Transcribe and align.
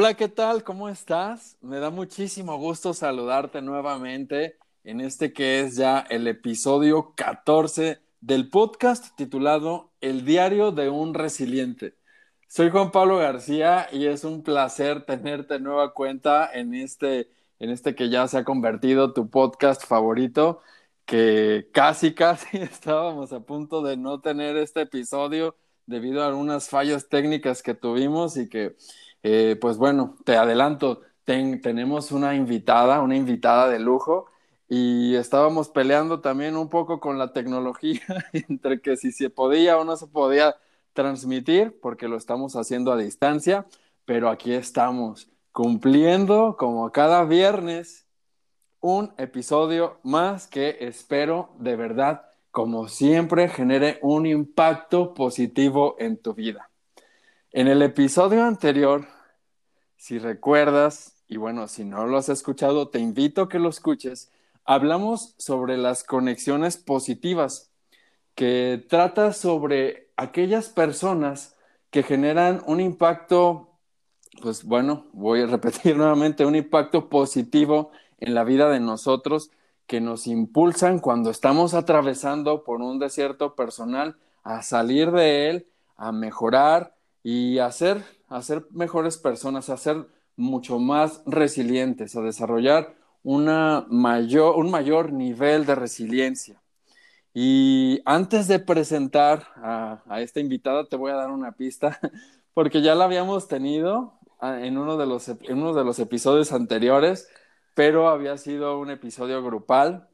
Hola, 0.00 0.14
¿qué 0.14 0.28
tal? 0.28 0.62
¿Cómo 0.62 0.88
estás? 0.88 1.56
Me 1.60 1.80
da 1.80 1.90
muchísimo 1.90 2.56
gusto 2.56 2.94
saludarte 2.94 3.60
nuevamente 3.62 4.56
en 4.84 5.00
este 5.00 5.32
que 5.32 5.58
es 5.58 5.74
ya 5.74 5.98
el 6.08 6.28
episodio 6.28 7.14
14 7.16 7.98
del 8.20 8.48
podcast 8.48 9.16
titulado 9.16 9.90
El 10.00 10.24
diario 10.24 10.70
de 10.70 10.88
un 10.88 11.14
resiliente. 11.14 11.96
Soy 12.46 12.70
Juan 12.70 12.92
Pablo 12.92 13.16
García 13.16 13.88
y 13.90 14.06
es 14.06 14.22
un 14.22 14.44
placer 14.44 15.04
tenerte 15.04 15.58
nueva 15.58 15.92
cuenta 15.94 16.48
en 16.54 16.74
este, 16.74 17.32
en 17.58 17.70
este 17.70 17.96
que 17.96 18.08
ya 18.08 18.28
se 18.28 18.38
ha 18.38 18.44
convertido 18.44 19.12
tu 19.12 19.28
podcast 19.28 19.84
favorito, 19.84 20.62
que 21.06 21.70
casi, 21.72 22.14
casi 22.14 22.58
estábamos 22.58 23.32
a 23.32 23.40
punto 23.40 23.82
de 23.82 23.96
no 23.96 24.20
tener 24.20 24.58
este 24.58 24.82
episodio 24.82 25.56
debido 25.86 26.22
a 26.22 26.28
algunas 26.28 26.68
fallas 26.68 27.08
técnicas 27.08 27.62
que 27.64 27.74
tuvimos 27.74 28.36
y 28.36 28.48
que 28.48 28.76
eh, 29.22 29.56
pues 29.60 29.76
bueno, 29.76 30.16
te 30.24 30.36
adelanto, 30.36 31.02
tenemos 31.24 32.12
una 32.12 32.34
invitada, 32.34 33.00
una 33.00 33.16
invitada 33.16 33.68
de 33.68 33.78
lujo 33.78 34.26
y 34.68 35.14
estábamos 35.16 35.68
peleando 35.68 36.20
también 36.20 36.56
un 36.56 36.68
poco 36.68 37.00
con 37.00 37.18
la 37.18 37.32
tecnología 37.32 38.00
entre 38.32 38.80
que 38.80 38.96
si 38.96 39.12
se 39.12 39.30
podía 39.30 39.78
o 39.78 39.84
no 39.84 39.96
se 39.96 40.06
podía 40.06 40.56
transmitir, 40.92 41.78
porque 41.80 42.08
lo 42.08 42.16
estamos 42.16 42.56
haciendo 42.56 42.92
a 42.92 42.96
distancia, 42.96 43.66
pero 44.04 44.30
aquí 44.30 44.52
estamos 44.52 45.28
cumpliendo 45.52 46.56
como 46.58 46.90
cada 46.92 47.24
viernes 47.24 48.06
un 48.80 49.12
episodio 49.18 49.98
más 50.02 50.46
que 50.46 50.78
espero 50.80 51.50
de 51.58 51.76
verdad, 51.76 52.22
como 52.50 52.88
siempre, 52.88 53.48
genere 53.48 53.98
un 54.02 54.26
impacto 54.26 55.14
positivo 55.14 55.96
en 55.98 56.16
tu 56.16 56.34
vida. 56.34 56.67
En 57.50 57.66
el 57.66 57.80
episodio 57.80 58.44
anterior, 58.44 59.06
si 59.96 60.18
recuerdas, 60.18 61.14
y 61.28 61.38
bueno, 61.38 61.66
si 61.66 61.82
no 61.82 62.06
lo 62.06 62.18
has 62.18 62.28
escuchado, 62.28 62.88
te 62.88 62.98
invito 62.98 63.40
a 63.40 63.48
que 63.48 63.58
lo 63.58 63.70
escuches, 63.70 64.30
hablamos 64.66 65.34
sobre 65.38 65.78
las 65.78 66.04
conexiones 66.04 66.76
positivas, 66.76 67.70
que 68.34 68.84
trata 68.90 69.32
sobre 69.32 70.10
aquellas 70.18 70.68
personas 70.68 71.56
que 71.90 72.02
generan 72.02 72.62
un 72.66 72.82
impacto, 72.82 73.78
pues 74.42 74.64
bueno, 74.64 75.06
voy 75.14 75.40
a 75.40 75.46
repetir 75.46 75.96
nuevamente, 75.96 76.44
un 76.44 76.54
impacto 76.54 77.08
positivo 77.08 77.92
en 78.18 78.34
la 78.34 78.44
vida 78.44 78.68
de 78.68 78.80
nosotros, 78.80 79.50
que 79.86 80.02
nos 80.02 80.26
impulsan 80.26 80.98
cuando 80.98 81.30
estamos 81.30 81.72
atravesando 81.72 82.62
por 82.62 82.82
un 82.82 82.98
desierto 82.98 83.54
personal 83.54 84.18
a 84.42 84.60
salir 84.60 85.12
de 85.12 85.48
él, 85.48 85.66
a 85.96 86.12
mejorar, 86.12 86.97
y 87.22 87.58
hacer, 87.58 88.04
hacer 88.28 88.66
mejores 88.70 89.18
personas, 89.18 89.68
a 89.70 89.76
ser 89.76 90.06
mucho 90.36 90.78
más 90.78 91.22
resilientes, 91.26 92.16
a 92.16 92.22
desarrollar 92.22 92.96
una 93.22 93.86
mayor, 93.90 94.56
un 94.56 94.70
mayor 94.70 95.12
nivel 95.12 95.66
de 95.66 95.74
resiliencia. 95.74 96.62
Y 97.34 98.00
antes 98.04 98.48
de 98.48 98.58
presentar 98.58 99.46
a, 99.56 100.02
esta 100.20 100.40
invitada, 100.40 100.86
te 100.88 100.96
voy 100.96 101.12
a 101.12 101.16
dar 101.16 101.30
una 101.30 101.52
pista, 101.52 101.98
porque 102.54 102.82
ya 102.82 102.94
la 102.94 103.04
habíamos 103.04 103.48
tenido 103.48 104.18
ah, 104.40 104.60
en 104.60 104.78
uno 104.78 104.96
de 104.96 105.06
los, 105.06 105.28
en 105.28 105.58
uno 105.58 105.74
de 105.74 105.84
los 105.84 105.98
episodios 105.98 106.52
anteriores, 106.52 107.28
pero 107.74 108.08
había 108.08 108.36
sido 108.38 108.78
un 108.80 108.90
episodio 108.90 109.42
grupal. 109.42 110.08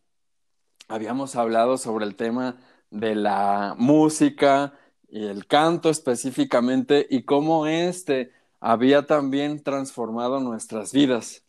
Habíamos 0.88 1.36
hablado 1.36 1.78
sobre 1.78 2.04
el 2.04 2.16
tema 2.16 2.58
de 2.90 3.14
la 3.14 3.74
música, 3.78 4.74
y 5.14 5.26
el 5.26 5.46
canto 5.46 5.90
específicamente 5.90 7.06
y 7.08 7.22
cómo 7.22 7.68
éste 7.68 8.32
había 8.58 9.06
también 9.06 9.62
transformado 9.62 10.40
nuestras 10.40 10.92
vidas. 10.92 11.44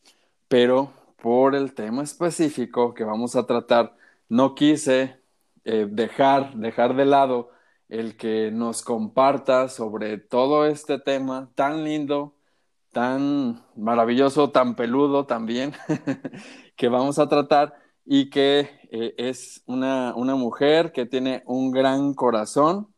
Pero 0.47 0.93
por 1.17 1.55
el 1.55 1.73
tema 1.73 2.03
específico 2.03 2.93
que 2.93 3.03
vamos 3.03 3.35
a 3.35 3.47
tratar, 3.47 3.95
no 4.29 4.53
quise 4.53 5.19
eh, 5.63 5.87
dejar, 5.89 6.53
dejar 6.55 6.95
de 6.95 7.05
lado 7.05 7.49
el 7.89 8.17
que 8.17 8.51
nos 8.51 8.83
comparta 8.83 9.67
sobre 9.67 10.19
todo 10.19 10.67
este 10.67 10.99
tema 10.99 11.49
tan 11.55 11.83
lindo, 11.83 12.35
tan 12.91 13.65
maravilloso, 13.75 14.51
tan 14.51 14.75
peludo 14.75 15.25
también, 15.25 15.73
que 16.75 16.87
vamos 16.87 17.17
a 17.17 17.27
tratar 17.27 17.73
y 18.05 18.29
que 18.29 18.69
eh, 18.91 19.15
es 19.17 19.63
una, 19.65 20.13
una 20.15 20.35
mujer 20.35 20.91
que 20.91 21.07
tiene 21.07 21.41
un 21.47 21.71
gran 21.71 22.13
corazón, 22.13 22.94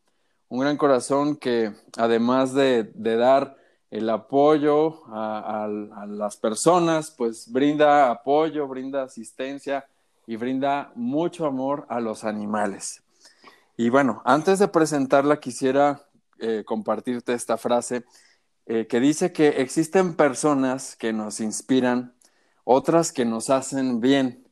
un 0.49 0.59
gran 0.59 0.77
corazón 0.77 1.35
que 1.35 1.73
además 1.97 2.53
de, 2.53 2.91
dar 2.93 3.57
el 3.91 4.09
apoyo 4.09 5.03
a, 5.07 5.67
las 6.07 6.37
personas, 6.37 7.11
pues 7.11 7.51
brinda 7.51 8.09
apoyo, 8.09 8.67
brinda 8.67 9.03
asistencia 9.03 9.85
y 10.25 10.35
brinda 10.35 10.91
mucho 10.95 11.45
amor 11.45 11.85
a 11.89 11.99
los 11.99 12.23
animales. 12.23 13.03
Y 13.75 13.89
bueno, 13.89 14.21
antes 14.25 14.59
de 14.59 14.67
presentarla 14.67 15.39
quisiera 15.39 16.01
eh, 16.39 16.63
compartirte 16.65 17.33
esta 17.33 17.57
frase 17.57 18.03
eh, 18.65 18.87
que 18.87 18.99
dice 18.99 19.31
que 19.31 19.61
existen 19.61 20.15
personas 20.15 20.95
que 20.95 21.13
nos 21.13 21.39
inspiran, 21.39 22.13
otras 22.63 23.11
que 23.11 23.23
nos 23.23 23.49
hacen 23.49 24.01
bien 24.01 24.45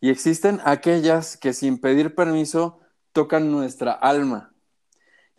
y 0.00 0.10
existen 0.10 0.60
aquellas 0.64 1.36
que 1.36 1.52
sin 1.52 1.80
pedir 1.80 2.14
permiso 2.14 2.80
tocan 3.12 3.50
nuestra 3.50 3.92
alma 3.92 4.51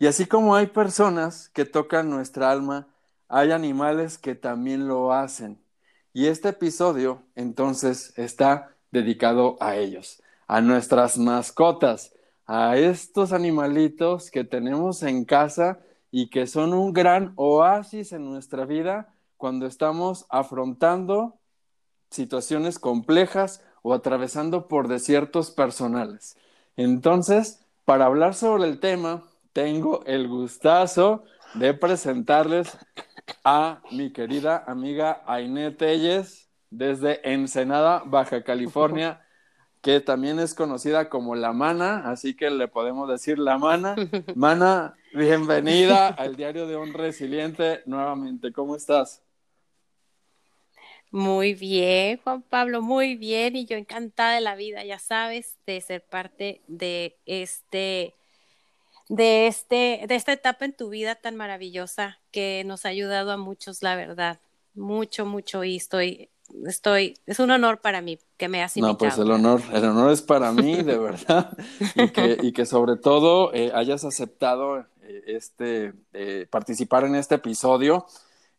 y 0.04 0.06
así 0.06 0.26
como 0.26 0.54
hay 0.54 0.66
personas 0.66 1.48
que 1.54 1.64
tocan 1.64 2.10
nuestra 2.10 2.50
alma, 2.50 2.88
hay 3.26 3.52
animales 3.52 4.18
que 4.18 4.34
también 4.34 4.86
lo 4.86 5.14
hacen. 5.14 5.58
Y 6.12 6.26
este 6.26 6.50
episodio 6.50 7.22
entonces 7.34 8.12
está 8.18 8.76
dedicado 8.90 9.56
a 9.60 9.76
ellos, 9.76 10.22
a 10.46 10.60
nuestras 10.60 11.16
mascotas, 11.16 12.12
a 12.44 12.76
estos 12.76 13.32
animalitos 13.32 14.30
que 14.30 14.44
tenemos 14.44 15.02
en 15.02 15.24
casa 15.24 15.78
y 16.10 16.28
que 16.28 16.46
son 16.46 16.74
un 16.74 16.92
gran 16.92 17.32
oasis 17.36 18.12
en 18.12 18.26
nuestra 18.26 18.66
vida 18.66 19.14
cuando 19.38 19.64
estamos 19.64 20.26
afrontando 20.28 21.38
situaciones 22.10 22.78
complejas 22.78 23.64
o 23.80 23.94
atravesando 23.94 24.68
por 24.68 24.86
desiertos 24.86 25.50
personales. 25.50 26.36
Entonces, 26.76 27.64
para 27.86 28.04
hablar 28.04 28.34
sobre 28.34 28.64
el 28.64 28.80
tema, 28.80 29.22
tengo 29.54 30.04
el 30.04 30.28
gustazo 30.28 31.24
de 31.54 31.72
presentarles 31.72 32.76
a 33.44 33.80
mi 33.92 34.12
querida 34.12 34.64
amiga 34.66 35.22
Ainé 35.26 35.70
Telles 35.70 36.50
desde 36.70 37.32
Ensenada, 37.32 38.02
Baja 38.04 38.42
California, 38.42 39.24
que 39.80 40.00
también 40.00 40.40
es 40.40 40.54
conocida 40.54 41.08
como 41.08 41.36
La 41.36 41.52
Mana, 41.52 42.10
así 42.10 42.34
que 42.34 42.50
le 42.50 42.66
podemos 42.66 43.08
decir 43.08 43.38
La 43.38 43.56
Mana. 43.56 43.94
Mana, 44.34 44.96
bienvenida 45.14 46.08
al 46.08 46.34
Diario 46.34 46.66
de 46.66 46.76
un 46.76 46.92
Resiliente 46.92 47.82
nuevamente. 47.86 48.52
¿Cómo 48.52 48.74
estás? 48.74 49.22
Muy 51.12 51.54
bien, 51.54 52.18
Juan 52.24 52.42
Pablo, 52.42 52.82
muy 52.82 53.14
bien. 53.14 53.54
Y 53.54 53.66
yo 53.66 53.76
encantada 53.76 54.34
de 54.34 54.40
la 54.40 54.56
vida, 54.56 54.84
ya 54.84 54.98
sabes, 54.98 55.56
de 55.64 55.80
ser 55.80 56.02
parte 56.02 56.62
de 56.66 57.16
este 57.24 58.14
de, 59.08 59.46
este, 59.46 60.04
de 60.06 60.14
esta 60.14 60.32
etapa 60.32 60.64
en 60.64 60.72
tu 60.72 60.88
vida 60.88 61.14
tan 61.14 61.36
maravillosa 61.36 62.18
que 62.30 62.62
nos 62.64 62.84
ha 62.84 62.88
ayudado 62.88 63.32
a 63.32 63.36
muchos, 63.36 63.82
la 63.82 63.96
verdad. 63.96 64.40
Mucho, 64.74 65.24
mucho 65.24 65.62
y 65.62 65.76
estoy, 65.76 66.30
estoy, 66.66 67.14
es 67.26 67.38
un 67.38 67.50
honor 67.50 67.80
para 67.80 68.00
mí 68.00 68.18
que 68.36 68.48
me 68.48 68.62
has 68.62 68.76
invitado. 68.76 68.92
No, 68.92 68.98
pues 68.98 69.18
el 69.18 69.30
honor, 69.30 69.62
el 69.72 69.84
honor 69.84 70.10
es 70.10 70.22
para 70.22 70.50
mí, 70.52 70.82
de 70.82 70.98
verdad, 70.98 71.56
y 71.94 72.08
que, 72.08 72.38
y 72.42 72.52
que 72.52 72.66
sobre 72.66 72.96
todo 72.96 73.52
eh, 73.54 73.70
hayas 73.74 74.04
aceptado 74.04 74.80
eh, 75.02 75.22
este, 75.26 75.92
eh, 76.12 76.46
participar 76.50 77.04
en 77.04 77.14
este 77.14 77.36
episodio. 77.36 78.06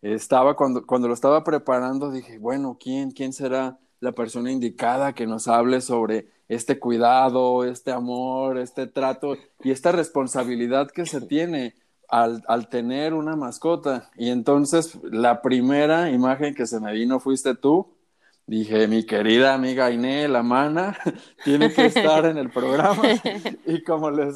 Estaba, 0.02 0.56
cuando, 0.56 0.86
cuando 0.86 1.08
lo 1.08 1.14
estaba 1.14 1.44
preparando, 1.44 2.12
dije, 2.12 2.38
bueno, 2.38 2.78
¿quién, 2.80 3.12
quién 3.12 3.34
será 3.34 3.80
la 4.06 4.14
persona 4.14 4.52
indicada 4.52 5.14
que 5.14 5.28
nos 5.28 5.48
hable 5.50 5.82
sobre 5.82 6.28
este 6.48 6.80
cuidado, 6.80 7.66
este 7.66 7.92
amor, 7.92 8.58
este 8.58 8.88
trato 8.88 9.36
y 9.64 9.72
esta 9.72 9.92
responsabilidad 9.92 10.90
que 10.92 11.06
se 11.06 11.22
tiene 11.22 11.74
al, 12.08 12.44
al, 12.48 12.70
tener 12.70 13.14
una 13.14 13.36
mascota. 13.36 14.12
Y 14.16 14.30
entonces 14.30 14.98
la 15.04 15.42
primera 15.42 16.12
imagen 16.12 16.54
que 16.54 16.68
se 16.68 16.80
me 16.80 16.94
vino 16.94 17.20
fuiste 17.20 17.56
tú. 17.56 17.92
Dije, 18.48 18.88
mi 18.88 19.04
querida 19.08 19.56
amiga 19.56 19.90
Iné, 19.90 20.28
la 20.28 20.44
mana, 20.44 20.96
tiene 21.44 21.74
que 21.74 21.88
estar 21.88 22.26
en 22.26 22.38
el 22.38 22.50
programa. 22.52 23.02
Y 23.66 23.82
como 23.84 24.12
les, 24.12 24.36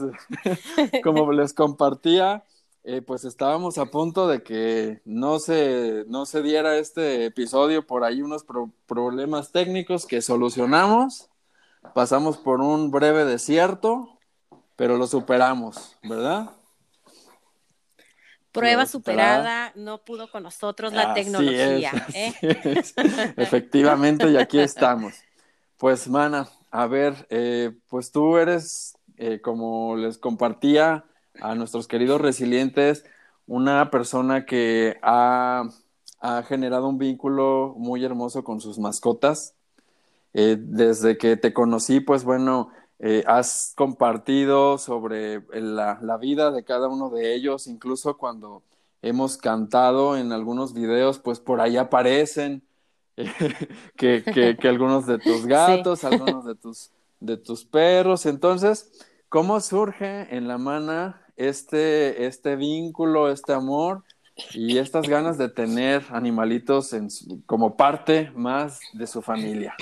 como 1.03 1.31
les 1.31 1.53
compartía, 1.53 2.43
eh, 2.91 3.03
pues 3.03 3.23
estábamos 3.23 3.77
a 3.77 3.85
punto 3.85 4.27
de 4.27 4.41
que 4.41 4.99
no 5.05 5.37
se, 5.37 6.05
no 6.07 6.25
se 6.25 6.41
diera 6.41 6.79
este 6.79 7.25
episodio 7.25 7.85
por 7.85 8.03
ahí 8.03 8.23
unos 8.23 8.43
problemas 8.87 9.51
técnicos 9.51 10.07
que 10.07 10.23
solucionamos 10.23 11.29
pasamos 11.93 12.39
por 12.39 12.61
un 12.61 12.89
breve 12.89 13.25
desierto, 13.25 14.17
pero 14.75 14.97
lo 14.97 15.05
superamos, 15.05 15.99
¿verdad? 16.01 16.49
Prueba 18.51 18.87
superada, 18.87 19.71
no 19.75 20.03
pudo 20.03 20.31
con 20.31 20.41
nosotros 20.41 20.91
la 20.91 21.13
tecnología. 21.13 22.07
¿eh? 22.15 22.33
Efectivamente, 23.37 24.31
y 24.31 24.37
aquí 24.37 24.57
estamos. 24.57 25.13
Pues, 25.77 26.07
Mana, 26.07 26.49
a 26.71 26.87
ver, 26.87 27.27
eh, 27.29 27.71
pues 27.87 28.11
tú 28.11 28.37
eres, 28.37 28.97
como 29.43 29.95
les 29.95 30.17
compartía 30.17 31.05
a 31.41 31.55
nuestros 31.55 31.87
queridos 31.87 32.21
resilientes, 32.21 33.05
una 33.47 33.89
persona 33.91 34.45
que 34.45 34.97
ha, 35.01 35.63
ha 36.19 36.43
generado 36.43 36.87
un 36.87 36.97
vínculo 36.97 37.73
muy 37.77 38.03
hermoso 38.05 38.43
con 38.43 38.61
sus 38.61 38.79
mascotas. 38.79 39.55
desde 40.33 41.17
que 41.17 41.37
te 41.37 41.53
conocí, 41.53 41.99
pues 41.99 42.23
bueno, 42.23 42.69
eh, 42.99 43.23
has 43.27 43.73
compartido 43.75 44.77
sobre 44.77 45.41
la, 45.53 45.99
la, 46.01 46.17
vida 46.17 46.51
de 46.51 46.65
cada 46.65 46.89
uno 46.89 47.09
de 47.09 47.33
ellos, 47.33 47.65
incluso 47.67 48.17
cuando 48.17 48.61
hemos 49.01 49.37
cantado 49.37 50.17
en 50.17 50.33
algunos 50.33 50.73
videos, 50.73 51.19
pues 51.19 51.39
por 51.39 51.61
ahí 51.61 51.77
aparecen 51.77 52.61
que, 53.95 54.23
que, 54.23 54.57
que, 54.57 54.67
algunos 54.67 55.05
de 55.05 55.17
tus 55.17 55.45
gatos, 55.47 56.03
algunos 56.03 56.43
de 56.43 56.55
tus, 56.55 56.91
de 57.21 57.37
tus 57.37 57.63
perros. 57.63 58.25
Entonces, 58.25 58.91
¿cómo 59.29 59.61
surge 59.61 60.35
en 60.35 60.49
la 60.49 60.57
mana 60.57 61.21
este, 61.39 62.25
este 62.25 62.55
vínculo, 62.57 63.31
este 63.31 63.53
amor 63.53 64.03
y 64.53 64.77
estas 64.77 65.07
ganas 65.07 65.37
de 65.37 65.49
tener 65.49 66.03
animalitos 66.09 66.93
como 67.45 67.75
parte 67.75 68.31
más 68.35 68.81
de 68.93 69.07
su 69.07 69.21
familia? 69.21 69.75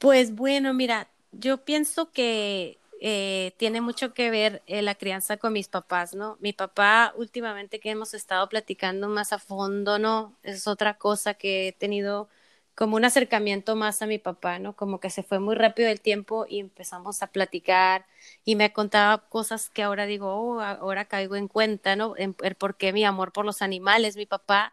Pues 0.00 0.34
bueno, 0.34 0.74
mira, 0.74 1.08
yo 1.32 1.64
pienso 1.64 2.10
que 2.10 2.78
eh, 3.00 3.52
tiene 3.56 3.80
mucho 3.80 4.12
que 4.12 4.30
ver 4.30 4.62
eh, 4.66 4.82
la 4.82 4.96
crianza 4.96 5.36
con 5.36 5.52
mis 5.52 5.68
papás, 5.68 6.14
¿no? 6.14 6.36
Mi 6.40 6.52
papá 6.52 7.12
últimamente 7.16 7.78
que 7.78 7.90
hemos 7.90 8.14
estado 8.14 8.48
platicando 8.48 9.08
más 9.08 9.32
a 9.32 9.38
fondo, 9.38 10.00
¿no? 10.00 10.36
Es 10.42 10.66
otra 10.66 10.94
cosa 10.94 11.34
que 11.34 11.68
he 11.68 11.72
tenido 11.72 12.28
como 12.78 12.94
un 12.94 13.04
acercamiento 13.04 13.74
más 13.74 14.02
a 14.02 14.06
mi 14.06 14.18
papá, 14.20 14.60
¿no? 14.60 14.76
Como 14.76 15.00
que 15.00 15.10
se 15.10 15.24
fue 15.24 15.40
muy 15.40 15.56
rápido 15.56 15.88
el 15.88 16.00
tiempo 16.00 16.46
y 16.48 16.60
empezamos 16.60 17.24
a 17.24 17.26
platicar 17.26 18.06
y 18.44 18.54
me 18.54 18.72
contaba 18.72 19.28
cosas 19.28 19.68
que 19.68 19.82
ahora 19.82 20.06
digo, 20.06 20.32
oh, 20.32 20.60
ahora 20.60 21.06
caigo 21.06 21.34
en 21.34 21.48
cuenta, 21.48 21.96
¿no? 21.96 22.14
El 22.16 22.34
por 22.54 22.76
qué 22.76 22.92
mi 22.92 23.04
amor 23.04 23.32
por 23.32 23.44
los 23.44 23.62
animales. 23.62 24.16
Mi 24.16 24.26
papá 24.26 24.72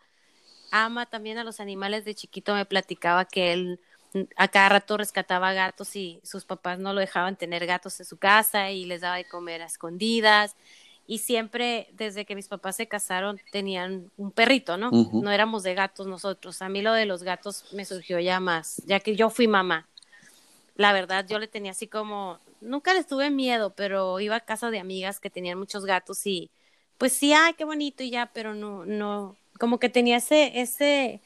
ama 0.70 1.08
también 1.08 1.40
a 1.40 1.44
los 1.44 1.60
animales. 1.60 2.06
De 2.06 2.14
chiquito 2.14 2.54
me 2.54 2.66
platicaba 2.66 3.26
que 3.26 3.54
él 3.54 3.80
a 4.38 4.50
cada 4.50 4.70
rato 4.70 4.98
rescataba 4.98 5.54
gatos 5.54 5.96
y 5.96 6.22
sus 6.24 6.46
papás 6.46 6.78
no 6.78 6.94
lo 6.94 7.00
dejaban 7.00 7.38
tener 7.38 7.66
gatos 7.66 8.00
en 8.00 8.06
su 8.06 8.18
casa 8.18 8.70
y 8.70 8.86
les 8.86 9.02
daba 9.02 9.16
de 9.16 9.26
comer 9.26 9.64
a 9.64 9.66
escondidas. 9.66 10.56
Y 11.08 11.20
siempre, 11.20 11.88
desde 11.94 12.26
que 12.26 12.36
mis 12.36 12.48
papás 12.48 12.76
se 12.76 12.88
casaron, 12.88 13.40
tenían 13.52 14.12
un 14.18 14.32
perrito, 14.32 14.78
¿no? 14.78 14.90
No 14.92 15.32
éramos 15.32 15.62
de 15.64 15.76
gatos 15.76 16.08
nosotros. 16.08 16.62
A 16.62 16.70
mí 16.70 16.82
lo 16.82 16.94
de 16.94 17.06
los 17.06 17.22
gatos 17.22 17.66
me 17.74 17.86
surgió 17.86 18.20
ya 18.20 18.40
más, 18.40 18.82
ya 18.86 19.00
que 19.00 19.16
yo 19.16 19.30
fui 19.30 19.48
mamá. 19.48 19.88
La 20.76 20.94
verdad, 20.94 21.26
yo 21.28 21.38
le 21.38 21.48
tenía 21.48 21.72
así 21.72 21.88
como, 21.88 22.40
nunca 22.60 22.94
les 22.94 23.08
tuve 23.08 23.30
miedo, 23.30 23.74
pero 23.76 24.20
iba 24.20 24.36
a 24.36 24.40
casa 24.42 24.72
de 24.72 24.80
amigas 24.80 25.20
que 25.20 25.30
tenían 25.30 25.60
muchos 25.60 25.86
gatos 25.86 26.26
y 26.26 26.50
pues 26.98 27.14
sí, 27.14 27.34
ay, 27.34 27.54
qué 27.54 27.66
bonito 27.66 28.04
y 28.04 28.10
ya, 28.10 28.32
pero 28.34 28.56
no, 28.56 28.86
no, 28.86 29.36
como 29.60 29.80
que 29.80 29.90
tenía 29.90 30.18
ese, 30.18 30.60
ese, 30.60 31.22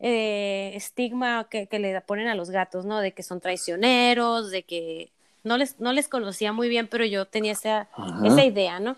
eh, 0.00 0.72
estigma 0.74 1.46
que, 1.48 1.68
le 1.70 2.00
ponen 2.00 2.28
a 2.28 2.34
los 2.34 2.50
gatos, 2.50 2.84
¿no? 2.84 3.00
De 3.00 3.12
que 3.12 3.22
son 3.22 3.40
traicioneros, 3.40 4.50
de 4.50 4.64
que 4.64 5.10
no 5.44 5.56
les, 5.56 5.78
no 5.80 5.92
les 5.92 6.08
conocía 6.08 6.52
muy 6.52 6.68
bien, 6.68 6.88
pero 6.88 7.04
yo 7.04 7.26
tenía 7.26 7.52
esa, 7.52 7.88
esa 8.24 8.44
idea, 8.44 8.80
¿no? 8.80 8.96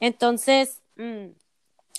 Entonces, 0.00 0.80
mm, 0.96 1.26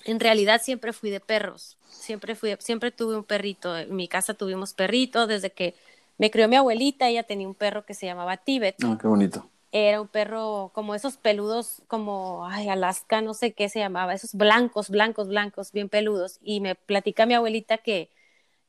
en 0.06 0.20
realidad 0.20 0.62
siempre 0.64 0.94
fui 0.94 1.10
de 1.10 1.20
perros, 1.20 1.78
siempre 1.90 2.36
fui, 2.36 2.56
siempre 2.60 2.92
tuve 2.92 3.18
un 3.18 3.24
perrito, 3.24 3.78
en 3.78 3.96
mi 3.96 4.08
casa 4.08 4.34
tuvimos 4.34 4.74
perrito, 4.74 5.28
desde 5.28 5.52
que 5.52 5.76
me 6.18 6.32
crió 6.32 6.48
mi 6.48 6.56
abuelita, 6.56 7.08
ella 7.08 7.24
tenía 7.24 7.48
un 7.48 7.56
perro 7.56 7.86
que 7.86 7.94
se 7.94 8.06
llamaba 8.06 8.38
Tibet. 8.38 8.76
Ah, 8.84 8.98
qué 9.00 9.08
bonito. 9.08 9.50
Era 9.72 10.02
un 10.02 10.08
perro 10.08 10.72
como 10.74 10.96
esos 10.96 11.18
peludos, 11.18 11.82
como, 11.88 12.48
ay, 12.48 12.70
Alaska, 12.70 13.22
no 13.22 13.34
sé 13.34 13.54
qué 13.54 13.70
se 13.70 13.80
llamaba, 13.80 14.14
esos 14.14 14.34
blancos, 14.34 14.90
blancos, 14.90 15.28
blancos, 15.28 15.72
bien 15.74 15.90
peludos. 15.90 16.40
Y 16.42 16.62
me 16.62 16.76
platica 16.76 17.26
mi 17.26 17.34
abuelita 17.34 17.78
que 17.78 18.10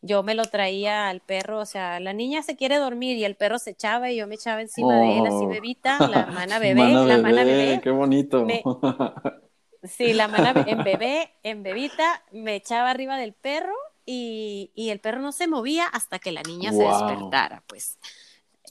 yo 0.01 0.23
me 0.23 0.35
lo 0.35 0.45
traía 0.45 1.09
al 1.09 1.21
perro, 1.21 1.59
o 1.59 1.67
sea, 1.67 2.01
la 2.01 2.13
niña 2.13 2.43
se 2.43 2.57
quiere 2.57 2.77
dormir 2.77 3.17
y 3.17 3.25
el 3.25 3.35
perro 3.35 3.59
se 3.59 3.71
echaba 3.71 4.11
y 4.11 4.17
yo 4.17 4.27
me 4.27 4.37
echaba 4.37 4.61
encima 4.61 4.97
de 4.97 5.19
él, 5.19 5.27
así 5.27 5.45
oh. 5.45 5.49
bebita, 5.49 5.99
la 6.09 6.27
mana 6.27 6.59
bebé, 6.59 6.93
la 6.93 7.19
mana 7.19 7.45
bebé. 7.45 7.81
Qué 7.83 7.91
bonito. 7.91 8.47
sí, 9.83 10.13
la 10.13 10.29
mana 10.29 10.65
en 10.67 10.85
bebé, 10.85 11.33
en 11.43 11.63
bebita, 11.63 12.23
me 12.33 12.55
echaba 12.55 12.91
arriba 12.91 13.17
del 13.17 13.33
perro 13.33 13.75
y, 14.07 14.71
y, 14.75 14.91
el 14.91 15.01
perro 15.01 15.21
no 15.21 15.33
se 15.33 15.49
movía 15.49 15.87
hasta 15.87 16.19
que 16.19 16.33
la 16.33 16.43
niña 16.43 16.73
se 16.73 16.83
despertara, 16.83 17.63
pues. 17.67 17.99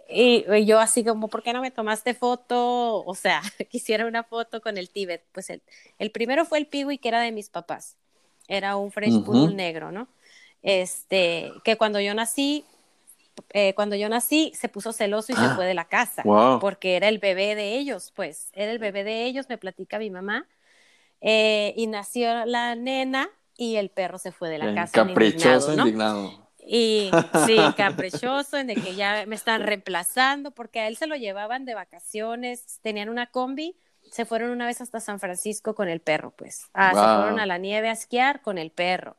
Y, 0.10 0.46
yo 0.66 0.80
así 0.80 1.04
como, 1.04 1.28
¿por 1.28 1.44
qué 1.44 1.54
no 1.54 1.62
me 1.62 1.72
tomaste 1.72 2.14
foto? 2.14 3.04
O 3.04 3.16
sea, 3.16 3.42
quisiera 3.70 4.08
una 4.08 4.24
foto 4.24 4.62
con 4.62 4.78
el 4.78 4.90
Tíbet. 4.90 5.26
Pues 5.32 5.50
el, 5.50 5.62
el 6.00 6.12
primero 6.12 6.46
fue 6.46 6.58
el 6.58 6.68
Piwi, 6.68 6.98
que 6.98 7.10
era 7.10 7.22
de 7.22 7.32
mis 7.32 7.50
papás. 7.50 7.98
Era 8.48 8.78
un 8.78 8.92
French 8.92 9.26
Poodle 9.26 9.54
negro, 9.54 9.92
¿no? 9.92 10.08
Este, 10.62 11.52
que 11.64 11.78
cuando 11.78 12.00
yo 12.00 12.14
nací, 12.14 12.66
eh, 13.54 13.74
cuando 13.76 13.96
yo 13.96 14.10
nací, 14.10 14.52
se 14.56 14.70
puso 14.70 14.94
celoso 14.94 15.32
y 15.32 15.36
se 15.36 15.46
ah, 15.46 15.54
fue 15.56 15.66
de 15.66 15.74
la 15.74 15.86
casa, 15.86 16.24
porque 16.60 16.96
era 16.96 17.08
el 17.08 17.20
bebé 17.20 17.56
de 17.56 17.78
ellos, 17.78 18.12
pues, 18.16 18.50
era 18.54 18.72
el 18.72 18.80
bebé 18.80 19.04
de 19.04 19.26
ellos, 19.26 19.48
me 19.50 19.58
platica 19.58 20.00
mi 20.00 20.10
mamá, 20.10 20.48
eh, 21.22 21.74
y 21.78 21.88
nació 21.88 22.46
la 22.46 22.76
nena 22.76 23.30
y 23.56 23.76
el 23.78 23.90
perro 23.90 24.20
se 24.20 24.32
fue 24.32 24.50
de 24.50 24.60
la 24.60 24.74
casa. 24.76 24.92
Caprichoso, 24.92 25.74
indignado. 25.74 26.48
Y 26.60 27.10
sí, 27.48 27.58
caprichoso, 27.76 28.58
en 28.58 28.70
el 28.70 28.84
que 28.84 28.96
ya 28.96 29.24
me 29.26 29.36
están 29.36 29.62
reemplazando, 29.62 30.52
porque 30.52 30.82
a 30.82 30.88
él 30.88 30.98
se 30.98 31.08
lo 31.08 31.16
llevaban 31.16 31.66
de 31.66 31.74
vacaciones, 31.74 32.80
tenían 32.82 33.10
una 33.10 33.28
combi, 33.28 33.78
se 34.12 34.26
fueron 34.26 34.52
una 34.52 34.66
vez 34.66 34.82
hasta 34.82 35.00
San 35.00 35.20
Francisco 35.20 35.76
con 35.76 35.88
el 35.88 36.02
perro, 36.02 36.32
pues. 36.32 36.70
Ah, 36.74 36.90
se 36.90 37.22
fueron 37.22 37.40
a 37.40 37.46
la 37.46 37.58
nieve 37.58 37.90
a 37.90 37.94
esquiar 37.94 38.42
con 38.42 38.58
el 38.58 38.72
perro 38.72 39.16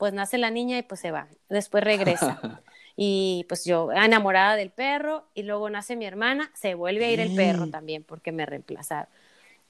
pues 0.00 0.14
nace 0.14 0.38
la 0.38 0.50
niña 0.50 0.78
y 0.78 0.82
pues 0.82 0.98
se 0.98 1.10
va, 1.10 1.28
después 1.50 1.84
regresa. 1.84 2.40
y 2.96 3.44
pues 3.48 3.66
yo 3.66 3.92
enamorada 3.92 4.56
del 4.56 4.70
perro 4.70 5.26
y 5.34 5.42
luego 5.42 5.68
nace 5.68 5.94
mi 5.94 6.06
hermana, 6.06 6.50
se 6.54 6.74
vuelve 6.74 7.04
a 7.04 7.10
ir 7.12 7.20
el 7.20 7.34
perro 7.36 7.68
también 7.68 8.02
porque 8.02 8.32
me 8.32 8.46
reemplazaron. 8.46 9.08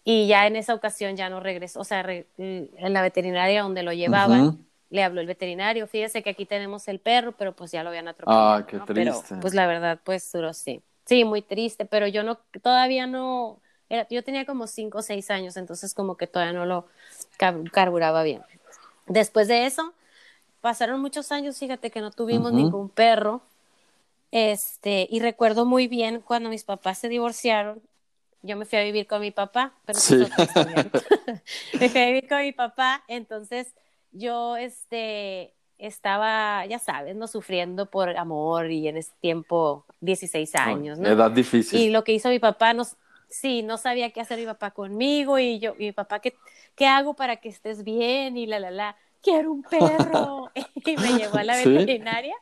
Y 0.05 0.29
ya 0.29 0.47
en 0.47 0.55
esa 0.55 0.73
ocasión 0.73 1.17
ya 1.17 1.29
no 1.29 1.41
regresó, 1.41 1.81
o 1.81 1.85
sea, 1.85 2.07
en 2.09 2.71
la 2.79 3.03
veterinaria 3.03 3.63
donde 3.63 3.83
lo 3.83 3.93
llevaban, 3.93 4.65
le 4.89 5.03
habló 5.03 5.21
el 5.21 5.27
veterinario, 5.27 5.89
fíjese 5.89 6.23
que 6.23 6.31
aquí 6.31 6.47
tenemos 6.47 6.87
el 6.87 7.01
perro, 7.01 7.33
pero 7.33 7.57
pues 7.57 7.73
ya 7.73 7.83
lo 7.83 7.89
habían 7.89 8.07
atropellado. 8.07 8.55
Ah, 8.55 8.67
qué 8.67 8.79
triste. 8.79 8.95
Pero 8.95 9.41
pues 9.41 9.53
la 9.53 9.67
verdad, 9.67 9.99
pues 10.05 10.31
duró 10.33 10.55
sí. 10.55 10.81
Sí, 11.07 11.25
muy 11.25 11.43
triste, 11.43 11.87
pero 11.87 12.07
yo 12.07 12.23
no, 12.23 12.39
todavía 12.63 13.09
no, 13.09 13.61
era, 13.89 14.07
yo 14.09 14.23
tenía 14.23 14.47
como 14.47 14.69
cinco 14.69 14.99
o 14.99 15.03
seis 15.03 15.29
años, 15.29 15.57
entonces 15.57 15.93
como 15.93 16.17
que 16.17 16.29
todavía 16.29 16.53
no 16.53 16.67
lo 16.67 16.87
carburaba 17.73 18.23
bien. 18.23 18.43
Después 19.07 19.49
de 19.49 19.67
eso, 19.67 19.93
pasaron 20.61 21.01
muchos 21.01 21.33
años, 21.33 21.59
fíjate 21.59 21.91
que 21.91 22.01
no 22.01 22.11
tuvimos 22.11 22.53
ningún 22.53 22.89
perro. 22.89 23.43
Este, 24.33 25.09
y 25.11 25.21
recuerdo 25.21 25.65
muy 25.65 25.89
bien 25.89 26.21
cuando 26.21 26.51
mis 26.51 26.65
papás 26.65 26.99
se 26.99 27.09
divorciaron, 27.09 27.83
yo 28.43 28.57
me 28.57 28.65
fui 28.65 28.79
a 28.79 28.85
vivir 28.85 29.07
con 29.07 29.21
mi 29.21 29.33
papá, 29.33 29.75
pero 29.85 29.99
sí. 29.99 30.17
me 31.81 31.89
fui 31.89 32.01
a 32.01 32.07
vivir 32.07 32.29
con 32.29 32.41
mi 32.41 32.53
papá, 32.53 33.03
entonces 33.09 33.75
yo 34.13 34.57
este 34.57 35.55
estaba, 35.79 36.67
ya 36.67 36.79
sabes, 36.79 37.17
no 37.17 37.27
sufriendo 37.27 37.87
por 37.87 38.17
amor 38.17 38.71
y 38.71 38.87
en 38.87 38.99
ese 38.99 39.13
tiempo 39.21 39.87
16 40.01 40.55
años, 40.55 40.99
¿no? 40.99 41.09
Edad 41.09 41.31
difícil. 41.31 41.81
Y 41.81 41.91
lo 41.91 42.05
que 42.05 42.13
hizo 42.13 42.29
mi 42.29 42.39
papá, 42.39 42.75
no, 42.75 42.85
sí, 43.29 43.63
no 43.63 43.79
sabía 43.79 44.11
qué 44.11 44.21
hacer 44.21 44.39
mi 44.39 44.45
papá 44.45 44.73
conmigo 44.73 45.39
y 45.39 45.59
yo, 45.59 45.75
y 45.79 45.87
mi 45.87 45.93
papá, 45.93 46.21
¿qué, 46.21 46.37
¿qué 46.75 46.87
hago 46.87 47.15
para 47.15 47.37
que 47.37 47.49
estés 47.49 47.83
bien? 47.83 48.37
Y 48.37 48.47
la, 48.47 48.61
la, 48.61 48.71
la 48.71 48.97
quiero 49.23 49.53
un 49.53 49.63
perro. 49.63 50.51
y 50.75 50.97
me 50.97 51.19
llevó 51.19 51.39
a 51.39 51.45
la 51.45 51.57
veterinaria 51.57 52.35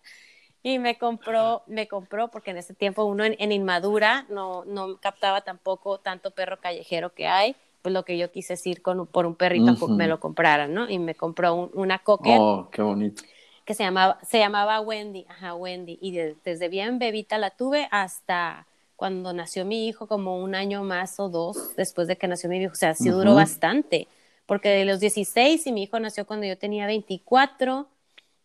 y 0.63 0.79
me 0.79 0.99
compró, 0.99 1.63
me 1.67 1.89
compró, 1.89 2.29
porque 2.29 2.51
en 2.51 2.59
ese 2.59 2.75
tiempo 2.75 3.05
uno 3.05 3.25
en, 3.25 3.53
Inmadura 3.53 4.27
no, 4.29 4.65
no 4.65 4.99
captaba 4.99 5.43
tampoco 5.43 5.99
tanto 5.99 6.31
perro 6.31 6.59
callejero 6.61 7.15
que 7.15 7.27
hay. 7.27 7.57
Pues 7.83 7.93
lo 7.93 8.05
que 8.05 8.19
yo 8.19 8.31
quise 8.33 8.55
decir 8.55 8.83
con, 8.83 9.07
por 9.07 9.25
un 9.25 9.37
perrito 9.37 9.89
me 9.89 10.09
lo 10.09 10.19
compraran, 10.19 10.75
¿no? 10.75 10.91
Y 10.91 10.99
me 10.99 11.15
compró 11.15 11.71
una 11.75 12.01
cocker. 12.01 12.37
Oh, 12.41 12.69
qué 12.73 12.83
bonito. 12.83 13.23
Que 13.65 13.75
se 13.75 13.85
llamaba, 13.85 14.19
se 14.27 14.39
llamaba 14.39 14.81
Wendy, 14.81 15.27
ajá, 15.29 15.55
Wendy. 15.55 15.97
Y 16.03 16.11
desde 16.13 16.69
bien 16.69 16.99
bebita 16.99 17.39
la 17.39 17.51
tuve 17.51 17.87
hasta 17.93 18.67
cuando 18.97 19.33
nació 19.33 19.65
mi 19.65 19.87
hijo, 19.87 20.09
como 20.09 20.43
un 20.43 20.57
año 20.57 20.83
más 20.83 21.21
o 21.21 21.29
dos 21.29 21.77
después 21.77 22.09
de 22.09 22.17
que 22.17 22.27
nació 22.27 22.51
mi 22.51 22.57
hijo. 22.59 22.73
O 22.73 22.77
sea, 22.77 22.95
sí 22.95 23.11
duró 23.11 23.37
bastante 23.37 24.09
porque 24.49 24.71
de 24.71 24.85
los 24.85 24.99
16 24.99 25.65
y 25.69 25.73
mi 25.73 25.85
hijo 25.85 26.01
nació 26.01 26.27
cuando 26.27 26.47
yo 26.47 26.59
tenía 26.59 26.89
24, 26.89 27.87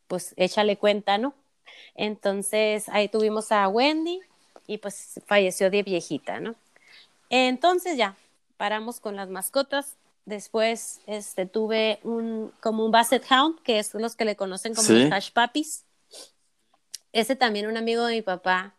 pues 0.06 0.36
échale 0.38 0.78
cuenta, 0.78 1.18
¿no? 1.18 1.34
Entonces 1.96 2.88
ahí 2.90 3.08
tuvimos 3.08 3.52
a 3.52 3.68
Wendy 3.68 4.20
y 4.68 4.78
pues 4.78 5.20
falleció 5.26 5.72
de 5.72 5.82
viejita, 5.82 6.40
¿no? 6.40 6.54
Entonces 7.32 7.98
ya, 7.98 8.16
paramos 8.58 9.00
con 9.00 9.16
las 9.16 9.30
mascotas 9.30 9.96
Después 10.26 11.02
este, 11.06 11.46
tuve 11.46 12.00
un, 12.04 12.54
como 12.62 12.86
un 12.86 12.92
Basset 12.92 13.24
Hound, 13.30 13.62
que 13.62 13.80
es 13.80 13.94
los 13.94 14.16
que 14.16 14.24
le 14.24 14.38
conocen 14.38 14.74
como 14.74 14.88
los 14.88 15.12
Hash 15.12 15.32
Puppies. 15.32 15.84
Ese 17.12 17.36
también 17.36 17.68
un 17.68 17.76
amigo 17.76 18.06
de 18.06 18.16
mi 18.16 18.22
papá, 18.22 18.74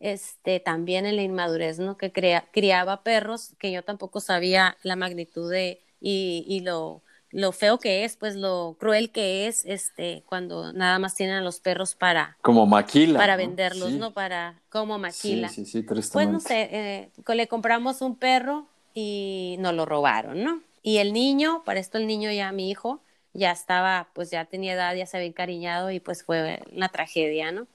este, 0.00 0.58
también 0.58 1.06
en 1.06 1.14
la 1.14 1.22
inmadurez, 1.22 1.78
¿no? 1.78 1.96
Que 1.96 2.12
criaba 2.52 3.02
perros, 3.04 3.54
que 3.58 3.70
yo 3.70 3.84
tampoco 3.84 4.20
sabía 4.20 4.76
la 4.82 4.96
magnitud 4.96 5.50
de, 5.50 5.80
y, 6.00 6.44
y 6.46 6.60
lo, 6.60 7.02
lo 7.30 7.52
feo 7.52 7.78
que 7.78 8.04
es, 8.04 8.16
pues 8.16 8.36
lo 8.36 8.76
cruel 8.78 9.10
que 9.10 9.46
es, 9.46 9.64
este, 9.66 10.22
cuando 10.26 10.72
nada 10.72 10.98
más 10.98 11.14
tienen 11.14 11.36
a 11.36 11.40
los 11.42 11.60
perros 11.60 11.94
para... 11.94 12.38
Como 12.40 12.66
maquila. 12.66 13.18
Para 13.18 13.36
venderlos, 13.36 13.92
¿no? 13.92 14.12
Para, 14.12 14.60
como 14.70 14.98
maquila. 14.98 15.48
Sí, 15.48 15.64
sí, 15.64 15.82
sí, 15.82 16.10
Pues 16.12 16.28
no 16.28 16.40
sé, 16.40 16.68
eh, 16.72 17.10
le 17.34 17.48
compramos 17.48 18.00
un 18.00 18.16
perro 18.16 18.66
y 18.94 19.56
nos 19.58 19.74
lo 19.74 19.84
robaron, 19.84 20.42
¿no? 20.42 20.62
Y 20.82 20.98
el 20.98 21.12
niño, 21.12 21.62
para 21.64 21.80
esto 21.80 21.98
el 21.98 22.06
niño 22.06 22.32
ya, 22.32 22.50
mi 22.52 22.70
hijo, 22.70 23.02
ya 23.34 23.52
estaba, 23.52 24.08
pues 24.14 24.30
ya 24.30 24.46
tenía 24.46 24.72
edad, 24.72 24.94
ya 24.94 25.04
se 25.06 25.18
había 25.18 25.28
encariñado 25.28 25.90
y 25.90 26.00
pues 26.00 26.22
fue 26.24 26.62
una 26.72 26.88
tragedia, 26.88 27.52
¿no? 27.52 27.66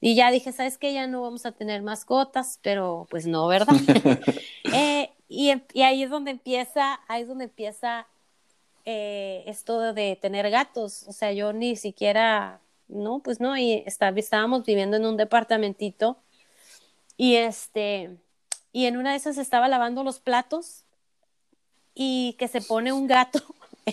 Y 0.00 0.14
ya 0.14 0.30
dije, 0.30 0.52
¿sabes 0.52 0.78
qué? 0.78 0.94
Ya 0.94 1.06
no 1.06 1.22
vamos 1.22 1.44
a 1.44 1.52
tener 1.52 1.82
mascotas, 1.82 2.58
pero 2.62 3.06
pues 3.10 3.26
no, 3.26 3.46
¿verdad? 3.48 3.74
eh, 4.72 5.10
y, 5.28 5.52
y, 5.72 5.82
ahí 5.82 6.02
es 6.02 6.10
donde 6.10 6.30
empieza, 6.30 7.00
ahí 7.08 7.22
es 7.22 7.28
donde 7.28 7.44
empieza 7.44 8.06
eh, 8.84 9.44
esto 9.46 9.92
de 9.92 10.16
tener 10.16 10.50
gatos. 10.50 11.04
O 11.08 11.12
sea, 11.12 11.32
yo 11.32 11.52
ni 11.52 11.76
siquiera, 11.76 12.60
no, 12.88 13.20
pues 13.20 13.40
no, 13.40 13.56
y 13.56 13.84
estábamos 13.86 14.64
viviendo 14.64 14.96
en 14.96 15.06
un 15.06 15.16
departamentito 15.18 16.18
y 17.18 17.36
este, 17.36 18.16
y 18.72 18.86
en 18.86 18.96
una 18.96 19.10
de 19.10 19.16
esas 19.16 19.38
estaba 19.38 19.68
lavando 19.68 20.04
los 20.04 20.20
platos 20.20 20.84
y 21.94 22.36
que 22.38 22.48
se 22.48 22.62
pone 22.62 22.92
un 22.92 23.06
gato 23.06 23.40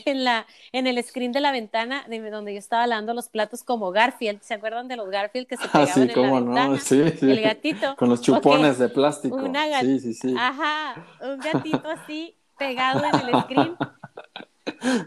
en, 0.05 0.23
la, 0.23 0.45
en 0.71 0.87
el 0.87 1.01
screen 1.03 1.31
de 1.31 1.41
la 1.41 1.51
ventana 1.51 2.05
de 2.07 2.29
donde 2.29 2.53
yo 2.53 2.59
estaba 2.59 2.87
lavando 2.87 3.13
los 3.13 3.29
platos 3.29 3.63
como 3.63 3.91
Garfield. 3.91 4.41
¿Se 4.41 4.53
acuerdan 4.53 4.87
de 4.87 4.95
los 4.95 5.09
Garfield 5.09 5.47
que 5.47 5.57
se 5.57 5.63
ah, 5.73 5.85
pegaban 5.85 6.09
en 6.09 6.15
la 6.21 6.31
ventana? 6.31 6.79
Sí, 6.79 7.03
sí. 7.19 7.31
El 7.31 7.41
gatito. 7.41 7.95
Con 7.95 8.09
los 8.09 8.21
chupones 8.21 8.77
de 8.79 8.89
plástico. 8.89 9.39
sí, 9.81 9.99
sí, 9.99 10.13
sí. 10.13 10.35
Ajá, 10.37 11.05
un 11.21 11.39
gatito 11.39 11.89
así 11.89 12.35
pegado 12.57 13.03
en 13.05 13.29
el 13.29 13.41
screen 13.41 13.77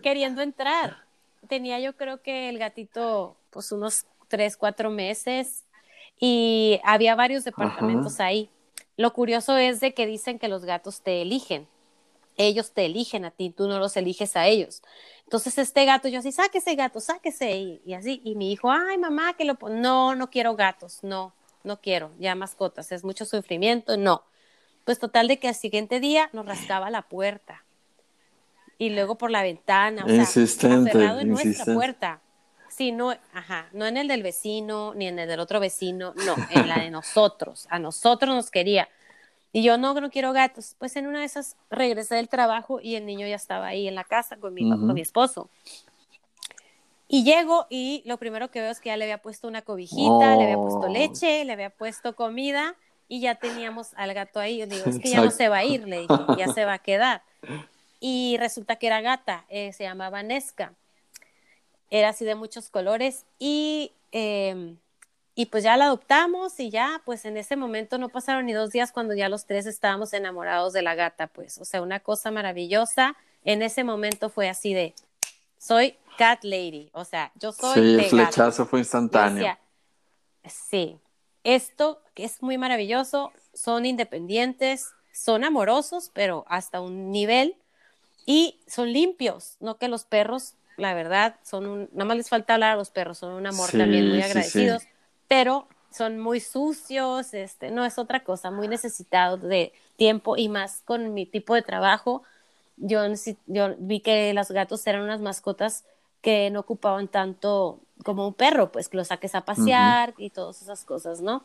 queriendo 0.02 0.42
entrar. 0.42 1.04
Tenía 1.49 1.80
yo 1.80 1.97
creo 1.97 2.23
que 2.23 2.49
el 2.49 2.59
gatito 2.59 3.37
pues 3.50 3.73
unos 3.73 4.07
tres, 4.28 4.57
cuatro 4.57 4.90
meses 4.90 5.64
y 6.21 6.80
había 6.85 7.14
varios 7.14 7.45
departamentos 7.45 8.21
ahí. 8.21 8.50
Lo 8.97 9.12
curioso 9.12 9.57
es 9.57 9.80
de 9.80 9.95
que 9.95 10.07
dicen 10.07 10.38
que 10.38 10.49
los 10.49 10.64
gatos 10.64 11.00
te 11.00 11.23
eligen 11.23 11.66
ellos 12.38 12.73
te 12.73 12.87
eligen 12.87 13.25
a 13.26 13.30
ti, 13.30 13.50
tú 13.50 13.68
no 13.68 13.78
los 13.78 13.97
eliges 13.97 14.37
a 14.37 14.47
ellos. 14.47 14.80
Entonces 15.25 15.59
este 15.59 15.85
gato, 15.85 16.09
yo 16.09 16.21
así, 16.21 16.33
sáquese 16.33 16.75
gato, 16.75 17.00
sáquese, 17.00 17.80
y, 17.85 17.95
así, 17.95 18.23
y 18.25 18.35
mi 18.35 18.52
hijo, 18.52 18.71
ay 18.71 18.97
mamá, 18.97 19.35
que 19.37 19.45
lo 19.45 19.59
no, 19.68 20.14
no 20.14 20.30
quiero 20.30 20.57
gatos, 20.57 21.00
no, 21.02 21.35
no 21.64 21.80
quiero, 21.80 22.12
ya 22.18 22.35
mascotas, 22.35 22.90
es 22.92 23.04
mucho 23.04 23.26
sufrimiento, 23.26 23.99
no. 23.99 24.25
Pues 24.85 24.99
total 24.99 25.28
de 25.28 25.38
que 25.38 25.49
al 25.49 25.54
siguiente 25.54 26.00
día 26.00 26.30
nos 26.33 26.47
rascaba 26.47 26.88
la 26.88 27.02
puerta 27.02 27.64
y 28.78 28.90
luego 28.90 29.18
por 29.18 29.30
la 29.30 29.42
ventana, 29.42 30.04
o 30.07 30.09
insistente, 30.11 30.92
sea, 30.92 31.21
en 31.21 31.28
nuestra 31.28 31.75
puerta. 31.75 32.23
Sí, 32.71 32.92
no, 32.92 33.11
ajá, 33.33 33.68
no 33.73 33.87
en 33.87 33.97
el 33.97 34.09
del 34.09 34.23
vecino, 34.23 34.95
ni 34.95 35.09
en 35.09 35.18
el 35.18 35.28
del 35.28 35.40
otro 35.40 35.59
vecino, 35.59 36.14
no, 36.25 36.37
en 36.50 36.68
la 36.68 36.78
de 36.78 36.90
nosotros, 36.90 37.66
a 37.71 37.78
nosotros 37.78 38.35
nos 38.35 38.50
quería. 38.50 38.88
Y 39.52 39.62
yo 39.62 39.78
no, 39.78 39.95
no 39.95 40.11
quiero 40.11 40.33
gatos. 40.33 40.76
Pues 40.78 40.97
en 40.97 41.07
una 41.07 41.21
de 41.21 41.26
esas 41.26 41.57
regresé 41.71 42.17
del 42.17 42.28
trabajo 42.28 42.81
y 42.81 42.97
el 42.97 43.07
niño 43.07 43.26
ya 43.26 43.37
estaba 43.37 43.67
ahí 43.67 43.88
en 43.88 43.95
la 43.95 44.05
casa 44.05 44.37
con 44.37 44.55
mi, 44.55 44.69
con 44.69 44.93
mi 44.93 45.00
esposo. 45.00 45.49
Y 47.09 47.25
llego 47.25 47.67
y 47.71 48.02
lo 48.05 48.19
primero 48.19 48.50
que 48.50 48.61
veo 48.61 48.71
es 48.71 48.81
que 48.81 48.90
ya 48.90 48.97
le 48.99 49.05
había 49.05 49.23
puesto 49.23 49.49
una 49.49 49.62
cobijita, 49.62 50.37
le 50.37 50.45
había 50.45 50.57
puesto 50.57 50.87
oh. 50.87 50.88
leche, 50.88 51.45
le 51.47 51.52
había 51.55 51.71
puesto 51.71 52.14
comida 52.14 52.76
y 53.09 53.21
ya 53.21 53.37
teníamos 53.37 53.95
al 53.97 54.12
gato 54.12 54.38
ahí. 54.38 54.59
Yo 54.59 54.67
digo, 54.67 54.85
es 54.85 54.99
que 54.99 55.09
ya 55.09 55.23
no 55.23 55.31
se 55.31 55.49
va 55.49 55.59
a 55.59 55.64
ir, 55.64 55.88
le 55.88 56.00
dije, 56.00 56.14
ya 56.37 56.52
se 56.52 56.64
va 56.64 56.75
a 56.75 56.78
quedar. 56.78 57.23
Y 58.00 58.37
resulta 58.38 58.76
que 58.76 58.87
era 58.87 59.00
gata, 59.00 59.45
eh, 59.49 59.73
se 59.73 59.83
llamaba 59.83 60.23
Nesca. 60.23 60.73
Era 61.90 62.11
así 62.11 62.25
de 62.25 62.37
muchos 62.37 62.71
colores 62.71 63.26
y 63.40 63.90
eh, 64.12 64.76
y 65.38 65.47
pues 65.47 65.62
ya 65.62 65.76
la 65.76 65.85
adoptamos 65.85 66.59
y 66.59 66.68
ya, 66.68 67.00
pues 67.04 67.25
en 67.25 67.37
ese 67.37 67.54
momento 67.54 67.97
no 67.97 68.09
pasaron 68.09 68.47
ni 68.47 68.52
dos 68.52 68.73
días 68.73 68.90
cuando 68.90 69.14
ya 69.14 69.28
los 69.28 69.47
tres 69.47 69.66
estábamos 69.66 70.12
enamorados 70.12 70.73
de 70.73 70.83
la 70.83 70.97
gata, 70.97 71.28
pues, 71.28 71.59
o 71.59 71.64
sea, 71.64 71.80
una 71.80 72.00
cosa 72.00 72.33
maravillosa. 72.33 73.14
En 73.45 73.62
ese 73.62 73.85
momento 73.85 74.30
fue 74.30 74.49
así 74.49 74.75
de, 74.75 74.97
soy 75.57 75.97
cat 76.18 76.42
lady, 76.42 76.90
o 76.92 77.04
sea, 77.04 77.30
yo 77.37 77.52
soy... 77.52 77.75
Sí, 77.75 78.04
el 78.04 78.04
flechazo 78.07 78.66
fue 78.66 78.80
instantáneo. 78.80 79.57
sí, 80.45 80.99
esto 81.45 82.02
es 82.16 82.42
muy 82.42 82.59
maravilloso, 82.59 83.30
son 83.54 83.87
independientes, 83.87 84.88
son 85.12 85.45
amorosos, 85.45 86.11
pero 86.12 86.47
hasta 86.49 86.80
un 86.80 87.12
nivel, 87.12 87.54
y 88.26 88.59
son 88.66 88.92
limpios, 88.92 89.57
no 89.61 89.78
que 89.78 89.87
los 89.87 90.04
perros, 90.04 90.54
la 90.76 90.95
verdad, 90.95 91.37
son 91.45 91.66
un, 91.68 91.88
nada 91.92 92.07
más 92.07 92.16
les 92.16 92.28
falta 92.28 92.54
hablar 92.54 92.73
a 92.73 92.76
los 92.76 92.90
perros, 92.90 93.18
son 93.18 93.35
un 93.35 93.47
amor 93.47 93.71
también 93.71 94.09
muy 94.09 94.21
agradecidos 94.21 94.83
pero 95.28 95.68
son 95.90 96.18
muy 96.18 96.40
sucios, 96.40 97.35
este, 97.35 97.70
no 97.70 97.85
es 97.85 97.99
otra 97.99 98.25
cosa, 98.25 98.50
muy 98.50 98.68
necesitados 98.68 99.42
de 99.42 99.73
tiempo 99.97 100.37
y 100.37 100.49
más 100.49 100.82
con 100.85 101.14
mi 101.14 101.26
tipo 101.26 101.54
de 101.54 101.62
trabajo. 101.62 102.23
Yo, 102.76 103.00
yo 103.47 103.75
vi 103.78 104.00
que 104.00 104.32
los 104.35 104.50
gatos 104.50 104.87
eran 104.87 105.02
unas 105.02 105.20
mascotas 105.20 105.85
que 106.20 106.50
no 106.50 106.61
ocupaban 106.61 107.08
tanto 107.08 107.80
como 108.04 108.26
un 108.28 108.35
perro, 108.35 108.70
pues 108.70 108.88
que 108.88 108.97
los 108.97 109.08
saques 109.08 109.35
a 109.35 109.42
pasear 109.42 110.14
y 110.18 110.30
todas 110.30 110.62
esas 110.62 110.85
cosas, 110.85 111.20
¿no? 111.20 111.42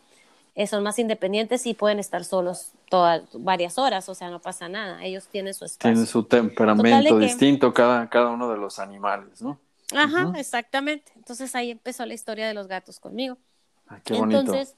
Eh, 0.56 0.68
son 0.68 0.84
más 0.84 1.00
independientes 1.00 1.66
y 1.66 1.74
pueden 1.74 1.98
estar 1.98 2.24
solos 2.24 2.74
todas, 2.90 3.24
varias 3.34 3.80
horas, 3.80 4.08
o 4.08 4.14
sea, 4.14 4.30
no 4.30 4.40
pasa 4.40 4.70
nada, 4.70 5.04
ellos 5.04 5.28
tienen 5.28 5.56
su 5.56 5.66
espacio. 5.66 5.94
Tienen 5.94 6.06
su 6.06 6.24
temperamento 6.26 7.18
distinto 7.18 7.74
cada, 7.74 8.08
cada 8.08 8.30
uno 8.30 8.52
de 8.52 8.58
los 8.58 8.78
animales, 8.78 9.42
¿no? 9.42 9.60
Ajá, 9.96 10.32
exactamente. 10.38 11.12
Entonces 11.16 11.56
ahí 11.56 11.72
empezó 11.72 12.06
la 12.06 12.14
historia 12.14 12.48
de 12.48 12.54
los 12.54 12.68
gatos 12.68 13.00
conmigo. 13.00 13.38
Ah, 14.10 14.18
entonces, 14.20 14.76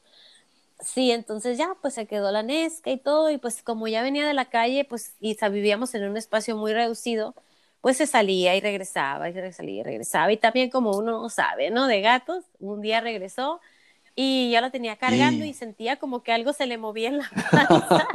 sí, 0.80 1.12
entonces 1.12 1.58
ya, 1.58 1.76
pues 1.82 1.94
se 1.96 2.08
quedó 2.08 2.32
la 2.32 2.44
Nesca 2.44 2.92
y 2.92 2.98
todo, 3.00 3.30
y 3.32 3.38
pues 3.38 3.64
como 3.64 3.88
ya 3.88 4.04
venía 4.04 4.28
de 4.28 4.34
la 4.36 4.50
calle, 4.50 4.86
pues, 4.86 5.16
y 5.20 5.38
vivíamos 5.52 5.96
en 5.96 6.10
un 6.10 6.18
espacio 6.18 6.58
muy 6.58 6.74
reducido, 6.74 7.36
pues 7.82 7.98
se 7.98 8.08
salía 8.08 8.56
y 8.56 8.62
regresaba, 8.62 9.30
y 9.30 9.34
se 9.34 9.52
salía 9.54 9.82
y 9.82 9.84
regresaba, 9.84 10.32
y 10.32 10.38
también 10.38 10.70
como 10.72 10.98
uno 10.98 11.22
no 11.22 11.30
sabe, 11.30 11.72
¿no? 11.72 11.88
De 11.88 12.02
gatos, 12.02 12.46
un 12.60 12.82
día 12.82 13.02
regresó 13.02 13.62
y 14.16 14.52
ya 14.52 14.62
lo 14.62 14.72
tenía 14.72 14.98
cargando 14.98 15.46
y 15.46 15.54
sentía 15.54 15.98
como 16.00 16.24
que 16.24 16.34
algo 16.34 16.54
se 16.54 16.68
le 16.68 16.78
movía 16.80 17.10
en 17.10 17.20
la 17.20 17.32
panza, 17.54 18.08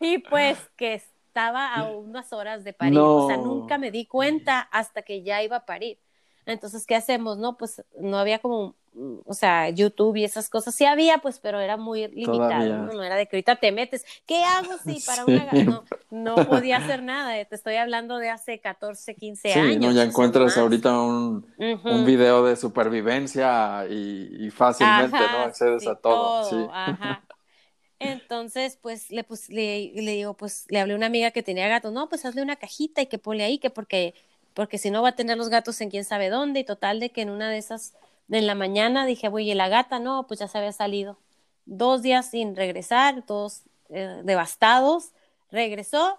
y 0.00 0.18
pues 0.18 0.70
que 0.76 0.94
estaba 0.94 1.74
a 1.74 1.84
unas 1.90 2.32
horas 2.34 2.64
de 2.64 2.74
parir, 2.74 3.14
o 3.16 3.22
sea, 3.22 3.38
nunca 3.38 3.78
me 3.78 3.90
di 3.92 4.06
cuenta 4.06 4.60
hasta 4.60 5.02
que 5.02 5.22
ya 5.24 5.42
iba 5.44 5.58
a 5.58 5.66
parir. 5.66 6.00
Entonces, 6.46 6.86
¿qué 6.86 6.96
hacemos? 6.96 7.38
No, 7.38 7.56
pues 7.56 7.82
no 7.98 8.18
había 8.18 8.40
como 8.40 8.74
Mm, 8.94 9.20
o 9.24 9.32
sea, 9.32 9.70
YouTube 9.70 10.16
y 10.16 10.24
esas 10.24 10.50
cosas 10.50 10.74
sí 10.74 10.84
había, 10.84 11.18
pues, 11.18 11.38
pero 11.38 11.58
era 11.60 11.78
muy 11.78 12.08
limitado, 12.08 12.92
¿no? 12.92 13.02
era 13.02 13.16
de 13.16 13.26
que 13.26 13.36
ahorita 13.36 13.56
te 13.56 13.72
metes, 13.72 14.04
¿qué 14.26 14.44
hago 14.44 14.76
si 14.84 15.00
para 15.06 15.24
una 15.24 15.50
no, 15.64 15.84
no 16.10 16.34
podía 16.46 16.76
hacer 16.76 17.02
nada, 17.02 17.42
te 17.42 17.54
estoy 17.54 17.76
hablando 17.76 18.18
de 18.18 18.28
hace 18.28 18.60
14, 18.60 19.14
15 19.14 19.54
años. 19.54 19.72
Sí, 19.72 19.78
no, 19.78 19.92
ya 19.92 20.02
encuentras 20.02 20.58
ahorita 20.58 21.00
un, 21.00 21.46
un, 21.56 22.04
video 22.04 22.44
de 22.44 22.56
supervivencia 22.56 23.86
y, 23.88 24.50
fácilmente, 24.50 25.16
¿no? 25.16 25.38
Accedes 25.38 25.86
a 25.86 25.94
todo. 25.94 26.44
Sí. 26.44 26.68
Ajá. 26.70 27.22
Entonces, 27.98 28.78
pues 28.82 29.10
le, 29.10 29.24
pues 29.24 29.48
le, 29.48 29.92
le, 29.94 30.10
digo, 30.10 30.34
pues 30.34 30.66
le 30.68 30.80
hablé 30.80 30.94
a 30.94 30.96
una 30.96 31.06
amiga 31.06 31.30
que 31.30 31.42
tenía 31.42 31.68
gatos, 31.68 31.92
no, 31.92 32.08
pues 32.08 32.24
hazle 32.26 32.42
una 32.42 32.56
cajita 32.56 33.00
y 33.00 33.06
que 33.06 33.18
ponle 33.18 33.44
ahí, 33.44 33.58
que 33.58 33.70
porque, 33.70 34.14
porque 34.54 34.78
si 34.78 34.90
no 34.90 35.02
va 35.02 35.10
a 35.10 35.16
tener 35.16 35.36
los 35.36 35.48
gatos 35.48 35.80
en 35.80 35.90
quién 35.90 36.04
sabe 36.04 36.28
dónde, 36.28 36.60
y 36.60 36.64
total 36.64 37.00
de 37.00 37.10
que 37.10 37.22
en 37.22 37.30
una 37.30 37.50
de 37.50 37.58
esas 37.58 37.94
en 38.30 38.46
la 38.46 38.54
mañana 38.54 39.06
dije, 39.06 39.28
voy, 39.28 39.50
¿y 39.50 39.54
la 39.54 39.68
gata? 39.68 39.98
No, 39.98 40.26
pues 40.26 40.40
ya 40.40 40.48
se 40.48 40.58
había 40.58 40.72
salido. 40.72 41.18
Dos 41.66 42.02
días 42.02 42.30
sin 42.30 42.56
regresar, 42.56 43.22
todos 43.22 43.62
eh, 43.90 44.22
devastados. 44.24 45.10
Regresó, 45.50 46.18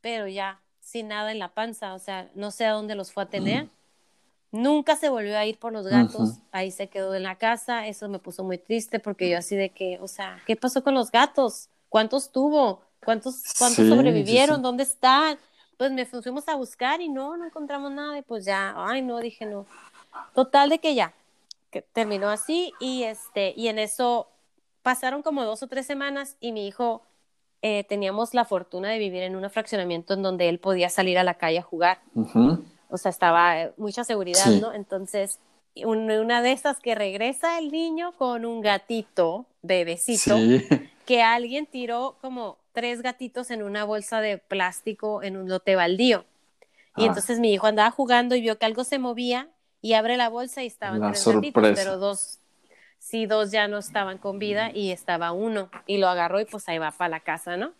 pero 0.00 0.26
ya 0.26 0.60
sin 0.80 1.08
nada 1.08 1.30
en 1.30 1.38
la 1.38 1.48
panza, 1.48 1.94
o 1.94 1.98
sea, 1.98 2.28
no 2.34 2.50
sé 2.50 2.64
a 2.64 2.72
dónde 2.72 2.94
los 2.94 3.12
fue 3.12 3.24
a 3.24 3.26
tener. 3.26 3.68
Nunca 4.50 4.96
se 4.96 5.08
volvió 5.08 5.38
a 5.38 5.46
ir 5.46 5.58
por 5.58 5.72
los 5.72 5.86
gatos, 5.86 6.38
ahí 6.50 6.72
se 6.72 6.88
quedó 6.88 7.14
en 7.14 7.22
la 7.22 7.36
casa, 7.36 7.86
eso 7.86 8.08
me 8.08 8.18
puso 8.18 8.42
muy 8.42 8.58
triste 8.58 8.98
porque 8.98 9.30
yo 9.30 9.38
así 9.38 9.54
de 9.54 9.68
que, 9.68 9.98
o 10.00 10.08
sea, 10.08 10.42
¿qué 10.46 10.56
pasó 10.56 10.82
con 10.82 10.94
los 10.94 11.12
gatos? 11.12 11.68
¿Cuántos 11.88 12.32
tuvo? 12.32 12.80
¿Cuántos, 13.04 13.42
cuántos 13.56 13.86
sobrevivieron? 13.86 14.62
¿Dónde 14.62 14.82
están? 14.82 15.38
Pues 15.80 15.92
me 15.92 16.04
fuimos 16.04 16.46
a 16.46 16.56
buscar 16.56 17.00
y 17.00 17.08
no, 17.08 17.38
no 17.38 17.46
encontramos 17.46 17.90
nada 17.90 18.18
y 18.18 18.20
pues 18.20 18.44
ya, 18.44 18.74
ay 18.76 19.00
no, 19.00 19.18
dije 19.18 19.46
no. 19.46 19.64
Total 20.34 20.68
de 20.68 20.78
que 20.78 20.94
ya, 20.94 21.14
que 21.70 21.80
terminó 21.80 22.28
así 22.28 22.74
y 22.80 23.04
este 23.04 23.54
y 23.56 23.68
en 23.68 23.78
eso 23.78 24.28
pasaron 24.82 25.22
como 25.22 25.42
dos 25.42 25.62
o 25.62 25.68
tres 25.68 25.86
semanas 25.86 26.36
y 26.38 26.52
mi 26.52 26.66
hijo 26.66 27.00
eh, 27.62 27.84
teníamos 27.84 28.34
la 28.34 28.44
fortuna 28.44 28.90
de 28.90 28.98
vivir 28.98 29.22
en 29.22 29.36
un 29.36 29.48
fraccionamiento 29.48 30.12
en 30.12 30.22
donde 30.22 30.50
él 30.50 30.58
podía 30.58 30.90
salir 30.90 31.16
a 31.16 31.24
la 31.24 31.38
calle 31.38 31.60
a 31.60 31.62
jugar. 31.62 32.02
O 32.90 32.98
sea, 32.98 33.08
estaba 33.08 33.62
eh, 33.62 33.72
mucha 33.78 34.04
seguridad, 34.04 34.48
¿no? 34.60 34.74
Entonces, 34.74 35.40
una 35.82 36.42
de 36.42 36.52
esas 36.52 36.78
que 36.80 36.94
regresa 36.94 37.58
el 37.58 37.72
niño 37.72 38.12
con 38.18 38.44
un 38.44 38.60
gatito, 38.60 39.46
bebecito, 39.62 40.36
que 41.06 41.22
alguien 41.22 41.64
tiró 41.64 42.18
como 42.20 42.59
tres 42.72 43.02
gatitos 43.02 43.50
en 43.50 43.62
una 43.62 43.84
bolsa 43.84 44.20
de 44.20 44.38
plástico 44.38 45.22
en 45.22 45.36
un 45.36 45.48
lote 45.48 45.76
baldío. 45.76 46.24
Y 46.96 47.04
ah. 47.04 47.06
entonces 47.06 47.40
mi 47.40 47.52
hijo 47.52 47.66
andaba 47.66 47.90
jugando 47.90 48.34
y 48.34 48.40
vio 48.40 48.58
que 48.58 48.66
algo 48.66 48.84
se 48.84 48.98
movía 48.98 49.48
y 49.80 49.94
abre 49.94 50.16
la 50.16 50.28
bolsa 50.28 50.62
y 50.62 50.66
estaban 50.66 51.00
tres 51.00 51.26
gatitos, 51.26 51.72
pero 51.74 51.98
dos, 51.98 52.38
sí, 52.98 53.26
dos 53.26 53.50
ya 53.50 53.68
no 53.68 53.78
estaban 53.78 54.18
con 54.18 54.38
vida 54.38 54.70
y 54.72 54.90
estaba 54.90 55.32
uno. 55.32 55.70
Y 55.86 55.98
lo 55.98 56.08
agarró 56.08 56.40
y 56.40 56.44
pues 56.44 56.68
ahí 56.68 56.78
va 56.78 56.90
para 56.90 57.08
la 57.08 57.20
casa, 57.20 57.56
¿no? 57.56 57.72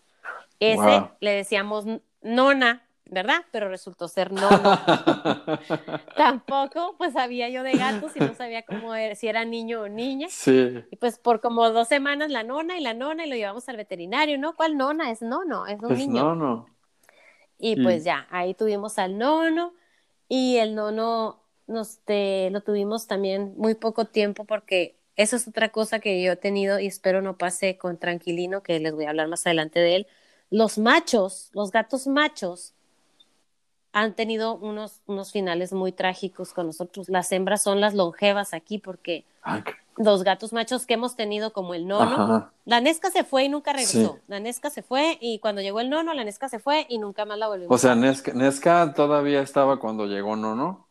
Ese 0.60 1.04
le 1.20 1.32
decíamos 1.32 1.86
nona, 2.22 2.82
¿verdad? 3.10 3.44
Pero 3.50 3.68
resultó 3.68 4.08
ser 4.08 4.32
no. 4.32 4.48
Tampoco, 6.16 6.94
pues 6.96 7.12
sabía 7.12 7.48
yo 7.48 7.62
de 7.62 7.72
gatos 7.72 8.12
y 8.14 8.20
no 8.20 8.34
sabía 8.34 8.62
cómo 8.62 8.94
era, 8.94 9.14
si 9.14 9.28
era 9.28 9.44
niño 9.44 9.82
o 9.82 9.88
niña. 9.88 10.28
Sí. 10.30 10.82
Y 10.90 10.96
pues 10.96 11.18
por 11.18 11.40
como 11.40 11.68
dos 11.70 11.88
semanas 11.88 12.30
la 12.30 12.44
nona 12.44 12.78
y 12.78 12.82
la 12.82 12.94
nona 12.94 13.26
y 13.26 13.28
lo 13.28 13.36
llevamos 13.36 13.68
al 13.68 13.76
veterinario, 13.76 14.38
¿no? 14.38 14.54
¿Cuál 14.54 14.76
nona? 14.76 15.10
Es 15.10 15.22
nono, 15.22 15.66
es 15.66 15.80
un 15.80 15.92
es 15.92 15.98
niño. 15.98 16.22
Nono. 16.22 16.66
Y 17.58 17.82
pues 17.82 18.04
ya, 18.04 18.26
ahí 18.30 18.54
tuvimos 18.54 18.98
al 18.98 19.18
nono 19.18 19.74
y 20.28 20.56
el 20.56 20.74
nono 20.74 21.42
nos 21.66 22.00
lo 22.06 22.60
tuvimos 22.62 23.06
también 23.06 23.54
muy 23.56 23.74
poco 23.74 24.06
tiempo 24.06 24.44
porque 24.44 24.96
eso 25.16 25.36
es 25.36 25.46
otra 25.46 25.68
cosa 25.70 25.98
que 25.98 26.22
yo 26.22 26.32
he 26.32 26.36
tenido 26.36 26.80
y 26.80 26.86
espero 26.86 27.20
no 27.20 27.36
pase 27.36 27.76
con 27.76 27.98
Tranquilino, 27.98 28.62
que 28.62 28.80
les 28.80 28.94
voy 28.94 29.04
a 29.04 29.10
hablar 29.10 29.28
más 29.28 29.46
adelante 29.46 29.78
de 29.78 29.96
él. 29.96 30.06
Los 30.48 30.78
machos, 30.78 31.50
los 31.52 31.70
gatos 31.70 32.06
machos, 32.06 32.74
han 33.92 34.14
tenido 34.14 34.56
unos, 34.56 35.00
unos 35.06 35.32
finales 35.32 35.72
muy 35.72 35.92
trágicos 35.92 36.52
con 36.52 36.66
nosotros. 36.66 37.08
Las 37.08 37.32
hembras 37.32 37.62
son 37.62 37.80
las 37.80 37.94
longevas 37.94 38.54
aquí 38.54 38.78
porque 38.78 39.24
los 39.96 40.22
gatos 40.22 40.52
machos 40.52 40.86
que 40.86 40.94
hemos 40.94 41.16
tenido 41.16 41.52
como 41.52 41.74
el 41.74 41.86
nono, 41.86 42.50
la 42.64 42.80
Nesca 42.80 43.10
se 43.10 43.24
fue 43.24 43.44
y 43.44 43.48
nunca 43.48 43.72
regresó. 43.72 44.18
La 44.28 44.40
Nesca 44.40 44.70
se 44.70 44.82
fue 44.82 45.18
y 45.20 45.40
cuando 45.40 45.60
llegó 45.60 45.80
el 45.80 45.90
nono, 45.90 46.14
la 46.14 46.24
Nesca 46.24 46.48
se 46.48 46.58
fue 46.58 46.86
y 46.88 46.98
nunca 46.98 47.24
más 47.24 47.38
la 47.38 47.48
volvimos. 47.48 47.74
O 47.74 47.78
sea, 47.78 47.94
Nesca, 47.94 48.32
Nesca 48.32 48.94
todavía 48.94 49.42
estaba 49.42 49.78
cuando 49.78 50.06
llegó 50.06 50.36
Nono. 50.36 50.86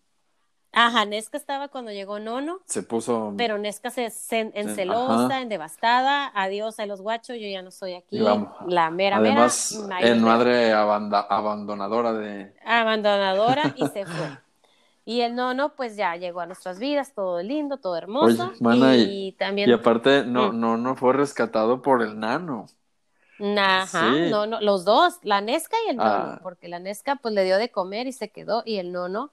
Ajá, 0.71 1.05
Nesca 1.05 1.37
estaba 1.37 1.67
cuando 1.67 1.91
llegó 1.91 2.19
Nono. 2.19 2.59
Se 2.65 2.83
puso. 2.83 3.33
Pero 3.37 3.57
Nesca 3.57 3.89
se, 3.89 4.11
en 4.31 4.75
celosa, 4.75 5.41
en 5.41 5.49
devastada. 5.49 6.31
Adiós 6.35 6.79
a 6.79 6.85
los 6.85 7.01
guachos, 7.01 7.37
yo 7.39 7.47
ya 7.47 7.61
no 7.61 7.71
soy 7.71 7.95
aquí. 7.95 8.19
la 8.19 8.91
mera, 8.91 9.17
Además, 9.17 9.83
mera. 9.87 10.07
En 10.07 10.21
madre 10.21 10.73
abandonadora 10.73 12.13
de. 12.13 12.53
Abandonadora 12.65 13.73
y 13.75 13.87
se 13.87 14.05
fue. 14.05 14.37
Y 15.05 15.21
el 15.21 15.33
nono, 15.33 15.73
pues 15.75 15.95
ya 15.95 16.17
llegó 16.17 16.41
a 16.41 16.45
nuestras 16.45 16.77
vidas, 16.77 17.15
todo 17.15 17.41
lindo, 17.41 17.77
todo 17.77 17.95
hermoso. 17.95 18.51
y, 18.95 19.31
también. 19.39 19.67
Y 19.67 19.73
aparte, 19.73 20.23
no, 20.23 20.53
mm. 20.53 20.59
no, 20.59 20.77
no 20.77 20.95
fue 20.95 21.13
rescatado 21.13 21.81
por 21.81 22.03
el 22.03 22.19
nano. 22.19 22.67
Ajá, 23.57 24.11
no, 24.29 24.45
no, 24.45 24.61
los 24.61 24.85
dos, 24.85 25.15
la 25.23 25.41
Nesca 25.41 25.77
y 25.87 25.89
el 25.89 25.97
nono, 25.97 26.09
ah. 26.09 26.39
porque 26.43 26.67
la 26.67 26.77
Nesca 26.77 27.15
pues 27.15 27.33
le 27.33 27.43
dio 27.43 27.57
de 27.57 27.71
comer 27.71 28.05
y 28.05 28.11
se 28.11 28.29
quedó, 28.29 28.61
y 28.65 28.77
el 28.77 28.91
nono 28.91 29.31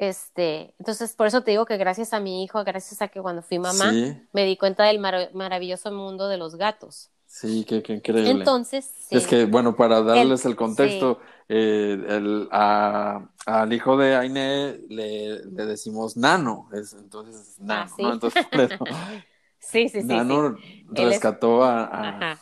este, 0.00 0.72
entonces, 0.78 1.12
por 1.12 1.26
eso 1.26 1.42
te 1.42 1.50
digo 1.50 1.66
que 1.66 1.76
gracias 1.76 2.14
a 2.14 2.20
mi 2.20 2.42
hijo, 2.42 2.64
gracias 2.64 3.02
a 3.02 3.08
que 3.08 3.20
cuando 3.20 3.42
fui 3.42 3.58
mamá, 3.58 3.92
me 4.32 4.46
di 4.46 4.56
cuenta 4.56 4.84
del 4.84 4.98
maravilloso 4.98 5.92
mundo 5.92 6.26
de 6.28 6.38
los 6.38 6.56
gatos. 6.56 7.10
Sí, 7.26 7.66
qué, 7.68 7.82
increíble. 7.86 8.30
Entonces, 8.30 8.94
es 9.10 9.26
que, 9.26 9.44
bueno, 9.44 9.76
para 9.76 10.00
darles 10.00 10.46
el, 10.46 10.56
contexto, 10.56 11.20
eh, 11.50 12.02
el, 12.08 12.48
al 12.50 13.72
hijo 13.74 13.98
de 13.98 14.16
Aine 14.16 14.80
le, 14.88 15.44
le 15.44 15.66
decimos 15.66 16.16
Nano, 16.16 16.70
es, 16.72 16.94
entonces 16.94 17.36
es 17.36 17.60
Nano, 17.60 17.90
¿no? 17.98 18.12
Entonces, 18.14 18.46
sí, 19.58 19.90
sí, 19.90 20.00
sí. 20.00 20.06
Nano 20.06 20.56
rescató 20.92 21.62
a, 21.62 22.38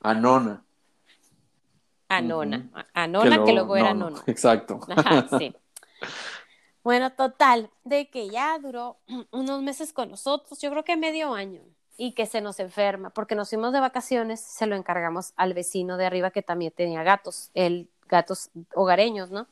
a, 0.00 0.14
Nona. 0.14 0.62
A 2.08 2.20
Nona, 2.20 2.70
a 2.94 3.06
Nona, 3.08 3.44
que, 3.44 3.52
luego 3.52 3.76
era 3.76 3.94
Nono. 3.94 4.22
Exacto. 4.28 4.78
Ajá, 4.88 5.26
sí. 5.36 5.52
Bueno, 6.88 7.12
total, 7.12 7.68
de 7.84 8.08
que 8.08 8.30
ya 8.30 8.58
duró 8.58 8.96
unos 9.30 9.60
meses 9.60 9.92
con 9.92 10.10
nosotros, 10.10 10.58
yo 10.58 10.70
creo 10.70 10.84
que 10.84 10.96
medio 10.96 11.34
año, 11.34 11.60
y 11.98 12.12
que 12.12 12.24
se 12.24 12.40
nos 12.40 12.60
enferma, 12.60 13.10
porque 13.10 13.34
nos 13.34 13.50
fuimos 13.50 13.74
de 13.74 13.80
vacaciones, 13.80 14.40
se 14.40 14.64
lo 14.64 14.74
encargamos 14.74 15.34
al 15.36 15.52
vecino 15.52 15.98
de 15.98 16.06
arriba 16.06 16.30
que 16.30 16.40
también 16.40 16.72
tenía 16.72 17.02
gatos, 17.02 17.50
el 17.52 17.90
gatos 18.08 18.48
hogareños, 18.74 19.30
¿no? 19.30 19.46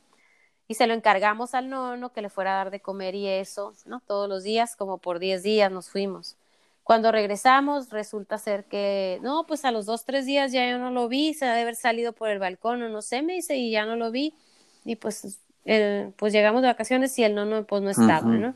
Y 0.67 0.77
se 0.77 0.87
lo 0.87 0.95
encargamos 0.95 1.53
al 1.53 1.69
nono 1.69 2.11
que 2.11 2.23
le 2.23 2.31
fuera 2.31 2.55
a 2.55 2.57
dar 2.57 2.71
de 2.71 2.81
comer 2.81 3.15
y 3.15 3.29
eso, 3.29 3.75
¿no? 3.85 4.01
Todos 4.07 4.31
los 4.31 4.43
días, 4.43 4.75
como 4.75 4.97
por 4.97 5.19
10 5.19 5.43
días 5.43 5.71
nos 5.71 5.91
fuimos. 5.91 6.37
Cuando 6.85 7.13
regresamos, 7.13 7.91
resulta 7.91 8.39
ser 8.39 8.65
que, 8.65 9.19
no, 9.21 9.45
pues 9.47 9.67
a 9.67 9.73
los 9.73 9.85
dos, 9.85 10.07
tres 10.07 10.25
días 10.25 10.53
ya 10.53 10.71
yo 10.71 10.79
no 10.79 10.91
lo 10.91 11.07
vi, 11.07 11.35
se 11.35 11.45
debe 11.45 11.61
haber 11.61 11.77
salido 11.77 12.15
por 12.15 12.31
el 12.31 12.39
balcón 12.39 12.81
o 12.83 12.89
no 12.89 13.03
sé, 13.03 13.21
me 13.21 13.35
dice, 13.35 13.59
y 13.59 13.73
ya 13.73 13.85
no 13.85 13.97
lo 13.97 14.11
vi. 14.11 14.33
Y 14.87 14.97
pues 14.97 15.39
pues 16.17 16.33
llegamos 16.33 16.63
de 16.63 16.69
vacaciones 16.69 17.19
y 17.19 17.25
el 17.25 17.35
nono 17.35 17.65
pues 17.65 17.83
no 17.83 17.91
estaba, 17.91 18.23
¿no? 18.23 18.55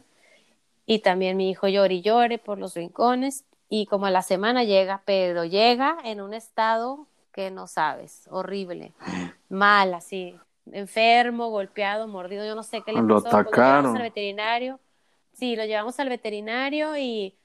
Y 0.86 1.00
también 1.00 1.36
mi 1.36 1.50
hijo 1.50 1.68
llore 1.68 1.94
y 1.94 2.02
llore 2.02 2.38
por 2.38 2.58
los 2.58 2.74
rincones 2.74 3.44
y 3.68 3.86
como 3.86 4.06
a 4.06 4.10
la 4.10 4.22
semana 4.22 4.64
llega, 4.64 5.02
pero 5.04 5.44
llega 5.44 5.98
en 6.04 6.20
un 6.20 6.34
estado 6.34 7.06
que 7.32 7.50
no 7.50 7.66
sabes, 7.66 8.26
horrible, 8.30 8.92
mal, 9.48 9.94
así, 9.94 10.36
enfermo, 10.72 11.48
golpeado, 11.48 12.08
mordido, 12.08 12.44
yo 12.44 12.54
no 12.54 12.62
sé 12.62 12.82
qué 12.82 12.92
le 12.92 13.00
pasó. 13.02 13.30
Lo 13.42 13.50
llevamos 13.50 13.96
al 13.96 14.02
veterinario, 14.02 14.80
sí, 15.32 15.56
lo 15.56 15.64
llevamos 15.64 16.00
al 16.00 16.08
veterinario 16.08 16.96
y 16.96 17.36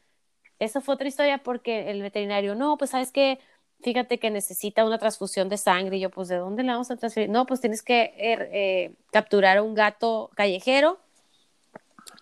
eso 0.59 0.81
fue 0.81 0.95
otra 0.95 1.07
historia 1.07 1.37
porque 1.39 1.91
el 1.91 2.01
veterinario, 2.01 2.55
no, 2.55 2.77
pues 2.77 2.91
sabes 2.91 3.11
que 3.11 3.39
fíjate 3.81 4.19
que 4.19 4.29
necesita 4.29 4.85
una 4.85 4.97
transfusión 4.97 5.49
de 5.49 5.57
sangre. 5.57 5.97
Y 5.97 5.99
yo, 6.01 6.09
pues, 6.09 6.27
¿de 6.27 6.37
dónde 6.37 6.63
le 6.63 6.71
vamos 6.71 6.91
a 6.91 6.95
transferir? 6.95 7.29
No, 7.29 7.45
pues 7.45 7.61
tienes 7.61 7.81
que 7.81 8.13
er, 8.17 8.49
eh, 8.51 8.93
capturar 9.11 9.57
a 9.57 9.63
un 9.63 9.75
gato 9.75 10.31
callejero 10.35 10.99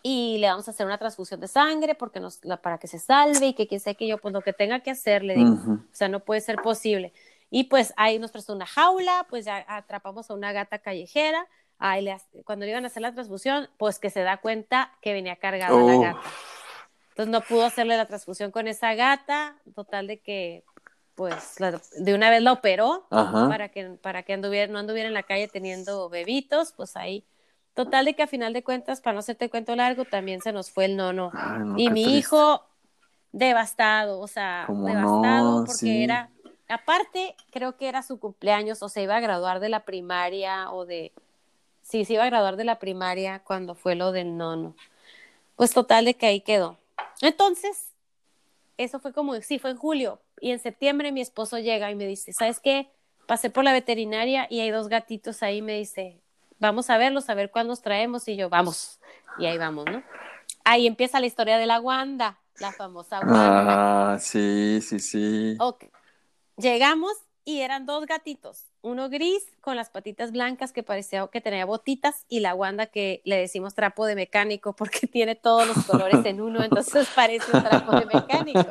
y 0.02 0.38
le 0.40 0.48
vamos 0.48 0.68
a 0.68 0.72
hacer 0.72 0.86
una 0.86 0.98
transfusión 0.98 1.40
de 1.40 1.48
sangre 1.48 1.96
porque 1.96 2.20
nos, 2.20 2.40
para 2.62 2.78
que 2.78 2.88
se 2.88 3.00
salve 3.00 3.48
y 3.48 3.54
que 3.54 3.68
quien 3.68 3.80
sea 3.80 3.94
que 3.94 4.06
yo, 4.06 4.18
pues 4.18 4.34
lo 4.34 4.42
que 4.42 4.52
tenga 4.52 4.82
que 4.82 4.92
hacer, 4.92 5.24
le 5.24 5.36
digo, 5.36 5.52
o 5.52 5.96
sea, 5.96 6.10
no 6.10 6.20
puede 6.20 6.42
ser 6.42 6.58
posible. 6.58 7.14
Y 7.50 7.66
pues 7.66 7.94
ahí 7.96 8.20
nos 8.20 8.32
prestó 8.32 8.54
una 8.54 8.66
jaula, 8.66 9.26
pues 9.30 9.46
ya 9.46 9.64
atrapamos 9.68 10.30
a 10.30 10.34
una 10.34 10.52
gata 10.52 10.80
callejera, 10.80 11.48
ahí 11.80 12.02
le, 12.02 12.18
cuando 12.44 12.66
le 12.66 12.72
iban 12.72 12.84
a 12.84 12.88
hacer 12.88 13.02
la 13.02 13.14
transfusión, 13.14 13.70
pues 13.78 14.00
que 14.00 14.10
se 14.10 14.22
da 14.22 14.38
cuenta 14.38 14.92
que 15.02 15.14
venía 15.14 15.38
cargada 15.38 15.74
la 15.82 15.98
gata. 15.98 16.22
Entonces 17.10 17.32
no 17.32 17.42
pudo 17.42 17.64
hacerle 17.64 17.96
la 17.96 18.08
transfusión 18.08 18.52
con 18.52 18.68
esa 18.68 18.96
gata, 18.96 19.56
total 19.76 20.08
de 20.08 20.20
que 20.20 20.64
pues 21.16 21.56
de 21.98 22.14
una 22.14 22.30
vez 22.30 22.42
la 22.42 22.54
operó 22.54 23.06
para 23.10 23.70
que, 23.70 23.86
para 24.02 24.24
que 24.24 24.34
anduviera, 24.34 24.72
no 24.72 24.80
anduviera 24.80 25.08
en 25.08 25.14
la 25.14 25.24
calle 25.24 25.48
teniendo 25.48 26.10
bebitos, 26.10 26.74
pues 26.74 26.96
ahí. 26.96 27.26
Total 27.74 28.06
de 28.06 28.16
que 28.16 28.24
a 28.24 28.28
final 28.28 28.54
de 28.54 28.64
cuentas, 28.64 29.02
para 29.02 29.14
no 29.14 29.20
hacerte 29.20 29.50
cuento 29.50 29.76
largo, 29.76 30.06
también 30.06 30.42
se 30.42 30.52
nos 30.52 30.70
fue 30.72 30.86
el 30.86 30.96
nono. 30.96 31.32
y 31.78 31.90
mi 31.90 32.18
hijo 32.18 32.64
devastado, 33.32 34.20
o 34.20 34.28
sea, 34.28 34.68
devastado 34.70 35.66
porque 35.66 36.04
era, 36.04 36.30
aparte, 36.70 37.36
creo 37.52 37.76
que 37.78 37.88
era 37.88 38.04
su 38.04 38.20
cumpleaños 38.20 38.84
o 38.84 38.90
se 38.90 39.02
iba 39.02 39.16
a 39.16 39.20
graduar 39.20 39.60
de 39.60 39.70
la 39.70 39.86
primaria 39.86 40.72
o 40.72 40.86
de, 40.86 41.12
sí, 41.82 42.06
se 42.06 42.14
iba 42.14 42.24
a 42.24 42.30
graduar 42.30 42.58
de 42.58 42.64
la 42.64 42.78
primaria 42.78 43.40
cuando 43.40 43.74
fue 43.74 43.96
lo 43.96 44.12
del 44.12 44.38
nono. 44.38 44.76
Pues 45.56 45.72
total 45.72 46.06
de 46.06 46.16
que 46.16 46.28
ahí 46.28 46.42
quedó. 46.42 46.78
Entonces, 47.22 47.93
eso 48.78 49.00
fue 49.00 49.14
como, 49.14 49.40
sí, 49.42 49.60
fue 49.60 49.72
en 49.72 49.78
julio, 49.78 50.22
y 50.40 50.52
en 50.52 50.60
septiembre 50.60 51.12
mi 51.12 51.22
esposo 51.22 51.60
llega 51.60 51.92
y 51.92 51.96
me 51.96 52.08
dice, 52.08 52.34
¿sabes 52.34 52.60
qué? 52.60 52.90
Pasé 53.28 53.50
por 53.50 53.64
la 53.64 53.74
veterinaria 53.74 54.48
y 54.50 54.60
hay 54.60 54.70
dos 54.70 54.88
gatitos 54.88 55.44
ahí, 55.44 55.62
me 55.62 55.78
dice, 55.78 56.22
vamos 56.60 56.90
a 56.90 56.98
verlos, 56.98 57.30
a 57.30 57.34
ver 57.34 57.52
cuándo 57.52 57.72
los 57.72 57.82
traemos, 57.82 58.28
y 58.28 58.36
yo, 58.36 58.50
vamos, 58.50 59.00
y 59.38 59.46
ahí 59.46 59.58
vamos, 59.58 59.86
¿no? 59.86 60.04
Ahí 60.66 60.88
empieza 60.88 61.20
la 61.20 61.26
historia 61.26 61.58
de 61.58 61.66
la 61.66 61.80
Wanda, 61.80 62.40
la 62.60 62.72
famosa 62.72 63.20
Wanda. 63.20 64.14
Ah, 64.14 64.20
sí, 64.20 64.80
sí, 64.82 65.00
sí. 65.00 65.58
Ok. 65.60 65.86
Llegamos 66.58 67.14
y 67.46 67.60
eran 67.60 67.86
dos 67.86 68.06
gatitos, 68.06 68.66
uno 68.82 69.10
gris 69.10 69.46
con 69.60 69.76
las 69.76 69.90
patitas 69.90 70.32
blancas 70.32 70.72
que 70.72 70.84
parecía 70.84 71.28
que 71.28 71.42
tenía 71.42 71.66
botitas 71.66 72.26
y 72.30 72.40
la 72.40 72.56
Wanda 72.56 72.86
que 72.86 73.22
le 73.26 73.38
decimos 73.38 73.76
trapo 73.76 74.06
de 74.06 74.16
mecánico 74.16 74.74
porque 74.76 75.08
tiene 75.08 75.36
todos 75.36 75.68
los 75.68 75.86
colores 75.86 76.26
en 76.26 76.42
uno, 76.42 76.64
entonces 76.64 77.08
parece 77.16 77.46
un 77.56 77.64
trapo 77.64 77.92
de 78.00 78.06
mecánico. 78.06 78.66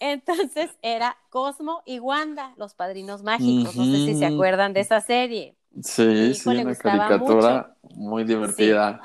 Entonces 0.00 0.70
era 0.82 1.16
Cosmo 1.30 1.82
y 1.86 1.98
Wanda, 1.98 2.52
los 2.56 2.74
padrinos 2.74 3.22
mágicos, 3.22 3.74
no 3.76 3.84
sé 3.84 4.06
si 4.06 4.18
se 4.18 4.26
acuerdan 4.26 4.72
de 4.72 4.80
esa 4.80 5.00
serie. 5.00 5.56
Sí, 5.82 6.34
sí, 6.34 6.48
una 6.48 6.74
caricatura 6.74 7.76
muy 7.94 8.24
divertida. 8.24 9.00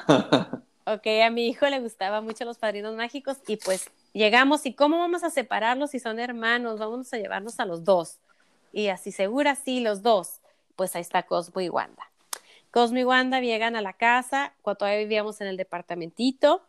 ok, 0.85 1.07
a 1.25 1.29
mi 1.29 1.47
hijo 1.47 1.67
le 1.67 1.79
gustaba 1.79 2.21
mucho 2.21 2.43
los 2.43 2.57
padrinos 2.57 2.95
mágicos 2.95 3.37
y 3.47 3.57
pues 3.57 3.89
llegamos 4.13 4.65
y 4.65 4.73
cómo 4.73 4.97
vamos 4.97 5.23
a 5.23 5.29
separarlos 5.29 5.91
si 5.91 5.99
son 5.99 6.19
hermanos, 6.19 6.79
vamos 6.79 7.13
a 7.13 7.17
llevarnos 7.17 7.59
a 7.59 7.65
los 7.65 7.83
dos 7.83 8.19
Y 8.71 8.87
así 8.87 9.11
segura, 9.11 9.55
sí, 9.55 9.79
los 9.79 10.01
dos. 10.01 10.39
Pues 10.75 10.95
ahí 10.95 11.01
está 11.01 11.23
Cosmo 11.23 11.61
y 11.61 11.69
Wanda. 11.69 12.09
Cosmo 12.71 12.99
y 12.99 13.03
Wanda 13.03 13.39
llegan 13.41 13.75
a 13.75 13.81
la 13.81 13.93
casa, 13.93 14.53
cuando 14.61 14.79
todavía 14.79 14.99
vivíamos 14.99 15.41
en 15.41 15.47
el 15.47 15.57
departamentito 15.57 16.61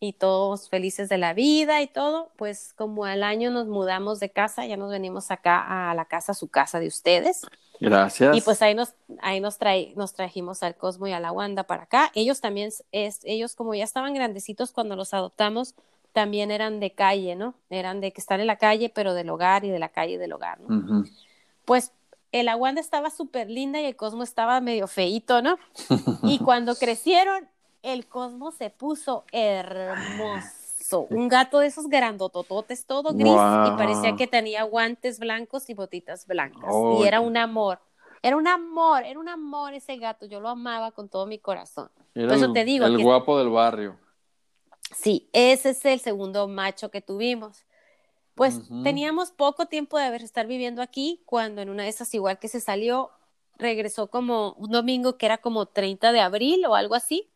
y 0.00 0.12
todos 0.12 0.68
felices 0.68 1.08
de 1.08 1.18
la 1.18 1.34
vida 1.34 1.82
y 1.82 1.88
todo, 1.88 2.30
pues 2.36 2.72
como 2.74 3.04
al 3.04 3.24
año 3.24 3.50
nos 3.50 3.66
mudamos 3.66 4.20
de 4.20 4.30
casa, 4.30 4.64
ya 4.64 4.76
nos 4.76 4.90
venimos 4.90 5.30
acá 5.32 5.90
a 5.90 5.94
la 5.94 6.04
casa, 6.04 6.32
a 6.32 6.34
su 6.36 6.48
casa 6.48 6.78
de 6.78 6.86
ustedes. 6.86 7.42
Gracias. 7.80 8.36
Y 8.36 8.40
pues 8.40 8.62
ahí 8.62 8.74
nos, 8.74 8.94
ahí 9.20 9.40
nos, 9.40 9.58
trae, 9.58 9.92
nos 9.96 10.12
trajimos 10.12 10.62
al 10.62 10.76
Cosmo 10.76 11.08
y 11.08 11.12
a 11.12 11.20
la 11.20 11.32
Wanda 11.32 11.64
para 11.64 11.84
acá. 11.84 12.10
Ellos 12.14 12.40
también, 12.40 12.70
es, 12.92 13.20
ellos 13.24 13.56
como 13.56 13.74
ya 13.74 13.84
estaban 13.84 14.14
grandecitos 14.14 14.72
cuando 14.72 14.94
los 14.94 15.14
adoptamos, 15.14 15.74
también 16.12 16.50
eran 16.50 16.80
de 16.80 16.92
calle, 16.92 17.36
¿no? 17.36 17.54
Eran 17.70 18.00
de 18.00 18.12
que 18.12 18.20
están 18.20 18.40
en 18.40 18.46
la 18.46 18.56
calle, 18.56 18.90
pero 18.92 19.14
del 19.14 19.30
hogar 19.30 19.64
y 19.64 19.70
de 19.70 19.78
la 19.78 19.88
calle 19.88 20.18
del 20.18 20.32
hogar, 20.32 20.60
¿no? 20.60 21.04
Pues 21.68 21.92
el 22.32 22.48
Wanda 22.56 22.80
estaba 22.80 23.10
súper 23.10 23.50
linda 23.50 23.78
y 23.78 23.84
el 23.84 23.94
Cosmo 23.94 24.22
estaba 24.22 24.58
medio 24.62 24.86
feito, 24.86 25.42
¿no? 25.42 25.58
y 26.22 26.38
cuando 26.44 26.74
crecieron, 26.74 27.46
el 27.82 28.06
Cosmo 28.06 28.52
se 28.52 28.70
puso 28.70 29.24
hermoso. 29.32 31.06
Un 31.10 31.28
gato 31.28 31.58
de 31.58 31.66
esos 31.66 31.88
grandotototes, 31.88 32.86
todo 32.86 33.12
gris, 33.12 33.34
y 33.34 33.76
parecía 33.76 34.16
que 34.16 34.26
tenía 34.26 34.62
guantes 34.62 35.18
blancos 35.18 35.68
y 35.68 35.74
botitas 35.74 36.26
blancas. 36.26 36.72
y 36.98 37.02
era 37.06 37.20
un 37.20 37.36
amor. 37.36 37.80
Era 38.22 38.36
un 38.36 38.48
amor, 38.48 39.04
era 39.04 39.20
un 39.20 39.28
amor 39.28 39.74
ese 39.74 39.98
gato. 39.98 40.24
Yo 40.24 40.40
lo 40.40 40.48
amaba 40.48 40.92
con 40.92 41.10
todo 41.10 41.26
mi 41.26 41.38
corazón. 41.38 41.90
Por 42.14 42.32
eso 42.32 42.50
te 42.52 42.64
digo. 42.64 42.86
El 42.86 43.02
guapo 43.02 43.38
del 43.38 43.50
barrio. 43.50 43.98
Sí, 44.96 45.28
ese 45.34 45.70
es 45.70 45.84
el 45.84 46.00
segundo 46.00 46.48
macho 46.48 46.90
que 46.90 47.02
tuvimos. 47.02 47.66
Pues 48.38 48.62
teníamos 48.82 49.32
poco 49.32 49.66
tiempo 49.66 49.98
de 49.98 50.04
haber 50.04 50.22
estar 50.22 50.46
viviendo 50.46 50.80
aquí 50.80 51.20
cuando 51.26 51.60
en 51.60 51.68
una 51.68 51.82
de 51.82 51.90
esas, 51.90 52.14
igual 52.14 52.38
que 52.38 52.48
se 52.48 52.60
salió, 52.60 53.10
regresó 53.58 54.06
como 54.06 54.52
un 54.52 54.70
domingo 54.70 55.18
que 55.18 55.26
era 55.26 55.38
como 55.38 55.66
30 55.66 56.12
de 56.12 56.20
abril 56.20 56.64
o 56.64 56.74
algo 56.74 56.94
así. 56.94 57.28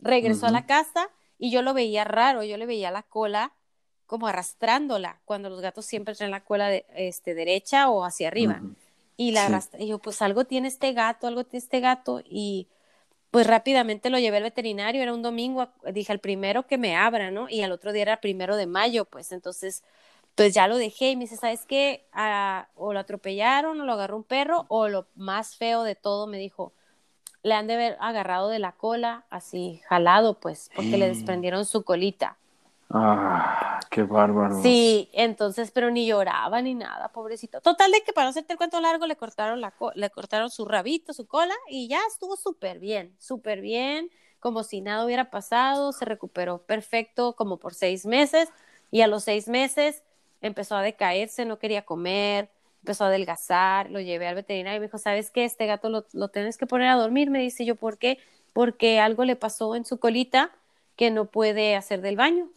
Regresó 0.00 0.46
a 0.46 0.50
la 0.50 0.66
casa 0.66 1.08
y 1.38 1.50
yo 1.50 1.62
lo 1.62 1.72
veía 1.72 2.04
raro, 2.04 2.42
yo 2.42 2.56
le 2.56 2.66
veía 2.66 2.90
la 2.90 3.02
cola 3.02 3.52
como 4.06 4.26
arrastrándola, 4.26 5.20
cuando 5.24 5.48
los 5.50 5.60
gatos 5.60 5.86
siempre 5.86 6.16
traen 6.16 6.32
la 6.32 6.42
cola 6.42 6.68
de, 6.68 6.84
este, 6.96 7.32
derecha 7.32 7.88
o 7.88 8.04
hacia 8.04 8.26
arriba. 8.26 8.60
Y 9.16 9.30
la 9.30 9.46
arrastra, 9.46 9.80
y 9.80 9.86
yo, 9.86 10.00
pues 10.00 10.20
algo 10.20 10.44
tiene 10.46 10.66
este 10.66 10.92
gato, 10.92 11.28
algo 11.28 11.44
tiene 11.44 11.62
este 11.62 11.78
gato, 11.78 12.20
y 12.24 12.66
pues 13.30 13.46
rápidamente 13.46 14.10
lo 14.10 14.18
llevé 14.18 14.38
al 14.38 14.42
veterinario, 14.42 15.00
era 15.00 15.14
un 15.14 15.22
domingo, 15.22 15.68
dije 15.92 16.10
al 16.10 16.18
primero 16.18 16.66
que 16.66 16.76
me 16.76 16.96
abra, 16.96 17.30
¿no? 17.30 17.48
Y 17.48 17.62
al 17.62 17.70
otro 17.70 17.92
día 17.92 18.02
era 18.02 18.12
el 18.14 18.18
primero 18.18 18.56
de 18.56 18.66
mayo, 18.66 19.04
pues 19.04 19.30
entonces, 19.30 19.84
pues 20.34 20.54
ya 20.54 20.68
lo 20.68 20.76
dejé 20.76 21.10
y 21.10 21.16
me 21.16 21.24
dice, 21.24 21.36
¿sabes 21.36 21.66
qué? 21.66 22.06
Ah, 22.12 22.68
o 22.76 22.92
lo 22.92 23.00
atropellaron 23.00 23.80
o 23.80 23.84
lo 23.84 23.92
agarró 23.92 24.16
un 24.16 24.24
perro 24.24 24.66
o 24.68 24.88
lo 24.88 25.06
más 25.14 25.56
feo 25.56 25.82
de 25.82 25.94
todo 25.94 26.26
me 26.26 26.38
dijo, 26.38 26.72
le 27.42 27.54
han 27.54 27.66
de 27.66 27.74
haber 27.74 27.96
agarrado 28.00 28.48
de 28.48 28.58
la 28.58 28.72
cola, 28.72 29.24
así 29.30 29.80
jalado, 29.86 30.40
pues, 30.40 30.70
porque 30.74 30.98
le 30.98 31.08
desprendieron 31.08 31.64
su 31.64 31.84
colita. 31.84 32.36
Ah, 32.90 33.80
qué 33.90 34.02
bárbaro. 34.02 34.60
Sí, 34.62 35.08
entonces, 35.12 35.70
pero 35.70 35.90
ni 35.90 36.06
lloraba 36.06 36.60
ni 36.60 36.74
nada, 36.74 37.08
pobrecito. 37.08 37.60
Total 37.60 37.90
de 37.92 38.02
que 38.02 38.12
para 38.12 38.26
no 38.26 38.30
hacerte 38.30 38.52
el 38.52 38.58
cuento 38.58 38.80
largo, 38.80 39.06
le 39.06 39.16
cortaron 39.16 39.60
la 39.60 39.72
le 39.94 40.10
cortaron 40.10 40.50
su 40.50 40.64
rabito, 40.64 41.12
su 41.12 41.26
cola, 41.26 41.54
y 41.68 41.88
ya 41.88 42.00
estuvo 42.08 42.36
súper 42.36 42.78
bien, 42.78 43.14
súper 43.18 43.60
bien, 43.60 44.10
como 44.38 44.62
si 44.64 44.80
nada 44.80 45.04
hubiera 45.04 45.30
pasado, 45.30 45.92
se 45.92 46.04
recuperó 46.04 46.62
perfecto 46.62 47.34
como 47.36 47.58
por 47.58 47.74
seis 47.74 48.04
meses, 48.06 48.48
y 48.90 49.02
a 49.02 49.06
los 49.06 49.24
seis 49.24 49.48
meses 49.48 50.02
empezó 50.40 50.76
a 50.76 50.82
decaerse, 50.82 51.44
no 51.44 51.58
quería 51.58 51.82
comer, 51.82 52.50
empezó 52.82 53.04
a 53.04 53.08
adelgazar, 53.08 53.90
lo 53.90 54.00
llevé 54.00 54.26
al 54.26 54.34
veterinario 54.34 54.78
y 54.78 54.80
me 54.80 54.86
dijo, 54.86 54.98
¿sabes 54.98 55.30
qué? 55.30 55.44
Este 55.44 55.66
gato 55.66 55.88
lo, 55.88 56.06
lo 56.12 56.28
tienes 56.28 56.56
que 56.56 56.66
poner 56.66 56.88
a 56.88 56.94
dormir, 56.94 57.30
me 57.30 57.40
dice 57.40 57.64
yo, 57.64 57.76
¿por 57.76 57.98
qué? 57.98 58.18
Porque 58.52 59.00
algo 59.00 59.24
le 59.24 59.36
pasó 59.36 59.76
en 59.76 59.84
su 59.84 59.98
colita 59.98 60.50
que 61.00 61.10
no 61.10 61.24
puede 61.24 61.76
hacer 61.76 62.02
del 62.02 62.16
baño. 62.16 62.50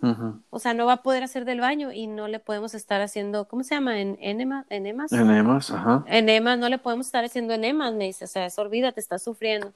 O 0.49 0.59
sea, 0.59 0.73
no 0.73 0.85
va 0.85 0.93
a 0.93 1.01
poder 1.01 1.23
hacer 1.23 1.45
del 1.45 1.61
baño 1.61 1.93
y 1.93 2.07
no 2.07 2.27
le 2.27 2.39
podemos 2.39 2.73
estar 2.73 2.99
haciendo, 2.99 3.47
¿cómo 3.47 3.63
se 3.63 3.73
llama? 3.73 4.01
¿En, 4.01 4.17
enema, 4.19 4.65
¿Enemas? 4.69 5.13
Enemas, 5.13 5.71
ajá. 5.71 6.03
Enemas, 6.07 6.59
no 6.59 6.67
le 6.67 6.77
podemos 6.77 7.05
estar 7.05 7.23
haciendo 7.23 7.53
enemas, 7.53 7.93
me 7.93 8.03
dice. 8.03 8.25
O 8.25 8.27
sea, 8.27 8.45
es 8.45 8.59
olvídate, 8.59 8.99
está 8.99 9.17
sufriendo. 9.17 9.71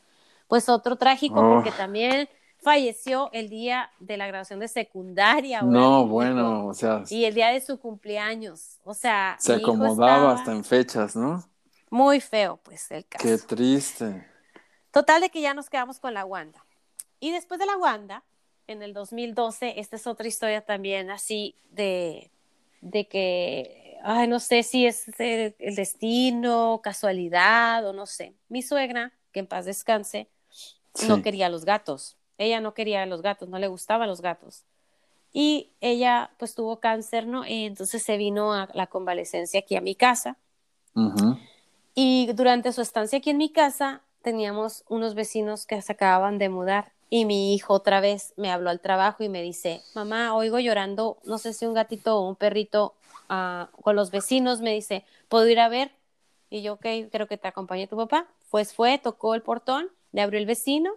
Pues 0.50 0.68
otro 0.68 0.98
trágico, 0.98 1.40
oh. 1.40 1.54
porque 1.54 1.72
también 1.72 2.28
falleció 2.68 3.30
el 3.32 3.50
día 3.50 3.90
de 3.98 4.18
la 4.18 4.28
graduación 4.28 4.60
de 4.60 4.68
secundaria. 4.68 5.62
No, 5.62 6.06
bueno, 6.06 6.68
o 6.68 6.74
sea. 6.74 7.04
Y 7.10 7.24
el 7.24 7.34
día 7.34 7.48
de 7.48 7.62
su 7.62 7.80
cumpleaños. 7.80 8.80
O 8.84 8.94
sea. 8.94 9.38
Se 9.40 9.54
acomodaba 9.54 10.34
hasta 10.34 10.52
en 10.52 10.66
fechas, 10.66 11.16
¿no? 11.16 11.42
Muy 11.90 12.20
feo, 12.20 12.60
pues, 12.64 12.92
el 12.92 13.06
caso. 13.06 13.26
Qué 13.26 13.38
triste. 13.38 14.28
Total 14.92 15.22
de 15.22 15.30
que 15.30 15.40
ya 15.40 15.54
nos 15.54 15.70
quedamos 15.70 16.02
con 16.02 16.14
la 16.14 16.26
Wanda. 16.26 16.66
Y 17.22 17.32
después 17.32 17.58
de 17.58 17.68
la 17.68 17.78
Wanda, 17.78 18.26
en 18.68 18.84
el 18.84 18.94
2012, 18.94 19.80
esta 19.80 19.96
es 19.96 20.06
otra 20.06 20.28
historia 20.28 20.60
también 20.60 21.10
así 21.10 21.56
de, 21.72 22.32
de 22.82 23.08
que, 23.08 23.98
ay, 24.04 24.28
no 24.28 24.42
sé 24.42 24.64
si 24.64 24.86
es 24.86 25.08
el, 25.20 25.56
destino, 25.58 26.82
casualidad 26.84 27.88
o 27.88 27.94
no 27.94 28.06
sé. 28.06 28.34
Mi 28.50 28.62
suegra, 28.62 29.14
que 29.32 29.40
en 29.40 29.48
paz 29.48 29.64
descanse, 29.64 30.28
no 31.08 31.22
quería 31.22 31.48
los 31.48 31.64
gatos. 31.64 32.18
Ella 32.38 32.62
no 32.62 32.74
quería 32.74 33.06
los 33.06 33.22
gatos, 33.22 33.50
no 33.50 33.60
le 33.60 33.68
gustaban 33.68 34.08
los 34.08 34.22
gatos. 34.22 34.64
Y 35.34 35.72
ella 35.82 36.32
pues 36.38 36.56
tuvo 36.56 36.80
cáncer, 36.80 37.28
¿no? 37.28 37.46
Y 37.46 37.66
entonces 37.66 38.04
se 38.04 38.18
vino 38.18 38.54
a 38.54 38.70
la 38.74 38.88
convalecencia 38.88 39.60
aquí 39.60 39.76
a 39.76 39.82
mi 39.82 39.96
casa. 39.96 40.38
Y 41.94 42.32
durante 42.34 42.72
su 42.72 42.82
estancia 42.82 43.20
aquí 43.20 43.30
en 43.30 43.38
mi 43.38 43.50
casa 43.50 44.02
teníamos 44.22 44.84
unos 44.90 45.14
vecinos 45.14 45.66
que 45.66 45.82
se 45.82 45.92
acababan 45.92 46.38
de 46.38 46.50
mudar 46.50 46.92
y 47.10 47.26
mi 47.26 47.54
hijo 47.54 47.74
otra 47.74 48.02
vez 48.02 48.34
me 48.36 48.52
habló 48.52 48.70
al 48.70 48.82
trabajo 48.82 49.24
y 49.24 49.30
me 49.30 49.42
dice, 49.42 49.82
mamá, 49.94 50.36
oigo 50.36 50.60
llorando, 50.60 51.18
no 51.24 51.38
sé 51.38 51.54
si 51.54 51.66
un 51.66 51.74
gatito 51.74 52.18
o 52.18 52.28
un 52.28 52.36
perrito 52.36 52.96
uh, 53.30 53.66
con 53.82 53.96
los 53.96 54.12
vecinos, 54.12 54.62
me 54.62 54.74
dice, 54.74 55.06
¿puedo 55.30 55.48
ir 55.48 55.60
a 55.60 55.70
ver? 55.70 55.92
Y 56.50 56.62
yo, 56.62 56.74
ok, 56.74 56.86
creo 57.12 57.28
que 57.28 57.38
te 57.38 57.48
acompañe 57.48 57.88
tu 57.88 57.96
papá. 57.96 58.28
Pues 58.50 58.74
fue, 58.74 58.98
tocó 58.98 59.36
el 59.36 59.42
portón, 59.42 59.90
le 60.12 60.22
abrió 60.22 60.40
el 60.40 60.46
vecino 60.46 60.94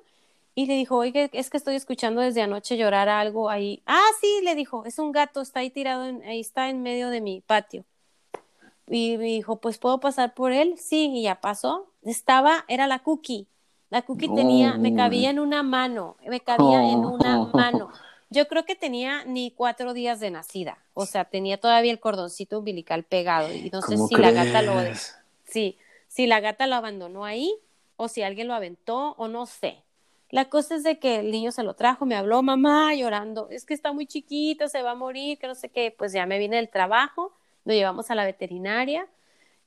y 0.54 0.66
le 0.66 0.74
dijo, 0.74 0.96
oye, 0.96 1.30
es 1.32 1.50
que 1.50 1.56
estoy 1.56 1.76
escuchando 1.76 2.20
desde 2.20 2.42
anoche 2.42 2.76
llorar 2.76 3.08
algo 3.08 3.50
ahí. 3.50 3.82
Ah, 3.86 4.08
sí, 4.20 4.40
le 4.42 4.54
dijo, 4.54 4.84
es 4.84 4.98
un 4.98 5.12
gato, 5.12 5.40
está 5.40 5.60
ahí 5.60 5.70
tirado, 5.70 6.02
ahí 6.26 6.40
está 6.40 6.68
en 6.68 6.82
medio 6.82 7.08
de 7.08 7.20
mi 7.20 7.40
patio. 7.40 7.84
Y 8.88 9.16
me 9.16 9.24
dijo, 9.24 9.56
pues 9.56 9.78
puedo 9.78 10.00
pasar 10.00 10.34
por 10.34 10.52
él. 10.52 10.74
Sí, 10.76 11.10
y 11.14 11.22
ya 11.22 11.40
pasó. 11.40 11.86
Estaba, 12.02 12.64
era 12.66 12.88
la 12.88 12.98
cookie. 12.98 13.46
La 13.88 14.02
cookie 14.02 14.28
tenía, 14.34 14.76
me 14.76 14.94
cabía 14.94 15.30
en 15.30 15.38
una 15.38 15.62
mano, 15.62 16.16
me 16.26 16.40
cabía 16.40 16.90
en 16.90 17.04
una 17.04 17.38
mano. 17.52 17.90
Yo 18.30 18.46
creo 18.46 18.64
que 18.64 18.76
tenía 18.76 19.24
ni 19.24 19.50
cuatro 19.50 19.92
días 19.92 20.20
de 20.20 20.30
nacida, 20.30 20.78
o 20.94 21.04
sea, 21.04 21.24
tenía 21.24 21.58
todavía 21.58 21.90
el 21.90 21.98
cordoncito 21.98 22.60
umbilical 22.60 23.02
pegado 23.02 23.52
y 23.52 23.68
no 23.70 23.82
sé 23.82 23.96
si 23.98 24.14
la 24.14 24.30
gata 24.30 24.62
lo, 24.62 24.74
sí, 25.44 25.76
si 26.06 26.28
la 26.28 26.38
gata 26.38 26.68
lo 26.68 26.76
abandonó 26.76 27.24
ahí 27.24 27.52
o 27.96 28.06
si 28.06 28.22
alguien 28.22 28.46
lo 28.46 28.54
aventó 28.54 29.16
o 29.18 29.26
no 29.26 29.46
sé. 29.46 29.82
La 30.30 30.48
cosa 30.48 30.76
es 30.76 30.84
de 30.84 30.98
que 30.98 31.16
el 31.20 31.30
niño 31.30 31.50
se 31.50 31.62
lo 31.62 31.74
trajo, 31.74 32.06
me 32.06 32.14
habló 32.14 32.42
mamá 32.42 32.94
llorando, 32.94 33.48
es 33.50 33.64
que 33.64 33.74
está 33.74 33.92
muy 33.92 34.06
chiquito, 34.06 34.68
se 34.68 34.82
va 34.82 34.92
a 34.92 34.94
morir, 34.94 35.38
que 35.38 35.48
no 35.48 35.54
sé 35.54 35.68
qué, 35.68 35.94
pues 35.96 36.12
ya 36.12 36.24
me 36.26 36.38
vine 36.38 36.56
del 36.56 36.68
trabajo, 36.68 37.32
lo 37.64 37.72
llevamos 37.72 38.10
a 38.10 38.14
la 38.14 38.24
veterinaria 38.24 39.08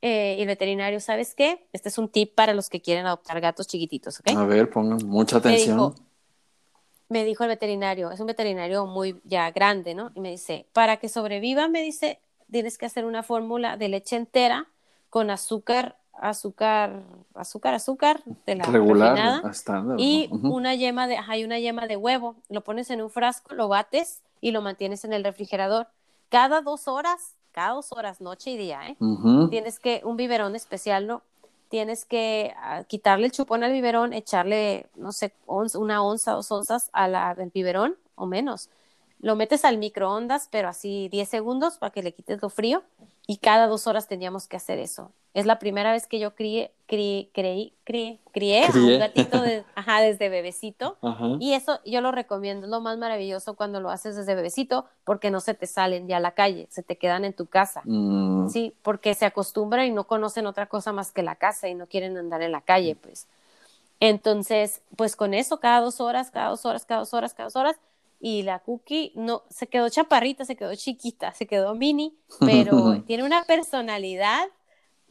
eh, 0.01 0.35
y 0.37 0.41
el 0.41 0.47
veterinario, 0.47 0.99
¿sabes 0.99 1.35
qué? 1.35 1.67
Este 1.73 1.89
es 1.89 1.97
un 1.97 2.09
tip 2.09 2.33
para 2.33 2.53
los 2.53 2.69
que 2.69 2.81
quieren 2.81 3.05
adoptar 3.05 3.39
gatos 3.41 3.67
chiquititos, 3.67 4.19
¿ok? 4.19 4.29
A 4.35 4.45
ver, 4.45 4.69
pongan 4.69 5.05
mucha 5.05 5.37
atención. 5.37 5.95
Me 7.09 7.25
dijo, 7.25 7.43
el 7.43 7.49
veterinario, 7.49 8.11
es 8.11 8.19
un 8.19 8.27
veterinario 8.27 8.85
muy 8.85 9.21
ya 9.23 9.51
grande, 9.51 9.93
¿no? 9.93 10.11
Y 10.15 10.21
me 10.21 10.31
dice, 10.31 10.65
para 10.73 10.97
que 10.97 11.09
sobreviva, 11.09 11.67
me 11.67 11.81
dice, 11.81 12.19
tienes 12.49 12.77
que 12.77 12.85
hacer 12.85 13.05
una 13.05 13.21
fórmula 13.21 13.77
de 13.77 13.89
leche 13.89 14.15
entera 14.15 14.67
con 15.09 15.29
azúcar, 15.29 15.97
azúcar, 16.13 17.03
azúcar, 17.33 17.73
azúcar 17.73 18.21
de 18.45 18.55
la 18.55 18.65
regular, 18.65 19.41
y 19.97 20.29
una 20.31 20.75
yema 20.75 21.07
de, 21.07 21.17
hay 21.17 21.43
una 21.43 21.59
yema 21.59 21.87
de 21.87 21.97
huevo. 21.97 22.35
Lo 22.49 22.63
pones 22.63 22.89
en 22.89 23.01
un 23.01 23.09
frasco, 23.09 23.55
lo 23.55 23.67
bates 23.67 24.21
y 24.41 24.51
lo 24.51 24.61
mantienes 24.61 25.05
en 25.05 25.13
el 25.13 25.23
refrigerador. 25.23 25.87
Cada 26.29 26.61
dos 26.61 26.87
horas 26.87 27.35
cada 27.53 27.73
dos 27.73 27.91
horas, 27.91 28.19
noche 28.19 28.51
y 28.51 28.57
día, 28.57 28.81
¿eh? 28.89 28.97
Tienes 29.49 29.79
que, 29.79 30.01
un 30.03 30.17
biberón 30.17 30.55
especial, 30.55 31.07
¿no? 31.07 31.21
Tienes 31.69 32.03
que 32.03 32.53
ah, 32.57 32.83
quitarle 32.83 33.27
el 33.27 33.31
chupón 33.31 33.63
al 33.63 33.71
biberón, 33.71 34.11
echarle, 34.11 34.87
no 34.95 35.11
sé, 35.11 35.33
una 35.45 36.03
onza, 36.03 36.33
dos 36.33 36.51
onzas 36.51 36.89
al 36.91 37.51
biberón 37.53 37.95
o 38.15 38.25
menos. 38.25 38.69
lo 39.19 39.35
metes 39.35 39.63
al 39.63 39.77
microondas, 39.77 40.49
pero 40.51 40.67
así 40.67 41.07
10 41.09 41.29
segundos 41.29 41.77
para 41.77 41.91
que 41.91 42.03
le 42.03 42.13
quites 42.13 42.41
lo 42.41 42.49
frío 42.49 42.83
y 43.25 43.37
cada 43.37 43.67
dos 43.67 43.87
horas 43.87 44.07
teníamos 44.07 44.47
que 44.47 44.57
hacer 44.57 44.79
eso. 44.79 45.11
Es 45.33 45.47
la 45.47 45.57
primera 45.57 45.91
vez 45.91 46.05
que 46.05 46.19
yo 46.19 46.35
crié, 46.35 46.71
crié, 46.85 47.29
crié, 47.33 47.73
crié, 47.83 48.19
crié 48.31 48.65
a 48.65 48.69
un 48.69 48.99
gatito 48.99 49.41
de, 49.41 49.63
ajá, 49.75 50.01
desde 50.01 50.29
bebecito. 50.29 50.97
Y 51.39 51.53
eso 51.53 51.79
yo 51.85 52.01
lo 52.01 52.11
recomiendo, 52.11 52.67
es 52.67 52.69
lo 52.69 52.81
más 52.81 52.99
maravilloso 52.99 53.55
cuando 53.55 53.79
lo 53.79 53.89
haces 53.89 54.15
desde 54.15 54.35
bebecito 54.35 54.85
porque 55.03 55.31
no 55.31 55.39
se 55.39 55.55
te 55.55 55.65
salen 55.65 56.07
ya 56.07 56.17
a 56.17 56.19
la 56.19 56.31
calle, 56.31 56.67
se 56.69 56.83
te 56.83 56.97
quedan 56.97 57.25
en 57.25 57.33
tu 57.33 57.47
casa. 57.47 57.81
Mm. 57.85 58.49
Sí, 58.49 58.75
porque 58.83 59.15
se 59.15 59.25
acostumbran 59.25 59.87
y 59.87 59.91
no 59.91 60.05
conocen 60.05 60.45
otra 60.45 60.67
cosa 60.67 60.93
más 60.93 61.11
que 61.11 61.23
la 61.23 61.35
casa 61.35 61.67
y 61.67 61.73
no 61.73 61.87
quieren 61.87 62.15
andar 62.15 62.43
en 62.43 62.51
la 62.51 62.61
calle, 62.61 62.95
pues. 62.95 63.27
Entonces, 63.99 64.81
pues 64.95 65.15
con 65.15 65.33
eso, 65.33 65.59
cada 65.59 65.79
dos 65.79 65.99
horas, 65.99 66.29
cada 66.29 66.49
dos 66.49 66.65
horas, 66.65 66.85
cada 66.85 66.99
dos 66.99 67.13
horas, 67.13 67.33
cada 67.33 67.45
dos 67.45 67.55
horas, 67.55 67.77
y 68.19 68.43
la 68.43 68.59
cookie 68.59 69.11
no 69.15 69.43
se 69.49 69.67
quedó 69.67 69.89
chaparrita, 69.89 70.45
se 70.45 70.55
quedó 70.55 70.75
chiquita, 70.75 71.33
se 71.33 71.47
quedó 71.47 71.73
mini, 71.73 72.15
pero 72.39 73.01
tiene 73.07 73.23
una 73.23 73.43
personalidad 73.45 74.47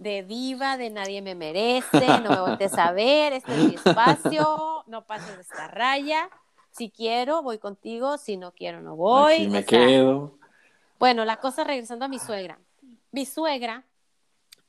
de 0.03 0.23
diva, 0.23 0.77
de 0.77 0.91
nadie 0.91 1.23
me 1.23 1.35
merece, 1.35 2.07
no 2.23 2.31
me 2.31 2.41
voltees 2.41 2.77
a 2.79 2.93
ver, 2.93 3.33
este 3.33 3.53
es 3.53 3.65
mi 3.65 3.75
espacio, 3.75 4.85
no 4.87 5.07
pases 5.07 5.37
de 5.37 5.43
esta 5.43 5.69
raya. 5.69 6.29
Si 6.71 6.91
quiero, 6.91 7.43
voy 7.43 7.59
contigo, 7.59 8.19
si 8.19 8.37
no 8.37 8.53
quiero, 8.53 8.81
no 8.81 8.97
voy. 8.97 9.35
Aquí 9.35 9.49
me 9.49 9.65
quedo. 9.65 10.39
Bueno, 10.99 11.25
la 11.25 11.37
cosa 11.37 11.65
regresando 11.65 12.05
a 12.05 12.09
mi 12.09 12.19
suegra. 12.19 12.59
Mi 13.11 13.27
suegra 13.27 13.85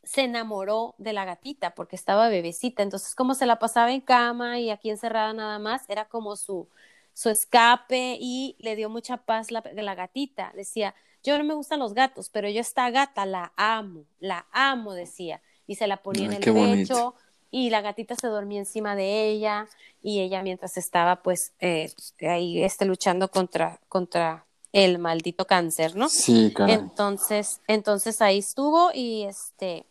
se 0.03 0.23
enamoró 0.23 0.95
de 0.97 1.13
la 1.13 1.23
gatita 1.25 1.75
porque 1.75 1.95
estaba 1.95 2.27
bebecita, 2.27 2.83
entonces 2.83 3.15
como 3.15 3.35
se 3.35 3.45
la 3.45 3.57
pasaba 3.57 3.91
en 3.93 4.01
cama 4.01 4.59
y 4.59 4.69
aquí 4.69 4.89
encerrada 4.89 5.31
nada 5.31 5.59
más, 5.59 5.89
era 5.89 6.05
como 6.05 6.35
su, 6.35 6.67
su 7.13 7.29
escape 7.29 8.17
y 8.19 8.57
le 8.59 8.75
dio 8.75 8.89
mucha 8.89 9.17
paz 9.17 9.49
la, 9.49 9.63
la 9.73 9.95
gatita. 9.95 10.51
Decía, 10.55 10.93
yo 11.23 11.38
no 11.38 11.43
me 11.43 11.53
gustan 11.53 11.79
los 11.79 11.93
gatos, 11.93 12.29
pero 12.29 12.49
yo 12.49 12.62
esta 12.62 12.89
gata 12.89 13.25
la 13.25 13.53
amo, 13.55 14.05
la 14.19 14.45
amo, 14.51 14.93
decía. 14.93 15.41
Y 15.65 15.75
se 15.75 15.88
la 15.88 15.97
ponía 15.97 16.25
en 16.25 16.33
el 16.33 16.39
pecho 16.41 17.15
y 17.49 17.69
la 17.69 17.81
gatita 17.81 18.15
se 18.15 18.27
dormía 18.27 18.59
encima 18.59 18.95
de 18.95 19.29
ella 19.29 19.67
y 20.01 20.19
ella 20.19 20.43
mientras 20.43 20.75
estaba 20.75 21.21
pues 21.21 21.53
eh, 21.59 21.91
ahí 22.21 22.63
este, 22.63 22.86
luchando 22.86 23.29
contra, 23.29 23.79
contra 23.88 24.45
el 24.73 24.99
maldito 24.99 25.45
cáncer, 25.45 25.95
¿no? 25.95 26.09
Sí, 26.09 26.51
claro. 26.53 26.73
Entonces, 26.73 27.62
entonces 27.67 28.21
ahí 28.21 28.39
estuvo 28.39 28.89
y 28.93 29.23
este 29.23 29.86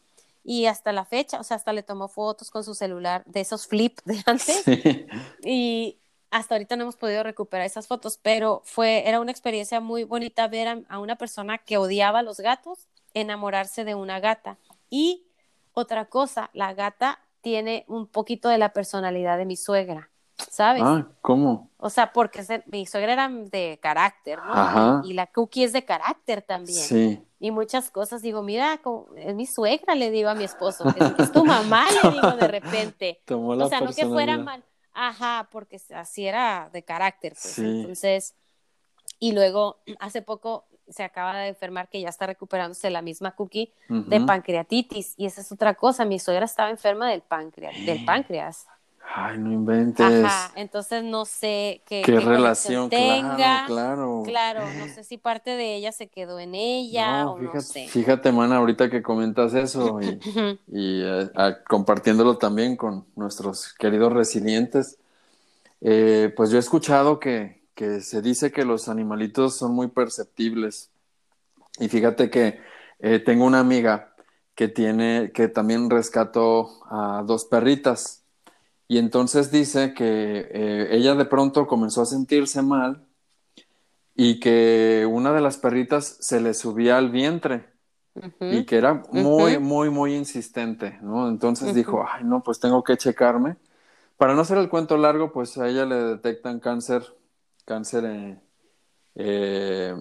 y 0.45 0.67
hasta 0.67 0.93
la 0.93 1.05
fecha, 1.05 1.39
o 1.39 1.45
sea, 1.45 1.57
hasta 1.57 1.73
le 1.73 1.85
tomó 1.85 2.09
fotos 2.09 2.51
con 2.51 2.65
su 2.65 2.75
celular 2.75 3.23
de 3.27 3.41
esos 3.41 3.67
flip 3.67 4.01
de 4.05 4.23
antes. 4.27 4.65
Sí. 4.67 5.07
Y 5.45 5.99
hasta 6.33 6.55
ahorita 6.55 6.77
no 6.77 6.85
hemos 6.85 6.97
podido 6.97 7.23
recuperar 7.23 7.67
esas 7.67 7.87
fotos, 7.87 8.19
pero 8.21 8.63
fue, 8.65 9.07
era 9.07 9.21
una 9.21 9.31
experiencia 9.31 9.81
muy 9.81 10.05
bonita 10.05 10.49
ver 10.49 10.83
a, 10.89 10.99
una 10.99 11.17
persona 11.17 11.59
que 11.59 11.77
odiaba 11.77 12.21
a 12.21 12.23
los 12.23 12.41
gatos 12.41 12.89
enamorarse 13.13 13.85
de 13.85 13.95
una 13.95 14.19
gata. 14.19 14.57
Y 14.89 15.27
otra 15.75 16.07
cosa, 16.07 16.49
la 16.55 16.73
gata 16.73 17.21
tiene 17.43 17.85
un 17.87 18.07
poquito 18.07 18.49
de 18.49 18.57
la 18.57 18.73
personalidad 18.73 19.37
de 19.37 19.45
mi 19.45 19.57
suegra, 19.57 20.09
¿sabes? 20.49 20.83
Ah, 20.83 21.07
¿cómo? 21.21 21.71
O 21.77 21.91
sea, 21.91 22.15
porque 22.15 22.43
mi 22.65 22.87
suegra 22.87 23.13
era 23.13 23.29
de 23.29 23.79
carácter, 23.83 24.39
¿no? 24.39 24.55
Ajá. 24.55 25.03
Y 25.05 25.13
la 25.13 25.27
cookie 25.27 25.65
es 25.65 25.75
de 25.75 25.85
carácter 25.85 26.41
también. 26.41 26.83
Sí. 26.83 27.23
Y 27.41 27.51
muchas 27.51 27.91
cosas, 27.91 28.23
digo, 28.23 28.43
mira, 28.43 28.81
es 29.17 29.35
mi 29.35 29.45
suegra, 29.45 29.95
le 29.95 30.11
digo 30.11 30.31
a 30.31 30.35
mi 30.35 30.45
esposo, 30.45 30.89
es, 30.89 31.13
es 31.19 31.33
tu 31.33 31.45
mamá, 31.45 31.85
le 32.03 32.11
digo 32.11 32.31
de 32.31 32.49
repente. 32.49 33.21
Tomó 33.27 33.55
la 33.55 33.67
o 33.67 33.69
sea, 33.69 33.83
no 33.83 33.93
que 33.93 34.07
fuera 34.07 34.39
mal. 34.39 34.65
Ajá, 34.95 35.49
porque 35.51 35.81
así 35.95 36.27
era 36.27 36.71
de 36.73 36.83
carácter. 36.83 37.33
Pues. 37.33 37.55
Sí. 37.55 37.63
Entonces, 37.65 38.35
y 39.19 39.33
luego 39.33 39.79
hace 40.01 40.23
poco 40.23 40.67
se 40.89 41.05
acaba 41.05 41.37
de 41.39 41.49
enfermar 41.49 41.89
que 41.89 42.01
ya 42.01 42.09
está 42.09 42.27
recuperándose 42.27 42.91
la 42.91 43.03
misma 43.03 43.35
cookie 43.35 43.73
de 43.89 44.21
pancreatitis. 44.21 45.15
Y 45.17 45.27
esa 45.27 45.41
es 45.41 45.51
otra 45.53 45.75
cosa. 45.75 46.05
Mi 46.05 46.19
suegra 46.19 46.45
estaba 46.45 46.71
enferma 46.71 47.09
del 47.09 47.23
páncreas, 47.29 47.75
del 47.87 48.05
páncreas. 48.05 48.67
Ay, 49.15 49.39
no 49.39 49.53
inventes. 49.53 50.25
Ajá. 50.25 50.53
Entonces 50.57 51.05
no 51.05 51.25
sé 51.25 51.83
qué, 51.87 52.03
Qué, 52.03 52.13
qué 52.13 52.21
relación, 52.21 52.89
tenga. 52.89 53.37
claro, 53.37 54.23
claro. 54.23 54.23
Claro, 54.25 54.67
no 54.79 54.87
sé 54.95 55.05
si 55.05 55.19
parte 55.19 55.51
de 55.51 55.77
ella 55.77 55.93
se 55.93 56.09
quedó 56.09 56.39
en 56.39 56.55
ella 56.55 57.25
No, 57.25 57.35
o 57.35 57.39
fíjate, 57.39 57.57
no 57.57 57.61
sé. 57.61 57.89
fíjate, 57.89 58.33
mana, 58.33 58.57
ahorita 58.57 58.89
que 58.89 59.03
comentas 59.03 59.53
eso 59.55 60.01
y, 60.01 60.19
eh, 60.73 61.31
compartiéndolo 61.69 62.39
también 62.39 62.77
con 62.77 63.05
nuestros 63.17 63.75
queridos 63.75 64.13
resilientes, 64.13 64.99
eh, 65.81 66.33
pues 66.37 66.51
yo 66.51 66.57
he 66.57 66.61
escuchado 66.61 67.19
que, 67.19 67.63
que 67.75 68.01
se 68.01 68.23
dice 68.23 68.53
que 68.53 68.65
los 68.65 68.89
animalitos 68.89 69.57
son 69.57 69.75
muy 69.75 69.89
perceptibles. 69.89 70.91
Y 71.79 71.89
fíjate 71.89 72.31
que 72.31 72.61
eh, 73.01 73.19
tengo 73.19 73.45
una 73.45 73.61
amiga 73.61 74.15
que 74.55 74.69
tiene, 74.69 75.33
que 75.33 75.49
también 75.49 75.91
rescató 75.91 76.71
a 76.91 77.23
dos 77.27 77.45
perritas. 77.47 78.22
Y 78.93 78.99
entonces 78.99 79.51
dice 79.51 79.95
que 79.95 80.51
eh, 80.51 80.89
ella 80.91 81.15
de 81.15 81.25
pronto 81.25 81.67
comenzó 81.67 82.03
a 82.03 82.05
sentirse 82.05 82.61
mal 82.61 83.07
y 84.15 84.39
que 84.39 85.09
una 85.11 85.33
de 85.33 85.41
las 85.41 85.57
perritas 85.57 86.19
se 86.21 86.43
le 86.43 86.53
subía 86.53 86.99
al 86.99 87.09
vientre 87.09 87.73
y 88.39 88.67
que 88.67 88.77
era 88.77 89.03
muy, 89.11 89.59
muy, 89.59 89.89
muy 89.89 90.15
insistente, 90.15 90.99
¿no? 91.01 91.27
Entonces 91.31 91.75
dijo, 91.75 92.05
ay, 92.07 92.25
no, 92.25 92.43
pues 92.43 92.61
tengo 92.61 92.85
que 92.85 92.99
checarme. 92.99 93.57
Para 94.19 94.35
no 94.35 94.43
hacer 94.43 94.59
el 94.59 94.69
cuento 94.69 94.99
largo, 94.99 95.33
pues 95.33 95.57
a 95.57 95.71
ella 95.71 95.87
le 95.87 95.95
detectan 95.95 96.61
cáncer, 96.61 97.17
cáncer 97.65 98.05
en, 98.05 98.43
eh, 99.15 99.95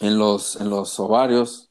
en 0.00 0.18
los, 0.18 0.60
en 0.60 0.68
los 0.68 0.98
ovarios. 0.98 1.70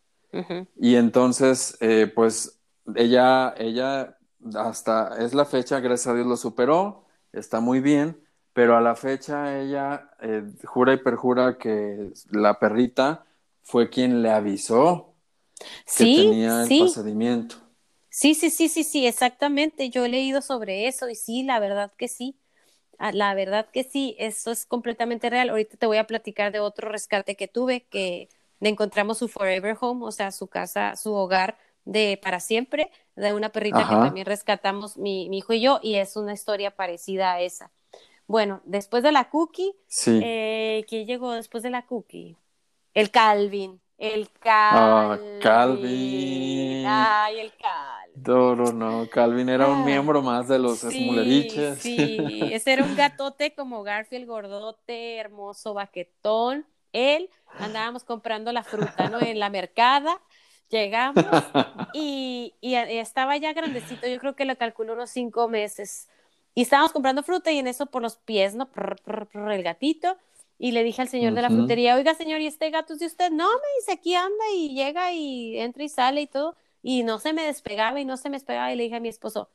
Y 0.79 0.95
entonces, 0.95 1.75
eh, 1.81 2.09
pues 2.15 2.61
ella, 2.95 3.53
ella 3.57 4.17
hasta 4.55 5.17
es 5.23 5.33
la 5.33 5.45
fecha, 5.45 5.79
gracias 5.79 6.07
a 6.07 6.15
Dios 6.15 6.27
lo 6.27 6.37
superó, 6.37 7.05
está 7.31 7.59
muy 7.59 7.79
bien, 7.81 8.21
pero 8.53 8.77
a 8.77 8.81
la 8.81 8.95
fecha 8.95 9.59
ella 9.59 10.11
eh, 10.21 10.43
jura 10.65 10.93
y 10.93 10.97
perjura 10.97 11.57
que 11.57 12.11
la 12.31 12.59
perrita 12.59 13.25
fue 13.63 13.89
quien 13.89 14.21
le 14.21 14.31
avisó 14.31 15.15
que 15.95 16.07
Sí, 16.07 16.07
tenía 16.07 16.63
el 16.63 16.75
sí. 16.75 16.75
procedimiento. 16.75 17.57
Sí, 18.09 18.35
sí, 18.35 18.49
sí, 18.51 18.69
sí, 18.69 18.83
sí, 18.83 19.07
exactamente. 19.07 19.89
Yo 19.89 20.05
he 20.05 20.09
leído 20.09 20.41
sobre 20.41 20.87
eso 20.87 21.09
y 21.09 21.15
sí, 21.15 21.43
la 21.43 21.59
verdad 21.59 21.91
que 21.97 22.07
sí. 22.07 22.37
Ah, 22.99 23.11
La 23.13 23.33
verdad 23.35 23.67
que 23.71 23.83
sí, 23.83 24.15
eso 24.19 24.51
es 24.51 24.65
completamente 24.65 25.29
real. 25.29 25.49
Ahorita 25.49 25.77
te 25.77 25.87
voy 25.87 25.97
a 25.97 26.07
platicar 26.07 26.51
de 26.51 26.59
otro 26.61 26.89
rescate 26.89 27.35
que 27.35 27.47
tuve, 27.49 27.83
que 27.87 28.29
encontramos 28.61 29.19
su 29.19 29.27
forever 29.29 29.77
home, 29.81 30.05
o 30.05 30.11
sea, 30.11 30.31
su 30.31 30.47
casa, 30.47 30.95
su 30.97 31.13
hogar 31.13 31.57
de 31.85 32.19
para 32.21 32.39
siempre, 32.39 32.91
de 33.15 33.33
una 33.33 33.51
perrita 33.51 33.85
que 33.85 33.97
Ajá. 33.97 33.99
también 33.99 34.25
rescatamos 34.25 34.97
mi, 34.97 35.29
mi 35.29 35.39
hijo 35.39 35.53
y 35.53 35.61
yo, 35.61 35.79
y 35.83 35.95
es 35.95 36.15
una 36.17 36.33
historia 36.33 36.75
parecida 36.75 37.33
a 37.33 37.41
esa. 37.41 37.71
Bueno, 38.27 38.61
después 38.65 39.03
de 39.03 39.11
la 39.11 39.29
cookie, 39.29 39.75
Sí. 39.87 40.13
eh, 40.19 40.85
¿quién 40.89 41.07
llegó 41.07 41.33
después 41.33 41.63
de 41.63 41.69
la 41.71 41.85
cookie? 41.85 42.37
El 42.93 43.11
Calvin. 43.11 43.81
El 43.97 44.29
Ah, 44.69 45.19
Calvin. 45.39 45.39
Calvin. 45.39 46.83
Ay, 46.83 47.39
el 47.39 47.53
Calvin. 47.57 48.13
Doro, 48.15 48.71
no, 48.73 49.09
Calvin 49.09 49.49
era 49.49 49.69
un 49.69 49.83
Ah, 49.83 49.83
miembro 49.83 50.21
más 50.21 50.47
de 50.47 50.59
los 50.59 50.83
Sí, 50.83 50.83
esmuleriches. 50.83 51.79
sí, 51.81 52.49
ese 52.53 52.73
era 52.73 52.85
un 52.85 52.95
gatote 52.95 53.55
como 53.55 53.83
Garfield, 53.83 54.27
gordote, 54.27 55.17
hermoso, 55.17 55.73
baquetón. 55.73 56.67
Él 56.91 57.29
andábamos 57.57 58.03
comprando 58.03 58.51
la 58.51 58.63
fruta, 58.63 59.07
¿no? 59.07 59.19
En 59.21 59.39
la 59.39 59.49
mercada. 59.49 60.21
Llegamos 60.73 61.23
y, 61.93 62.53
y 62.61 62.71
y 62.75 62.97
estaba 62.97 63.37
ya 63.37 63.53
grandecito, 63.53 64.07
yo 64.07 64.19
creo 64.19 64.35
que 64.35 64.45
lo 64.45 64.55
calculó 64.57 64.93
unos 64.93 65.11
cinco 65.11 65.47
meses. 65.47 66.09
Y 66.55 66.63
estábamos 66.63 66.91
comprando 66.91 67.23
fruta 67.23 67.51
y 67.51 67.59
en 67.59 67.67
eso 67.67 67.85
por 67.85 68.01
los 68.01 68.17
pies, 68.17 68.55
¿no? 68.55 68.67
Prr, 68.67 68.95
prr, 69.03 69.27
prr, 69.27 69.51
el 69.51 69.63
gatito. 69.63 70.17
Y 70.59 70.71
le 70.71 70.83
dije 70.83 71.01
al 71.01 71.09
señor 71.09 71.33
de 71.33 71.41
la 71.41 71.49
frutería, 71.49 71.95
oiga, 71.95 72.13
señor, 72.15 72.39
¿y 72.41 72.47
este 72.47 72.69
gato 72.69 72.93
es 72.93 72.99
de 72.99 73.05
usted? 73.07 73.31
No, 73.31 73.45
me 73.47 73.67
dice, 73.79 73.91
aquí 73.93 74.15
anda 74.15 74.45
y 74.55 74.73
llega 74.73 75.11
y 75.11 75.57
entra 75.59 75.83
y 75.83 75.89
sale 75.89 76.21
y 76.21 76.27
todo. 76.27 76.55
Y 76.81 77.03
no 77.03 77.17
se 77.19 77.33
me 77.33 77.43
despegaba 77.43 77.99
y 77.99 78.05
no 78.05 78.17
se 78.17 78.29
me 78.29 78.35
despegaba. 78.37 78.71
Y 78.71 78.75
le 78.75 78.83
dije 78.83 78.95
a 78.95 78.99
mi 78.99 79.09
esposo, 79.09 79.49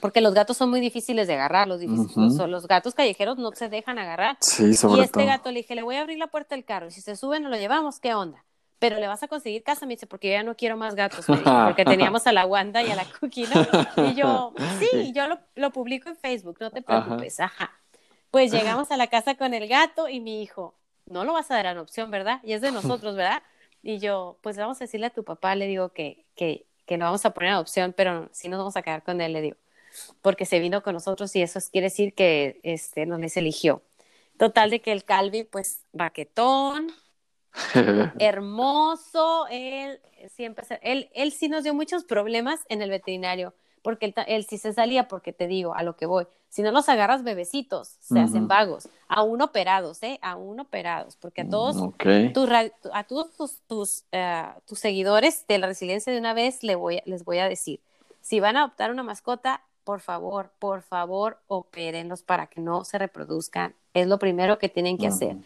porque 0.00 0.20
los 0.20 0.34
gatos 0.34 0.56
son 0.56 0.68
muy 0.70 0.80
difíciles 0.80 1.26
de 1.26 1.34
agarrar, 1.34 1.68
los, 1.68 1.80
difíciles- 1.80 2.16
los, 2.38 2.48
los 2.50 2.66
gatos 2.68 2.94
callejeros 2.94 3.38
no 3.38 3.50
se 3.52 3.68
dejan 3.68 3.98
agarrar. 3.98 4.36
Sí, 4.40 4.64
Y 4.64 4.74
sobre 4.74 5.02
este 5.02 5.20
todo. 5.20 5.26
gato 5.26 5.50
le 5.52 5.60
dije, 5.60 5.74
le 5.74 5.82
voy 5.82 5.96
a 5.96 6.00
abrir 6.02 6.18
la 6.18 6.26
puerta 6.26 6.54
del 6.54 6.64
carro, 6.64 6.88
y 6.88 6.90
si 6.90 7.00
se 7.00 7.16
sube 7.16 7.40
nos 7.40 7.50
lo 7.50 7.56
llevamos, 7.56 7.98
¿qué 8.00 8.12
onda? 8.14 8.44
Pero 8.78 8.98
le 8.98 9.06
vas 9.06 9.22
a 9.22 9.28
conseguir 9.28 9.62
casa, 9.62 9.86
me 9.86 9.94
dice, 9.94 10.06
porque 10.06 10.28
yo 10.28 10.34
ya 10.34 10.42
no 10.42 10.56
quiero 10.56 10.76
más 10.76 10.94
gatos, 10.94 11.26
porque 11.66 11.84
teníamos 11.84 12.26
a 12.26 12.32
la 12.32 12.44
Wanda 12.44 12.82
y 12.82 12.90
a 12.90 12.96
la 12.96 13.04
Cookie, 13.04 13.46
¿no? 13.46 14.04
Y 14.10 14.14
yo, 14.14 14.52
sí, 14.78 15.12
yo 15.14 15.28
lo, 15.28 15.38
lo 15.54 15.70
publico 15.70 16.08
en 16.08 16.16
Facebook, 16.16 16.58
no 16.60 16.70
te 16.70 16.82
preocupes, 16.82 17.40
ajá. 17.40 17.72
Pues 18.30 18.52
llegamos 18.52 18.90
a 18.90 18.96
la 18.96 19.06
casa 19.06 19.34
con 19.36 19.54
el 19.54 19.66
gato 19.66 20.08
y 20.08 20.20
mi 20.20 20.42
hijo, 20.42 20.74
no 21.06 21.24
lo 21.24 21.32
vas 21.32 21.50
a 21.50 21.54
dar 21.54 21.66
en 21.66 21.78
opción, 21.78 22.10
¿verdad? 22.10 22.40
Y 22.42 22.52
es 22.52 22.60
de 22.60 22.72
nosotros, 22.72 23.16
¿verdad? 23.16 23.42
Y 23.82 23.98
yo, 23.98 24.38
pues 24.42 24.56
vamos 24.56 24.80
a 24.80 24.84
decirle 24.84 25.06
a 25.06 25.10
tu 25.10 25.24
papá, 25.24 25.54
le 25.54 25.66
digo 25.66 25.90
que, 25.90 26.24
que, 26.34 26.66
que 26.86 26.98
no 26.98 27.06
vamos 27.06 27.24
a 27.24 27.30
poner 27.30 27.50
en 27.52 27.56
opción, 27.56 27.94
pero 27.96 28.28
sí 28.32 28.48
nos 28.48 28.58
vamos 28.58 28.76
a 28.76 28.82
quedar 28.82 29.02
con 29.02 29.20
él, 29.20 29.32
le 29.32 29.40
digo, 29.40 29.56
porque 30.22 30.44
se 30.44 30.58
vino 30.58 30.82
con 30.82 30.94
nosotros 30.94 31.34
y 31.36 31.42
eso 31.42 31.60
quiere 31.70 31.86
decir 31.86 32.14
que 32.14 32.60
este, 32.62 33.06
nos 33.06 33.20
les 33.20 33.36
eligió. 33.36 33.82
Total 34.38 34.70
de 34.70 34.80
que 34.80 34.92
el 34.92 35.04
Calvi, 35.04 35.44
pues, 35.44 35.80
baquetón, 35.92 36.92
hermoso, 38.18 39.46
él 39.50 40.00
siempre, 40.34 40.64
él, 40.82 41.10
él 41.14 41.32
sí 41.32 41.48
nos 41.48 41.64
dio 41.64 41.74
muchos 41.74 42.04
problemas 42.04 42.60
en 42.68 42.82
el 42.82 42.90
veterinario, 42.90 43.54
porque 43.82 44.12
él, 44.26 44.46
sí 44.48 44.58
se 44.58 44.72
salía, 44.72 45.08
porque 45.08 45.32
te 45.32 45.46
digo, 45.46 45.74
a 45.74 45.82
lo 45.82 45.96
que 45.96 46.06
voy, 46.06 46.26
si 46.48 46.62
no 46.62 46.72
los 46.72 46.88
agarras 46.88 47.22
bebecitos, 47.22 47.96
se 48.00 48.18
hacen 48.18 48.48
vagos, 48.48 48.88
aún 49.08 49.42
operados, 49.42 50.02
¿eh? 50.02 50.18
Aún 50.22 50.58
operados, 50.58 51.16
porque 51.16 51.42
a 51.42 51.44
mm, 51.44 51.50
todos, 51.50 51.76
a 52.92 53.04
todos 53.04 53.32
tus, 53.36 53.60
tus, 53.66 54.04
eh, 54.12 54.44
tus, 54.66 54.78
seguidores 54.78 55.46
de 55.46 55.58
la 55.58 55.66
resiliencia 55.66 56.12
de 56.12 56.18
una 56.18 56.34
vez 56.34 56.62
le 56.62 56.74
voy, 56.74 57.00
les 57.04 57.24
voy 57.24 57.38
a 57.38 57.48
decir, 57.48 57.80
si 58.22 58.40
van 58.40 58.56
a 58.56 58.64
adoptar 58.64 58.90
una 58.90 59.02
mascota, 59.02 59.62
por 59.84 60.00
favor, 60.00 60.50
por 60.58 60.82
favor, 60.82 61.38
opérenlos 61.46 62.24
para 62.24 62.48
que 62.48 62.60
no 62.60 62.84
se 62.84 62.98
reproduzcan. 62.98 63.76
Es 63.94 64.08
lo 64.08 64.18
primero 64.18 64.58
que 64.58 64.68
tienen 64.68 64.98
que 64.98 65.06
hacer. 65.06 65.36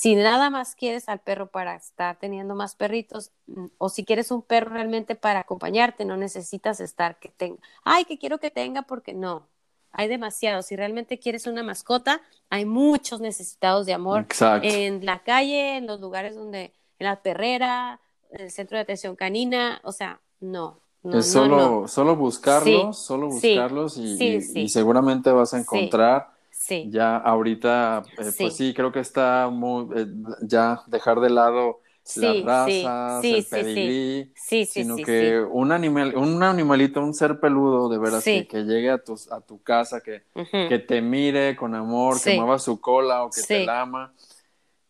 Si 0.00 0.14
nada 0.14 0.48
más 0.48 0.76
quieres 0.76 1.10
al 1.10 1.20
perro 1.20 1.50
para 1.50 1.74
estar 1.74 2.16
teniendo 2.18 2.54
más 2.54 2.74
perritos, 2.74 3.32
mm, 3.48 3.66
o 3.76 3.90
si 3.90 4.02
quieres 4.06 4.30
un 4.30 4.40
perro 4.40 4.70
realmente 4.70 5.14
para 5.14 5.40
acompañarte, 5.40 6.06
no 6.06 6.16
necesitas 6.16 6.80
estar 6.80 7.18
que 7.18 7.28
tenga, 7.28 7.58
ay, 7.84 8.06
que 8.06 8.16
quiero 8.16 8.38
que 8.38 8.50
tenga 8.50 8.80
porque 8.80 9.12
no, 9.12 9.46
hay 9.92 10.08
demasiados. 10.08 10.64
Si 10.64 10.74
realmente 10.74 11.18
quieres 11.18 11.46
una 11.46 11.62
mascota, 11.62 12.22
hay 12.48 12.64
muchos 12.64 13.20
necesitados 13.20 13.84
de 13.84 13.92
amor 13.92 14.24
en 14.62 15.04
la 15.04 15.18
calle, 15.18 15.76
en 15.76 15.86
los 15.86 16.00
lugares 16.00 16.34
donde, 16.34 16.72
en 16.98 17.06
la 17.06 17.20
perrera, 17.20 18.00
en 18.30 18.40
el 18.40 18.50
centro 18.50 18.78
de 18.78 18.84
atención 18.84 19.16
canina, 19.16 19.82
o 19.84 19.92
sea, 19.92 20.18
no, 20.40 20.80
es 21.12 21.30
solo, 21.30 21.86
solo 21.88 22.16
buscarlos, 22.16 22.96
solo 22.96 23.26
buscarlos 23.26 23.98
y, 23.98 24.66
seguramente 24.70 25.30
vas 25.30 25.52
a 25.52 25.58
encontrar. 25.58 26.39
Ya 26.68 27.16
ahorita, 27.16 28.02
eh, 28.18 28.32
pues 28.38 28.56
sí, 28.56 28.74
creo 28.74 28.92
que 28.92 29.00
está 29.00 29.48
muy, 29.50 29.88
eh, 29.96 30.06
ya 30.42 30.82
dejar 30.86 31.20
de 31.20 31.30
lado 31.30 31.80
las 32.16 32.42
razas, 32.42 33.24
el 33.24 33.46
pedigrí, 33.46 34.32
sino 34.66 34.96
que 34.96 35.40
un 35.40 35.72
animal, 35.72 36.16
un 36.16 36.42
animalito, 36.42 37.00
un 37.02 37.14
ser 37.14 37.38
peludo 37.40 37.88
de 37.88 37.98
veras 37.98 38.24
que, 38.24 38.46
llegue 38.64 38.90
a 38.90 38.98
tu, 38.98 39.18
a 39.30 39.40
tu 39.40 39.62
casa, 39.62 40.00
que, 40.00 40.22
que 40.50 40.78
te 40.78 41.00
mire 41.00 41.56
con 41.56 41.74
amor, 41.74 42.20
que 42.20 42.34
mueva 42.36 42.58
su 42.58 42.80
cola 42.80 43.24
o 43.24 43.30
que 43.30 43.42
te 43.42 43.64
lama, 43.64 44.12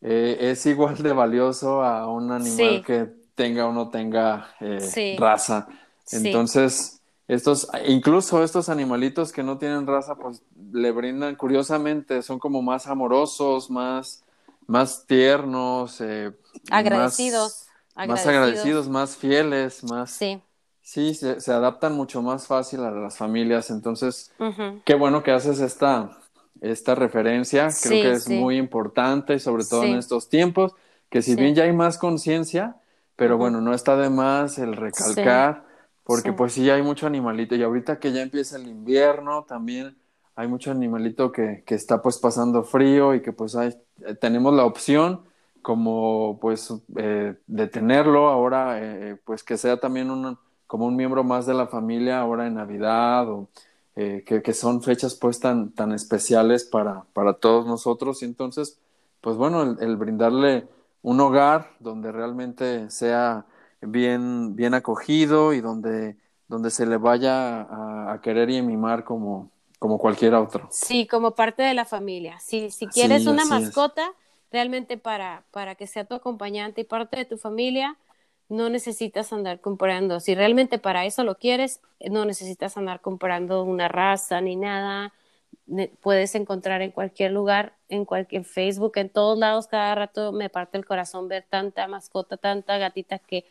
eh, 0.01 0.39
es 0.41 0.65
igual 0.67 0.97
de 0.97 1.13
valioso 1.13 1.83
a 1.83 2.11
un 2.11 2.33
animal 2.33 2.83
que 2.85 3.07
tenga 3.35 3.67
o 3.67 3.73
no 3.73 3.91
tenga 3.91 4.55
raza. 5.19 5.69
Entonces, 6.11 7.00
estos, 7.31 7.69
incluso 7.87 8.43
estos 8.43 8.69
animalitos 8.69 9.33
que 9.33 9.45
no 9.45 9.57
tienen 9.57 9.87
raza, 9.87 10.17
pues 10.17 10.43
le 10.73 10.91
brindan, 10.91 11.37
curiosamente, 11.37 12.23
son 12.23 12.41
como 12.41 12.61
más 12.61 12.89
amorosos, 12.89 13.71
más, 13.71 14.25
más 14.67 15.07
tiernos, 15.07 16.01
eh, 16.01 16.33
agradecidos, 16.73 17.67
más, 17.95 18.27
agradecidos, 18.27 18.89
más 18.89 19.17
fieles, 19.17 19.85
más... 19.85 20.11
Sí. 20.11 20.43
Sí, 20.83 21.15
se, 21.15 21.53
adaptan 21.53 21.93
mucho 21.93 22.21
más 22.21 22.49
fácil 22.49 22.81
a 22.81 22.91
las 22.91 23.17
familias. 23.17 23.71
Entonces, 23.71 24.33
qué 24.85 24.95
bueno 24.97 25.23
que 25.23 25.31
haces 25.31 25.61
esta, 25.61 26.19
esta 26.61 26.97
referencia. 26.97 27.69
Creo 27.81 28.03
que 28.03 28.11
es 28.11 28.29
muy 28.29 28.57
importante, 28.57 29.39
sobre 29.39 29.65
todo 29.65 29.85
en 29.85 29.95
estos 29.95 30.29
tiempos, 30.29 30.75
que 31.09 31.23
si 31.23 31.37
bien 31.37 31.55
ya 31.55 31.63
hay 31.63 31.73
más 31.73 31.97
conciencia, 31.97 32.75
pero 33.15 33.39
bueno, 33.39 33.61
no 33.61 33.73
está 33.73 33.95
de 33.97 34.11
más 34.11 34.59
el 34.59 34.75
recalcar 34.75 35.70
porque 36.05 36.33
pues 36.33 36.53
sí 36.53 36.69
hay 36.71 36.83
mucho 36.83 37.07
animalito 37.07 37.55
y 37.55 37.63
ahorita 37.63 37.99
que 37.99 38.13
ya 38.13 38.23
empieza 38.23 38.57
el 38.57 38.69
invierno 38.69 39.45
también 39.45 39.97
hay 40.41 40.49
mucho 40.49 40.71
animalito 40.71 41.33
que, 41.33 41.65
que 41.67 41.75
está 41.75 42.01
pues 42.01 42.19
pasando 42.19 42.63
frío 42.65 43.15
y 43.15 43.21
que 43.21 43.33
pues 43.33 43.55
hay, 43.57 43.77
eh, 44.07 44.15
tenemos 44.15 44.55
la 44.55 44.65
opción 44.65 45.23
como 45.61 46.39
pues 46.41 46.73
eh, 46.97 47.37
de 47.47 47.67
tenerlo 47.67 48.29
ahora 48.29 48.79
eh, 48.81 49.17
pues 49.25 49.45
que 49.45 49.59
sea 49.59 49.79
también 49.79 50.11
un, 50.11 50.39
como 50.67 50.87
un 50.87 50.97
miembro 50.97 51.25
más 51.25 51.45
de 51.45 51.53
la 51.53 51.67
familia 51.67 52.21
ahora 52.21 52.47
en 52.47 52.55
Navidad 52.55 53.29
o 53.29 53.49
que, 53.95 54.41
que, 54.43 54.55
son 54.55 54.83
fechas 54.83 55.15
pues 55.15 55.41
tan, 55.41 55.73
tan 55.73 55.93
especiales 55.93 56.65
para, 56.65 57.05
para 57.13 57.35
todos 57.35 57.67
nosotros. 57.67 58.23
Y 58.23 58.25
entonces 58.25 58.79
pues 59.21 59.37
bueno 59.37 59.77
el 59.79 59.97
brindarle 59.99 60.69
un 61.03 61.21
hogar 61.21 61.73
donde 61.81 62.11
realmente 62.11 62.89
sea 62.89 63.45
bien, 63.81 64.55
bien 64.57 64.75
acogido 64.75 65.53
y 65.53 65.61
donde, 65.61 66.17
donde 66.49 66.71
se 66.71 66.87
le 66.87 66.97
vaya 66.97 67.63
a, 67.63 68.21
querer 68.23 68.51
y 68.51 68.59
a 68.59 68.63
mimar 68.63 69.05
como, 69.05 69.51
como 69.79 69.99
cualquier 69.99 70.35
otro. 70.35 70.69
Sí, 70.71 71.07
como 71.07 71.35
parte 71.35 71.63
de 71.63 71.75
la 71.75 71.85
familia. 71.85 72.39
Si, 72.41 72.71
si 72.71 72.87
quieres 72.87 73.27
una 73.27 73.45
mascota, 73.45 74.13
realmente 74.51 74.99
para, 74.99 75.45
para 75.51 75.75
que 75.75 75.87
sea 75.87 76.05
tu 76.05 76.15
acompañante 76.15 76.83
y 76.83 76.85
parte 76.85 77.17
de 77.17 77.25
tu 77.25 77.39
familia, 77.39 77.97
no 78.49 78.69
necesitas 78.69 79.33
andar 79.33 79.61
comprando. 79.61 80.19
Si 80.21 80.35
realmente 80.35 80.79
para 80.79 81.07
eso 81.07 81.23
lo 81.23 81.37
quieres, 81.37 81.81
no 82.01 82.25
necesitas 82.25 82.77
andar 82.77 83.01
comprando 83.01 83.63
una 83.63 83.89
raza 83.89 84.41
ni 84.41 84.57
nada. 84.57 85.15
Puedes 86.01 86.35
encontrar 86.35 86.83
en 86.83 86.91
cualquier 86.91 87.31
lugar, 87.31 87.75
en 87.89 88.05
cualquier 88.05 88.45
Facebook, 88.45 88.93
en 88.97 89.09
todos 89.09 89.39
lados, 89.39 89.69
cada 89.69 89.95
rato 89.95 90.33
me 90.33 90.51
parte 90.51 90.77
el 90.77 90.85
corazón 90.85 91.29
ver 91.29 91.47
tanta 91.49 91.87
mascota, 91.87 92.37
tanta 92.37 92.77
gatita 92.77 93.21
que 93.21 93.47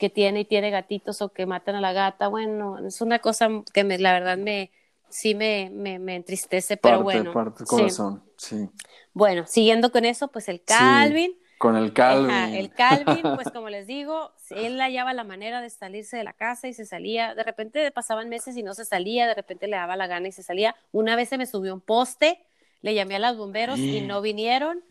que 0.00 0.10
tiene 0.10 0.40
y 0.40 0.44
tiene 0.46 0.70
gatitos 0.70 1.22
o 1.22 1.28
que 1.28 1.46
matan 1.46 1.76
a 1.76 1.80
la 1.80 1.92
gata. 1.92 2.26
Bueno, 2.26 2.84
es 2.84 3.00
una 3.02 3.20
cosa 3.20 3.48
que 3.72 3.84
me, 3.84 3.98
la 3.98 4.12
verdad 4.12 4.38
me 4.38 4.72
sí 5.10 5.34
me, 5.34 5.70
me, 5.70 5.98
me 5.98 6.16
entristece, 6.16 6.76
pero 6.76 7.02
bueno. 7.02 7.32
Parte 7.32 7.64
corazón, 7.64 8.24
sí. 8.36 8.70
Bueno, 9.12 9.44
siguiendo 9.46 9.92
con 9.92 10.04
eso, 10.04 10.28
pues 10.28 10.48
el 10.48 10.62
Calvin. 10.62 11.36
con 11.58 11.76
el 11.76 11.92
Calvin. 11.92 12.54
el 12.54 12.72
Calvin, 12.72 13.22
pues 13.34 13.50
como 13.52 13.68
les 13.68 13.86
digo, 13.86 14.32
él 14.50 14.80
hallaba 14.80 15.12
la 15.12 15.24
manera 15.24 15.60
de 15.60 15.68
salirse 15.68 16.16
de 16.16 16.24
la 16.24 16.32
casa 16.32 16.68
y 16.68 16.72
se 16.72 16.86
salía. 16.86 17.34
De 17.34 17.42
repente 17.42 17.90
pasaban 17.90 18.28
meses 18.28 18.56
y 18.56 18.62
no 18.62 18.72
se 18.72 18.84
salía, 18.84 19.26
de 19.26 19.34
repente 19.34 19.66
le 19.66 19.76
daba 19.76 19.96
la 19.96 20.06
gana 20.06 20.28
y 20.28 20.32
se 20.32 20.42
salía. 20.42 20.74
Una 20.92 21.16
vez 21.16 21.28
se 21.28 21.36
me 21.36 21.46
subió 21.46 21.74
un 21.74 21.80
poste, 21.80 22.46
le 22.80 22.94
llamé 22.94 23.16
a 23.16 23.18
los 23.18 23.36
bomberos 23.36 23.78
y 23.78 24.00
no 24.00 24.22
vinieron 24.22 24.82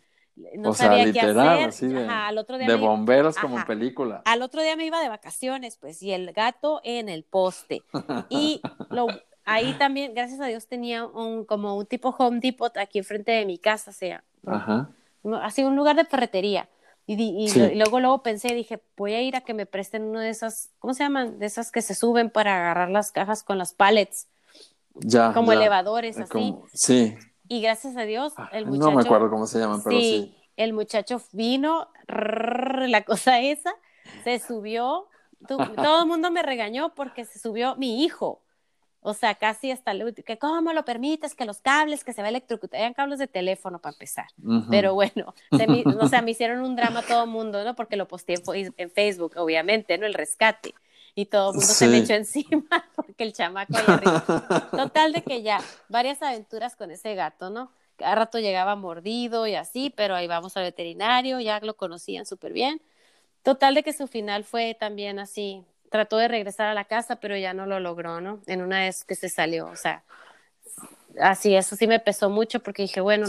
no 0.58 0.74
sabía 0.74 1.12
qué 1.12 1.20
hacer. 1.20 1.90
de, 1.90 2.08
al 2.08 2.38
otro 2.38 2.58
día 2.58 2.68
de 2.68 2.76
bomberos 2.76 3.38
como 3.38 3.64
película. 3.66 4.22
Al 4.26 4.42
otro 4.42 4.62
día 4.62 4.76
me 4.76 4.86
iba 4.86 5.02
de 5.02 5.10
vacaciones, 5.10 5.78
pues, 5.78 6.02
y 6.02 6.12
el 6.12 6.32
gato 6.34 6.82
en 6.84 7.10
el 7.10 7.24
poste. 7.24 7.84
Y 8.30 8.62
lo, 8.90 9.08
ahí 9.46 9.74
también, 9.74 10.14
gracias 10.14 10.40
a 10.40 10.46
Dios, 10.46 10.68
tenía 10.68 11.06
un 11.06 11.46
como 11.46 11.76
un 11.76 11.86
tipo 11.86 12.16
Home 12.18 12.40
Depot 12.40 12.76
aquí 12.78 13.00
enfrente 13.00 13.32
de 13.32 13.46
mi 13.46 13.58
casa, 13.58 13.92
o 13.92 13.94
sea, 13.94 14.24
así 15.42 15.64
un 15.64 15.76
lugar 15.76 15.96
de 15.96 16.06
ferretería. 16.06 16.70
Y, 17.06 17.50
luego, 17.74 18.00
luego 18.00 18.22
pensé, 18.22 18.54
dije, 18.54 18.80
voy 18.96 19.14
a 19.14 19.22
ir 19.22 19.36
a 19.36 19.42
que 19.42 19.56
me 19.56 19.66
presten 19.66 20.04
uno 20.04 20.20
de 20.20 20.30
esas, 20.30 20.70
¿cómo 20.78 20.94
se 20.94 21.02
llaman? 21.02 21.40
De 21.40 21.48
esas 21.48 21.72
que 21.72 21.82
se 21.82 21.96
suben 21.96 22.30
para 22.30 22.56
agarrar 22.56 22.92
las 22.92 23.12
cajas 23.12 23.42
con 23.42 23.58
las 23.58 23.74
pallets. 23.74 24.28
Ya. 24.94 25.34
Como 25.34 25.52
elevadores, 25.52 26.20
así. 26.20 26.56
sí. 26.72 27.18
Y 27.50 27.62
gracias 27.62 27.98
a 27.98 28.04
Dios, 28.04 28.34
ah, 28.38 28.48
el 28.54 28.68
muchacho. 28.68 28.92
No 28.92 28.96
me 28.96 29.02
acuerdo 29.02 29.30
cómo 29.30 29.48
se 29.48 29.60
llaman, 29.60 29.82
pero 29.84 30.00
sí. 30.00 30.36
El 30.56 30.74
muchacho 30.74 31.22
vino, 31.32 31.90
la 32.08 33.04
cosa 33.04 33.42
esa, 33.42 33.74
se 34.24 34.40
subió. 34.40 35.08
todo 35.48 36.02
el 36.02 36.08
mundo 36.08 36.32
me 36.32 36.44
regañó 36.44 36.94
porque 36.94 37.26
se 37.26 37.40
subió 37.40 37.76
mi 37.76 38.04
hijo. 38.04 38.44
O 39.02 39.14
sea, 39.14 39.36
casi 39.36 39.72
hasta 39.72 39.92
el 39.92 40.04
último, 40.04 40.26
que 40.26 40.38
cómo 40.38 40.74
lo 40.74 40.84
permites, 40.84 41.34
que 41.34 41.46
los 41.46 41.62
cables, 41.62 42.04
que 42.04 42.12
se 42.12 42.22
va 42.22 42.28
electrocutar, 42.28 42.82
eran 42.82 42.94
cables 42.94 43.18
de 43.18 43.28
teléfono 43.28 43.80
para 43.80 43.94
empezar. 43.94 44.28
Pero 44.70 44.94
bueno, 44.94 45.34
me, 45.52 45.84
o 46.00 46.08
sea, 46.08 46.22
me 46.22 46.32
hicieron 46.32 46.62
un 46.62 46.76
drama 46.76 47.02
todo 47.02 47.24
el 47.24 47.30
mundo, 47.30 47.64
¿no? 47.64 47.76
Porque 47.76 47.96
lo 47.96 48.08
posteé 48.08 48.36
en 48.78 48.92
Facebook, 48.92 49.34
obviamente, 49.38 49.98
¿no? 49.98 50.06
El 50.06 50.14
rescate 50.14 50.76
y 51.20 51.26
todo 51.26 51.50
el 51.52 51.58
mundo 51.58 51.74
se 51.74 51.88
me 51.88 51.98
echó 51.98 52.14
encima 52.14 52.86
porque 52.96 53.24
el 53.24 53.34
chamaco 53.34 53.76
ahí 53.76 53.84
arriba. 53.88 54.70
Total 54.72 55.12
de 55.12 55.22
que 55.22 55.42
ya, 55.42 55.60
varias 55.90 56.22
aventuras 56.22 56.76
con 56.76 56.92
ese 56.92 57.16
gato, 57.16 57.50
¿no? 57.50 57.72
Cada 57.98 58.16
rato 58.16 58.40
llegaba 58.40 58.76
mordido 58.76 59.46
y 59.46 59.56
así, 59.56 59.94
pero 59.96 60.16
ahí 60.16 60.28
vamos 60.28 60.56
al 60.56 60.64
veterinario, 60.64 61.40
ya 61.42 61.60
lo 61.60 61.76
conocían 61.76 62.26
súper 62.26 62.54
bien. 62.54 62.82
Total 63.44 63.76
de 63.76 63.84
que 63.84 63.92
su 63.92 64.08
final 64.08 64.46
fue 64.46 64.78
también 64.80 65.20
así, 65.20 65.64
trató 65.90 66.18
de 66.18 66.30
regresar 66.30 66.68
a 66.68 66.74
la 66.74 66.86
casa, 66.86 67.18
pero 67.18 67.36
ya 67.36 67.54
no 67.54 67.66
lo 67.66 67.80
logró, 67.82 68.22
¿no? 68.22 68.40
En 68.48 68.62
una 68.62 68.80
vez 68.80 69.04
que 69.04 69.16
se 69.16 69.28
salió, 69.28 69.68
o 69.68 69.76
sea, 69.76 70.04
así, 71.22 71.56
eso 71.56 71.76
sí 71.76 71.88
me 71.88 72.00
pesó 72.00 72.30
mucho 72.30 72.62
porque 72.62 72.84
dije, 72.84 73.02
bueno, 73.02 73.28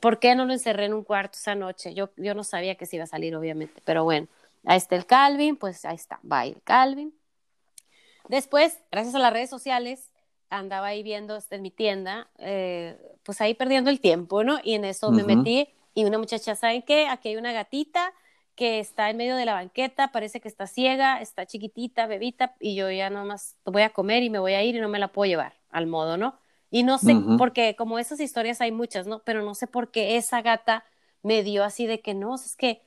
¿por 0.00 0.18
qué 0.18 0.34
no 0.34 0.44
lo 0.44 0.52
encerré 0.52 0.86
en 0.86 0.94
un 0.94 1.04
cuarto 1.04 1.38
esa 1.38 1.54
noche? 1.54 1.94
Yo, 1.94 2.10
yo 2.16 2.34
no 2.34 2.42
sabía 2.42 2.74
que 2.74 2.86
se 2.86 2.96
iba 2.96 3.04
a 3.04 3.08
salir, 3.08 3.36
obviamente, 3.36 3.80
pero 3.84 4.02
bueno. 4.02 4.26
Ahí 4.64 4.78
está 4.78 4.94
el 4.94 5.06
Calvin, 5.06 5.56
pues 5.56 5.84
ahí 5.84 5.96
está, 5.96 6.20
va 6.30 6.44
el 6.44 6.62
Calvin. 6.62 7.12
Después, 8.28 8.78
gracias 8.90 9.14
a 9.14 9.18
las 9.18 9.32
redes 9.32 9.50
sociales, 9.50 10.10
andaba 10.50 10.88
ahí 10.88 11.02
viendo 11.02 11.36
este, 11.36 11.56
en 11.56 11.62
mi 11.62 11.70
tienda, 11.70 12.28
eh, 12.38 12.98
pues 13.22 13.40
ahí 13.40 13.54
perdiendo 13.54 13.90
el 13.90 14.00
tiempo, 14.00 14.44
¿no? 14.44 14.58
Y 14.62 14.74
en 14.74 14.84
eso 14.84 15.10
me 15.10 15.24
metí 15.24 15.68
y 15.94 16.04
una 16.04 16.18
muchacha, 16.18 16.54
¿saben 16.54 16.82
qué? 16.82 17.06
Aquí 17.08 17.30
hay 17.30 17.36
una 17.36 17.52
gatita 17.52 18.12
que 18.54 18.78
está 18.78 19.08
en 19.08 19.16
medio 19.16 19.36
de 19.36 19.46
la 19.46 19.54
banqueta, 19.54 20.12
parece 20.12 20.40
que 20.40 20.48
está 20.48 20.66
ciega, 20.66 21.20
está 21.20 21.46
chiquitita, 21.46 22.06
bebita, 22.06 22.54
y 22.60 22.74
yo 22.74 22.90
ya 22.90 23.08
nomás 23.08 23.56
voy 23.64 23.82
a 23.82 23.90
comer 23.90 24.22
y 24.22 24.30
me 24.30 24.38
voy 24.38 24.52
a 24.52 24.62
ir 24.62 24.76
y 24.76 24.80
no 24.80 24.88
me 24.88 24.98
la 24.98 25.08
puedo 25.08 25.28
llevar 25.28 25.54
al 25.70 25.86
modo, 25.86 26.16
¿no? 26.16 26.38
Y 26.70 26.84
no 26.84 26.96
sé, 26.98 27.14
porque 27.36 27.76
como 27.76 27.98
esas 27.98 28.18
historias 28.20 28.62
hay 28.62 28.72
muchas, 28.72 29.06
¿no? 29.06 29.22
Pero 29.24 29.42
no 29.42 29.54
sé 29.54 29.66
por 29.66 29.90
qué 29.90 30.16
esa 30.16 30.40
gata 30.40 30.84
me 31.22 31.42
dio 31.42 31.64
así 31.64 31.86
de 31.86 32.00
que 32.00 32.14
no, 32.14 32.34
es 32.34 32.56
que 32.56 32.82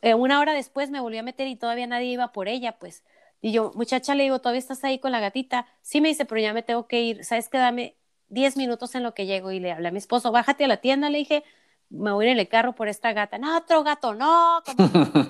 eh, 0.00 0.14
una 0.14 0.40
hora 0.40 0.54
después 0.54 0.90
me 0.90 1.00
volví 1.00 1.18
a 1.18 1.22
meter 1.22 1.48
y 1.48 1.56
todavía 1.56 1.86
nadie 1.86 2.06
iba 2.06 2.32
por 2.32 2.48
ella, 2.48 2.78
pues. 2.78 3.04
Y 3.40 3.52
yo, 3.52 3.72
muchacha, 3.74 4.14
le 4.14 4.24
digo, 4.24 4.40
¿todavía 4.40 4.58
estás 4.58 4.82
ahí 4.84 4.98
con 4.98 5.12
la 5.12 5.20
gatita? 5.20 5.66
Sí, 5.82 6.00
me 6.00 6.08
dice, 6.08 6.24
pero 6.24 6.40
ya 6.40 6.52
me 6.52 6.62
tengo 6.62 6.86
que 6.86 7.00
ir. 7.02 7.24
¿Sabes 7.24 7.48
qué? 7.48 7.58
Dame 7.58 7.94
10 8.28 8.56
minutos 8.56 8.94
en 8.94 9.02
lo 9.02 9.14
que 9.14 9.26
llego. 9.26 9.52
Y 9.52 9.60
le 9.60 9.72
hablé 9.72 9.88
a 9.88 9.92
mi 9.92 9.98
esposo, 9.98 10.32
bájate 10.32 10.64
a 10.64 10.68
la 10.68 10.78
tienda, 10.78 11.08
le 11.10 11.18
dije, 11.18 11.44
me 11.90 12.12
voy 12.12 12.28
en 12.28 12.38
el 12.38 12.48
carro 12.48 12.74
por 12.74 12.88
esta 12.88 13.12
gata. 13.12 13.38
No, 13.38 13.56
otro 13.56 13.82
gato, 13.82 14.14
no. 14.14 14.62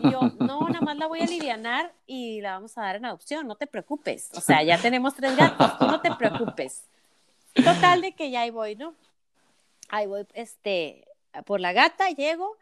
Y 0.03 0.11
yo, 0.11 0.21
no, 0.41 0.69
nada 0.69 0.81
más 0.81 0.97
la 0.97 1.07
voy 1.07 1.21
a 1.21 1.25
alivianar 1.25 1.93
y 2.07 2.41
la 2.41 2.53
vamos 2.53 2.77
a 2.79 2.83
dar 2.83 2.97
en 2.97 3.05
adopción, 3.05 3.47
no 3.47 3.57
te 3.57 3.67
preocupes. 3.67 4.31
O 4.35 4.41
sea, 4.41 4.63
ya 4.63 4.79
tenemos 4.79 5.15
tres 5.15 5.37
gatos, 5.37 5.79
tú 5.79 5.87
no 5.87 6.01
te 6.01 6.15
preocupes. 6.15 6.85
Total 7.55 8.01
de 8.01 8.13
que 8.13 8.31
ya 8.31 8.43
ahí 8.43 8.51
voy, 8.51 8.77
¿no? 8.77 8.95
Ahí 9.89 10.07
voy, 10.07 10.27
este, 10.35 11.07
por 11.45 11.61
la 11.61 11.73
gata, 11.73 12.11
llego. 12.11 12.57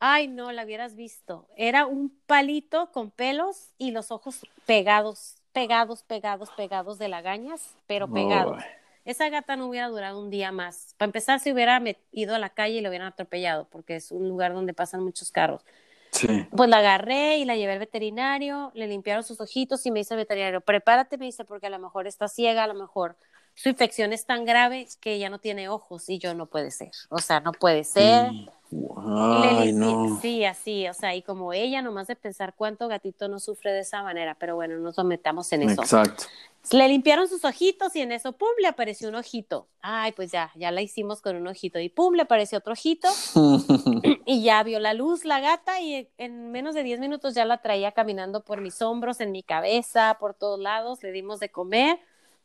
Ay, 0.00 0.28
no, 0.28 0.52
la 0.52 0.64
hubieras 0.64 0.94
visto. 0.94 1.46
Era 1.56 1.86
un 1.86 2.16
palito 2.26 2.90
con 2.92 3.10
pelos 3.10 3.74
y 3.78 3.90
los 3.90 4.10
ojos 4.10 4.46
pegados, 4.66 5.36
pegados, 5.52 6.02
pegados, 6.02 6.50
pegados 6.56 6.98
de 6.98 7.08
lagañas, 7.08 7.74
pero 7.86 8.08
pegados 8.08 8.62
esa 9.08 9.30
gata 9.30 9.56
no 9.56 9.68
hubiera 9.68 9.88
durado 9.88 10.20
un 10.20 10.28
día 10.28 10.52
más. 10.52 10.94
Para 10.98 11.06
empezar, 11.06 11.40
se 11.40 11.50
hubiera 11.50 11.82
ido 12.12 12.34
a 12.34 12.38
la 12.38 12.50
calle 12.50 12.74
y 12.74 12.80
la 12.82 12.90
hubieran 12.90 13.08
atropellado, 13.08 13.66
porque 13.70 13.96
es 13.96 14.12
un 14.12 14.28
lugar 14.28 14.52
donde 14.52 14.74
pasan 14.74 15.02
muchos 15.02 15.30
carros. 15.30 15.64
Sí. 16.10 16.46
Pues 16.54 16.68
la 16.68 16.78
agarré 16.78 17.38
y 17.38 17.46
la 17.46 17.56
llevé 17.56 17.72
al 17.72 17.78
veterinario, 17.78 18.70
le 18.74 18.86
limpiaron 18.86 19.24
sus 19.24 19.40
ojitos 19.40 19.86
y 19.86 19.90
me 19.90 20.00
dice 20.00 20.12
el 20.12 20.18
veterinario, 20.18 20.60
prepárate, 20.60 21.16
me 21.16 21.24
dice, 21.24 21.46
porque 21.46 21.68
a 21.68 21.70
lo 21.70 21.78
mejor 21.78 22.06
está 22.06 22.28
ciega, 22.28 22.64
a 22.64 22.66
lo 22.66 22.74
mejor 22.74 23.16
su 23.54 23.70
infección 23.70 24.12
es 24.12 24.26
tan 24.26 24.44
grave 24.44 24.86
que 25.00 25.18
ya 25.18 25.30
no 25.30 25.38
tiene 25.38 25.70
ojos 25.70 26.10
y 26.10 26.18
yo 26.18 26.34
no 26.34 26.44
puede 26.44 26.70
ser. 26.70 26.90
O 27.08 27.18
sea, 27.18 27.40
no 27.40 27.52
puede 27.52 27.84
ser. 27.84 28.30
Mm. 28.30 28.48
No. 28.70 30.18
Sí, 30.20 30.44
así, 30.44 30.86
o 30.88 30.94
sea, 30.94 31.14
y 31.14 31.22
como 31.22 31.52
ella, 31.52 31.80
nomás 31.80 32.06
de 32.06 32.16
pensar 32.16 32.54
cuánto 32.54 32.86
gatito 32.88 33.28
no 33.28 33.38
sufre 33.38 33.72
de 33.72 33.80
esa 33.80 34.02
manera, 34.02 34.36
pero 34.38 34.56
bueno, 34.56 34.76
no 34.76 34.92
nos 34.94 35.04
metamos 35.04 35.50
en 35.52 35.62
eso. 35.62 35.80
Exacto. 35.80 36.24
Le 36.70 36.86
limpiaron 36.86 37.28
sus 37.28 37.44
ojitos 37.46 37.96
y 37.96 38.02
en 38.02 38.12
eso, 38.12 38.32
pum, 38.32 38.48
le 38.60 38.68
apareció 38.68 39.08
un 39.08 39.14
ojito. 39.14 39.66
Ay, 39.80 40.12
pues 40.12 40.30
ya, 40.30 40.50
ya 40.54 40.70
la 40.70 40.82
hicimos 40.82 41.22
con 41.22 41.36
un 41.36 41.46
ojito. 41.46 41.78
Y 41.78 41.88
pum, 41.88 42.14
le 42.14 42.22
apareció 42.22 42.58
otro 42.58 42.74
ojito. 42.74 43.08
y 44.26 44.42
ya 44.42 44.62
vio 44.64 44.78
la 44.78 44.92
luz 44.92 45.24
la 45.24 45.40
gata 45.40 45.80
y 45.80 46.08
en 46.18 46.50
menos 46.50 46.74
de 46.74 46.82
10 46.82 47.00
minutos 47.00 47.34
ya 47.34 47.46
la 47.46 47.62
traía 47.62 47.92
caminando 47.92 48.42
por 48.42 48.60
mis 48.60 48.82
hombros, 48.82 49.20
en 49.20 49.32
mi 49.32 49.42
cabeza, 49.42 50.18
por 50.20 50.34
todos 50.34 50.60
lados. 50.60 51.02
Le 51.02 51.10
dimos 51.10 51.40
de 51.40 51.48
comer 51.48 52.00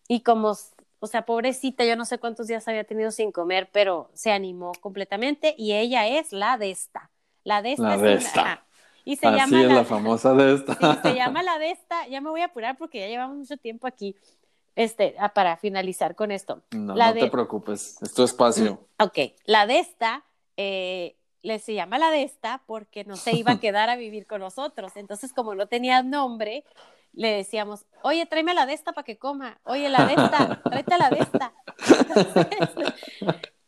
y 0.07 0.21
como 0.21 0.55
o 1.03 1.07
sea, 1.07 1.25
pobrecita, 1.25 1.83
yo 1.83 1.97
no 1.97 2.05
sé 2.05 2.17
cuántos 2.17 2.47
días 2.47 2.65
había 2.69 2.85
tenido 2.85 3.11
sin 3.11 3.33
comer, 3.33 3.67
pero 3.73 4.09
se 4.13 4.31
animó 4.31 4.71
completamente 4.79 5.53
y 5.57 5.73
ella 5.73 6.07
es 6.07 6.31
la 6.31 6.57
de 6.57 6.71
esta. 6.71 7.11
La 7.43 7.61
de 7.61 7.73
esta. 7.73 7.83
La 7.83 7.97
de 7.97 8.13
esta. 8.13 8.65
y 9.03 9.17
se 9.17 9.29
llama 9.29 9.63
es 9.63 9.69
la, 9.69 9.83
famosa 9.83 10.33
de 10.33 10.55
esta. 10.55 11.01
se 11.03 11.13
llama 11.13 11.43
la 11.43 11.59
de 11.59 11.71
esta. 11.71 12.07
Ya 12.07 12.21
me 12.21 12.29
voy 12.29 12.39
a 12.39 12.45
apurar 12.45 12.77
porque 12.77 13.01
ya 13.01 13.07
llevamos 13.07 13.35
mucho 13.35 13.57
tiempo 13.57 13.85
aquí. 13.85 14.15
Este, 14.77 15.13
ah, 15.19 15.33
para 15.33 15.57
finalizar 15.57 16.15
con 16.15 16.31
esto. 16.31 16.61
No, 16.71 16.95
no 16.95 17.13
te 17.13 17.29
preocupes, 17.29 18.01
es 18.01 18.13
tu 18.13 18.23
espacio. 18.23 18.87
Ok, 18.97 19.33
la 19.43 19.67
de 19.67 19.79
esta, 19.79 20.23
eh, 20.55 21.17
le 21.41 21.59
se 21.59 21.73
llama 21.73 21.97
la 21.97 22.11
de 22.11 22.23
esta 22.23 22.63
porque 22.65 23.03
no 23.03 23.17
se 23.17 23.35
iba 23.35 23.51
a 23.51 23.59
quedar 23.59 23.89
a 23.89 23.97
vivir 23.97 24.25
con 24.25 24.39
nosotros. 24.39 24.93
Entonces, 24.95 25.33
como 25.33 25.53
no 25.53 25.67
tenía 25.67 26.01
nombre, 26.01 26.63
le 27.13 27.31
decíamos, 27.31 27.85
oye, 28.01 28.25
tráeme 28.25 28.53
la 28.53 28.65
de 28.65 28.73
esta 28.73 28.93
para 28.93 29.05
que 29.05 29.17
coma, 29.17 29.59
oye, 29.63 29.89
la 29.89 30.05
de 30.05 30.13
esta, 30.13 30.61
tráete 30.63 30.97
la 30.97 31.09
de 31.09 31.19
esta. 31.19 31.53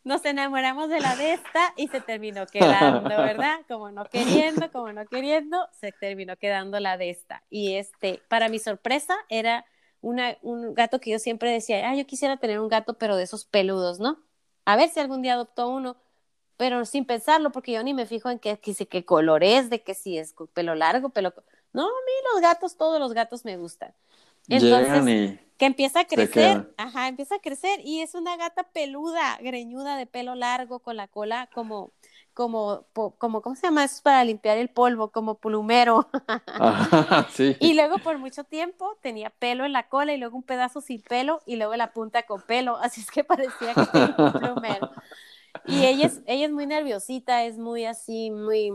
nos 0.04 0.24
enamoramos 0.24 0.88
de 0.88 1.00
la 1.00 1.16
de 1.16 1.32
esta 1.32 1.72
y 1.76 1.88
se 1.88 2.00
terminó 2.00 2.46
quedando, 2.46 3.08
¿verdad? 3.08 3.60
Como 3.68 3.90
no 3.90 4.04
queriendo, 4.04 4.70
como 4.70 4.92
no 4.92 5.06
queriendo, 5.06 5.68
se 5.72 5.92
terminó 5.92 6.36
quedando 6.36 6.78
la 6.80 6.96
de 6.96 7.10
esta. 7.10 7.42
Y 7.50 7.74
este, 7.74 8.22
para 8.28 8.48
mi 8.48 8.58
sorpresa, 8.58 9.16
era 9.28 9.64
una, 10.00 10.36
un 10.42 10.74
gato 10.74 11.00
que 11.00 11.10
yo 11.10 11.18
siempre 11.18 11.50
decía, 11.50 11.88
ah, 11.88 11.94
yo 11.94 12.06
quisiera 12.06 12.36
tener 12.36 12.60
un 12.60 12.68
gato, 12.68 12.98
pero 12.98 13.16
de 13.16 13.24
esos 13.24 13.44
peludos, 13.44 13.98
¿no? 13.98 14.18
A 14.64 14.76
ver 14.76 14.90
si 14.90 15.00
algún 15.00 15.22
día 15.22 15.34
adoptó 15.34 15.68
uno, 15.68 15.96
pero 16.56 16.84
sin 16.84 17.04
pensarlo, 17.04 17.50
porque 17.50 17.72
yo 17.72 17.82
ni 17.82 17.94
me 17.94 18.06
fijo 18.06 18.30
en 18.30 18.38
qué, 18.38 18.58
qué, 18.58 18.74
qué 18.74 19.04
color 19.04 19.44
es, 19.44 19.70
de 19.70 19.82
que 19.82 19.94
si 19.94 20.18
es 20.18 20.34
pelo 20.54 20.74
largo, 20.74 21.10
pelo 21.10 21.34
no, 21.76 21.82
a 21.82 21.86
mí 22.06 22.12
los 22.32 22.40
gatos, 22.40 22.78
todos 22.78 22.98
los 22.98 23.12
gatos 23.12 23.44
me 23.44 23.58
gustan. 23.58 23.94
Entonces, 24.48 25.38
que 25.58 25.66
empieza 25.66 26.00
a 26.00 26.04
crecer, 26.06 26.72
ajá, 26.78 27.08
empieza 27.08 27.34
a 27.34 27.38
crecer 27.38 27.80
y 27.84 28.00
es 28.00 28.14
una 28.14 28.38
gata 28.38 28.62
peluda, 28.62 29.36
greñuda, 29.42 29.98
de 29.98 30.06
pelo 30.06 30.34
largo, 30.34 30.78
con 30.78 30.96
la 30.96 31.06
cola 31.06 31.50
como, 31.52 31.92
como, 32.32 32.86
como, 33.18 33.42
¿cómo 33.42 33.56
se 33.56 33.66
llama? 33.66 33.84
Eso 33.84 33.96
es 33.96 34.00
para 34.00 34.24
limpiar 34.24 34.56
el 34.56 34.70
polvo, 34.70 35.10
como 35.10 35.34
plumero. 35.34 36.08
sí. 37.34 37.56
Y 37.60 37.74
luego 37.74 37.98
por 37.98 38.16
mucho 38.16 38.44
tiempo 38.44 38.96
tenía 39.02 39.28
pelo 39.28 39.66
en 39.66 39.74
la 39.74 39.90
cola 39.90 40.14
y 40.14 40.16
luego 40.16 40.38
un 40.38 40.44
pedazo 40.44 40.80
sin 40.80 41.02
pelo 41.02 41.42
y 41.44 41.56
luego 41.56 41.76
la 41.76 41.92
punta 41.92 42.22
con 42.22 42.40
pelo, 42.40 42.76
así 42.80 43.02
es 43.02 43.10
que 43.10 43.22
parecía 43.22 43.74
que 43.74 43.86
tenía 43.86 44.14
un 44.16 44.32
plumero. 44.32 44.90
Y 45.66 45.84
ella 45.84 46.06
es, 46.06 46.22
ella 46.26 46.46
es 46.46 46.52
muy 46.52 46.66
nerviosita, 46.66 47.44
es 47.44 47.58
muy 47.58 47.84
así, 47.84 48.30
muy, 48.30 48.72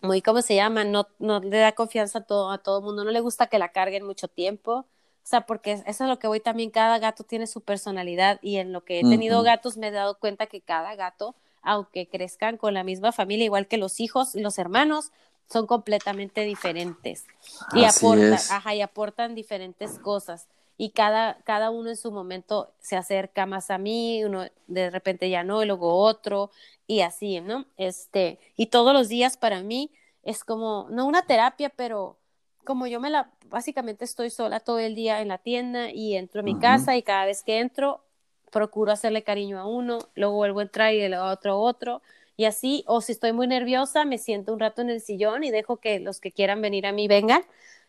muy, 0.00 0.22
¿cómo 0.22 0.42
se 0.42 0.54
llama? 0.54 0.84
No, 0.84 1.08
no 1.18 1.40
le 1.40 1.58
da 1.58 1.72
confianza 1.72 2.20
a 2.20 2.24
todo, 2.24 2.50
a 2.50 2.58
todo 2.58 2.78
el 2.78 2.84
mundo, 2.84 3.04
no 3.04 3.10
le 3.10 3.20
gusta 3.20 3.46
que 3.46 3.58
la 3.58 3.70
carguen 3.70 4.04
mucho 4.04 4.28
tiempo. 4.28 4.86
O 5.22 5.26
sea, 5.30 5.42
porque 5.42 5.72
eso 5.72 6.04
es 6.04 6.08
lo 6.10 6.18
que 6.18 6.26
voy 6.26 6.40
también, 6.40 6.70
cada 6.70 6.98
gato 6.98 7.24
tiene 7.24 7.46
su 7.46 7.60
personalidad 7.60 8.40
y 8.42 8.56
en 8.56 8.72
lo 8.72 8.84
que 8.84 9.00
he 9.00 9.02
tenido 9.02 9.42
gatos 9.42 9.76
me 9.76 9.88
he 9.88 9.90
dado 9.90 10.18
cuenta 10.18 10.46
que 10.46 10.60
cada 10.60 10.96
gato, 10.96 11.36
aunque 11.62 12.08
crezcan 12.08 12.56
con 12.56 12.74
la 12.74 12.82
misma 12.82 13.12
familia, 13.12 13.44
igual 13.44 13.68
que 13.68 13.76
los 13.76 14.00
hijos 14.00 14.34
y 14.34 14.40
los 14.40 14.58
hermanos, 14.58 15.12
son 15.46 15.66
completamente 15.66 16.42
diferentes 16.42 17.26
y 17.74 17.84
aportan, 17.84 18.38
ajá, 18.50 18.74
y 18.74 18.80
aportan 18.80 19.34
diferentes 19.34 19.98
cosas 19.98 20.48
y 20.80 20.92
cada, 20.92 21.36
cada 21.44 21.68
uno 21.68 21.90
en 21.90 21.96
su 21.98 22.10
momento 22.10 22.72
se 22.78 22.96
acerca 22.96 23.44
más 23.44 23.70
a 23.70 23.76
mí, 23.76 24.24
uno 24.24 24.46
de 24.66 24.88
repente 24.88 25.28
ya 25.28 25.44
no, 25.44 25.62
y 25.62 25.66
luego 25.66 25.94
otro, 25.94 26.50
y 26.86 27.02
así, 27.02 27.38
¿no? 27.42 27.66
Este, 27.76 28.38
y 28.56 28.68
todos 28.68 28.94
los 28.94 29.10
días 29.10 29.36
para 29.36 29.62
mí 29.62 29.90
es 30.22 30.42
como, 30.42 30.86
no 30.88 31.04
una 31.04 31.26
terapia, 31.26 31.68
pero 31.68 32.16
como 32.64 32.86
yo 32.86 32.98
me 32.98 33.10
la, 33.10 33.30
básicamente 33.50 34.06
estoy 34.06 34.30
sola 34.30 34.58
todo 34.58 34.78
el 34.78 34.94
día 34.94 35.20
en 35.20 35.28
la 35.28 35.36
tienda 35.36 35.90
y 35.90 36.16
entro 36.16 36.40
a 36.40 36.44
mi 36.44 36.58
casa 36.58 36.96
y 36.96 37.02
cada 37.02 37.26
vez 37.26 37.42
que 37.42 37.58
entro 37.58 38.02
procuro 38.50 38.90
hacerle 38.90 39.22
cariño 39.22 39.60
a 39.60 39.66
uno, 39.66 39.98
luego 40.14 40.36
vuelvo 40.36 40.60
a 40.60 40.62
entrar 40.62 40.94
y 40.94 41.12
a 41.12 41.24
otro 41.26 41.60
otro 41.60 42.00
y 42.40 42.46
así, 42.46 42.84
o 42.86 43.02
si 43.02 43.12
estoy 43.12 43.34
muy 43.34 43.46
nerviosa, 43.46 44.06
me 44.06 44.16
siento 44.16 44.54
un 44.54 44.60
rato 44.60 44.80
en 44.80 44.88
el 44.88 45.02
sillón 45.02 45.44
y 45.44 45.50
dejo 45.50 45.76
que 45.76 46.00
los 46.00 46.20
que 46.20 46.32
quieran 46.32 46.62
venir 46.62 46.86
a 46.86 46.92
mí 46.92 47.06
vengan 47.06 47.42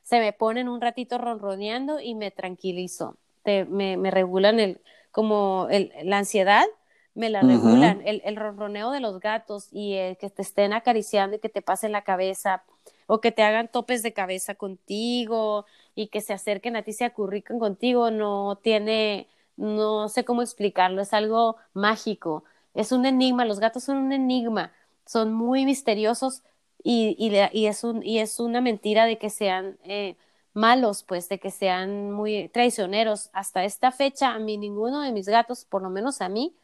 se 0.03 0.19
me 0.19 0.33
ponen 0.33 0.67
un 0.67 0.81
ratito 0.81 1.17
ronroneando 1.17 2.01
y 2.01 2.15
me 2.15 2.31
tranquilizo. 2.31 3.15
me, 3.45 3.95
me, 3.95 4.11
regulan 4.11 4.59
el, 4.59 4.81
como 5.11 5.67
el, 5.71 5.93
la 6.03 6.17
ansiedad, 6.17 6.65
me 7.13 7.29
la 7.29 7.43
regulan. 7.43 8.01
El, 8.03 8.21
el, 8.25 8.35
ronroneo 8.35 8.91
de 8.91 8.99
los 8.99 9.21
gatos 9.21 9.69
y 9.71 9.93
el 9.93 10.17
que 10.17 10.29
te 10.29 10.41
estén 10.41 10.73
acariciando 10.73 11.37
y 11.37 11.39
que 11.39 11.47
te 11.47 11.61
pasen 11.61 11.93
la 11.93 12.03
cabeza 12.03 12.63
o 13.07 13.21
que 13.21 13.31
te 13.31 13.43
hagan 13.43 13.69
topes 13.69 14.03
de 14.03 14.11
cabeza 14.11 14.55
contigo 14.55 15.65
y 15.95 16.07
que 16.07 16.19
se 16.19 16.33
acerquen 16.33 16.75
a 16.75 16.81
ti, 16.81 16.91
se 16.91 17.05
acurrican 17.05 17.57
contigo, 17.57 18.11
no 18.11 18.59
tiene, 18.61 19.29
no 19.55 20.09
sé 20.09 20.25
cómo 20.25 20.41
explicarlo, 20.41 21.01
es 21.01 21.13
algo 21.13 21.55
mágico, 21.73 22.43
es 22.73 22.91
un 22.91 23.05
enigma, 23.05 23.45
los 23.45 23.59
gatos 23.59 23.83
son 23.83 23.97
un 23.97 24.11
enigma, 24.13 24.71
son 25.05 25.33
muy 25.33 25.65
misteriosos, 25.65 26.43
y, 26.83 27.15
y, 27.19 27.65
es, 27.67 27.83
un, 27.83 28.03
y 28.03 28.19
es 28.19 28.39
una 28.39 28.61
mentira 28.61 29.05
de 29.05 29.17
que 29.17 29.29
sean 29.29 29.77
eh, 29.83 30.15
malos, 30.53 31.03
pues 31.03 31.29
de 31.29 31.39
que 31.39 31.51
sean 31.51 32.11
muy 32.11 32.49
traicioneros. 32.49 33.29
Hasta 33.33 33.63
esta 33.65 33.91
fecha, 33.91 34.33
a 34.33 34.39
mí 34.39 34.57
ninguno 34.57 35.01
de 35.01 35.11
mis 35.11 35.27
gatos, 35.27 35.65
por 35.65 35.81
lo 35.81 35.89
menos 35.89 36.21
a 36.21 36.29
mí, 36.29 36.55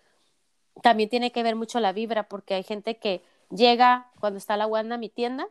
también 0.82 1.10
tiene 1.10 1.32
que 1.32 1.44
ver 1.44 1.56
mucho 1.56 1.80
la 1.80 1.94
vibra, 1.94 2.24
porque 2.28 2.56
hay 2.56 2.64
gente 2.64 2.98
que 2.98 3.22
llega 3.50 4.12
cuando 4.20 4.38
está 4.38 4.58
la 4.58 4.68
Wanda 4.68 4.96
a 4.96 4.98
mi 4.98 5.10
tienda 5.10 5.48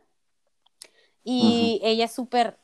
y 1.23 1.81
ella 1.83 2.05
es 2.05 2.11
súper 2.11 2.57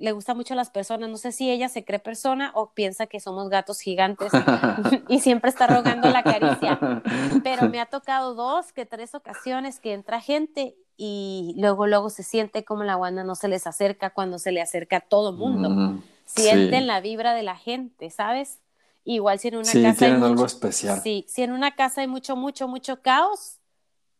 le 0.00 0.12
gusta 0.12 0.34
mucho 0.34 0.54
a 0.54 0.56
las 0.56 0.70
personas. 0.70 1.10
No 1.10 1.18
sé 1.18 1.30
si 1.30 1.50
ella 1.50 1.68
se 1.68 1.84
cree 1.84 1.98
persona 1.98 2.50
o 2.54 2.72
piensa 2.72 3.06
que 3.06 3.20
somos 3.20 3.48
gatos 3.50 3.80
gigantes 3.80 4.32
y 5.08 5.20
siempre 5.20 5.50
está 5.50 5.66
rogando 5.66 6.10
la 6.10 6.22
caricia. 6.22 6.80
Pero 7.44 7.68
me 7.68 7.80
ha 7.80 7.86
tocado 7.86 8.34
dos 8.34 8.72
que 8.72 8.86
tres 8.86 9.14
ocasiones 9.14 9.78
que 9.78 9.92
entra 9.92 10.20
gente 10.20 10.74
y 10.96 11.54
luego 11.58 11.86
luego 11.86 12.10
se 12.10 12.22
siente 12.22 12.64
como 12.64 12.82
la 12.82 12.96
Wanda 12.96 13.24
no 13.24 13.34
se 13.34 13.48
les 13.48 13.66
acerca 13.66 14.10
cuando 14.10 14.38
se 14.38 14.52
le 14.52 14.60
acerca 14.60 14.96
a 14.96 15.00
todo 15.00 15.32
mundo. 15.32 16.02
Sienten 16.24 16.86
la 16.86 17.00
vibra 17.00 17.34
de 17.34 17.42
la 17.42 17.56
gente, 17.56 18.10
¿sabes? 18.10 18.60
Igual 19.04 19.38
si 19.38 19.48
en 19.48 19.56
una 19.56 19.72
casa 19.72 20.06
hay 20.06 20.12
algo 20.12 20.44
especial. 20.44 21.00
Sí, 21.02 21.24
si 21.28 21.42
en 21.42 21.52
una 21.52 21.74
casa 21.74 22.02
hay 22.02 22.06
mucho 22.06 22.36
mucho 22.36 22.68
mucho 22.68 23.00
caos, 23.00 23.58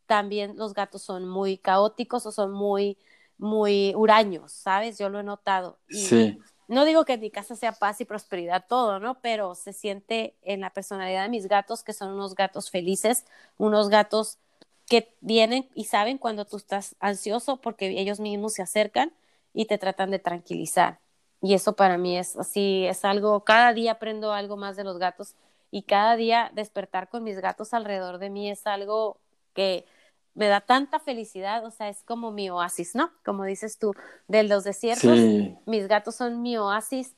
también 0.07 0.57
los 0.57 0.75
gatos 0.75 1.03
son 1.03 1.29
muy 1.29 1.59
caóticos 1.59 2.27
o 2.27 2.33
son 2.33 2.53
muy 2.53 2.99
muy 3.41 3.95
huraños, 3.97 4.53
¿sabes? 4.53 4.99
Yo 4.99 5.09
lo 5.09 5.21
he 5.21 5.23
notado. 5.23 5.79
Y, 5.89 6.05
sí. 6.05 6.39
no 6.69 6.85
digo 6.85 7.05
que 7.05 7.15
en 7.15 7.21
mi 7.21 7.31
casa 7.31 7.57
sea 7.57 7.73
paz 7.73 8.01
y 8.01 8.05
prosperidad 8.05 8.67
todo, 8.69 9.01
¿no? 9.01 9.21
Pero 9.21 9.55
se 9.55 9.73
siente 9.73 10.37
en 10.43 10.61
la 10.61 10.71
personalidad 10.71 11.23
de 11.23 11.31
mis 11.31 11.49
gatos 11.49 11.83
que 11.83 11.95
son 11.95 12.13
unos 12.13 12.35
gatos 12.35 12.71
felices, 12.71 13.25
unos 13.57 13.89
gatos 13.89 14.39
que 14.87 15.15
vienen 15.21 15.69
y 15.75 15.85
saben 15.85 16.19
cuando 16.19 16.45
tú 16.45 16.59
estás 16.59 16.97
ansioso 17.01 17.57
porque 17.57 17.89
ellos 17.99 18.21
mismos 18.21 18.53
se 18.53 18.63
acercan 18.63 19.13
y 19.55 19.65
te 19.65 19.79
tratan 19.79 20.11
de 20.11 20.19
tranquilizar. 20.19 21.01
Y 21.41 21.55
eso 21.55 21.75
para 21.75 21.97
mí 21.97 22.19
es 22.19 22.37
así, 22.37 22.85
es 22.87 23.05
algo, 23.07 23.45
cada 23.45 23.73
día 23.73 23.93
aprendo 23.93 24.33
algo 24.33 24.59
más 24.59 24.77
de 24.77 24.85
los 24.85 24.99
gatos 24.99 25.35
y 25.71 25.83
cada 25.83 26.17
día 26.17 26.51
despertar 26.55 27.09
con 27.09 27.25
mis 27.25 27.39
gatos 27.39 27.73
alrededor 27.73 28.19
de 28.19 28.29
mí 28.29 28.51
es 28.51 28.67
algo 28.67 29.17
que 29.55 29.87
me 30.35 30.49
da 30.49 30.61
tanta 30.61 31.01
felicidad, 31.01 31.65
o 31.65 31.71
sea, 31.71 31.89
es 31.89 32.03
como 32.05 32.31
mi 32.31 32.51
oasis, 32.51 32.95
¿no? 32.95 33.11
Como 33.25 33.45
dices 33.45 33.79
tú, 33.79 33.93
de 34.29 34.43
los 34.45 34.65
desiertos, 34.65 35.19
mis 35.67 35.89
gatos 35.89 36.15
son 36.17 36.43
mi 36.43 36.57
oasis 36.57 37.15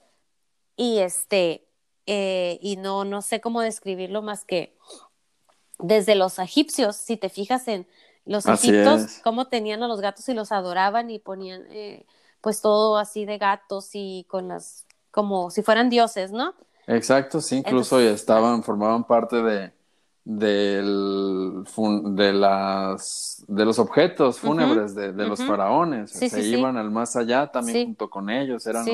y 0.77 0.99
este, 0.99 1.69
eh, 2.07 2.59
y 2.63 2.77
no, 2.77 3.05
no 3.05 3.23
sé 3.23 3.41
cómo 3.41 3.61
describirlo 3.61 4.23
más 4.23 4.45
que 4.45 4.77
desde 5.79 6.15
los 6.15 6.39
egipcios, 6.39 6.97
si 6.97 7.17
te 7.17 7.29
fijas 7.29 7.69
en 7.69 7.87
los 8.25 8.47
egipcios, 8.47 9.21
cómo 9.23 9.49
tenían 9.49 9.83
a 9.83 9.89
los 9.89 10.01
gatos 10.01 10.29
y 10.29 10.35
los 10.35 10.53
adoraban 10.53 11.11
y 11.11 11.19
ponían 11.19 11.65
eh, 11.71 12.07
pues 12.41 12.61
todo 12.61 12.97
así 12.97 13.25
de 13.25 13.39
gatos 13.39 13.91
y 13.93 14.25
con 14.29 14.49
las, 14.49 14.87
como 15.11 15.51
si 15.51 15.63
fueran 15.63 15.91
dioses, 15.91 16.33
¿no? 16.33 16.55
Exacto, 16.87 17.41
sí, 17.41 17.59
incluso 17.59 18.01
estaban, 18.01 18.63
formaban 18.63 19.05
parte 19.05 19.43
de, 19.43 19.73
del, 20.25 21.65
de, 22.15 22.33
las, 22.33 23.45
de 23.49 23.65
los 23.65 23.79
objetos 23.79 24.39
fúnebres 24.39 24.95
de, 24.95 25.13
los 25.13 25.43
faraones. 25.43 26.11
Se 26.11 26.43
iban 26.43 26.77
al 26.77 26.91
más 26.91 27.17
allá 27.17 27.49
también 27.49 27.87
junto 27.87 28.09
con 28.09 28.31
ellos, 28.31 28.67
eran 28.67 28.87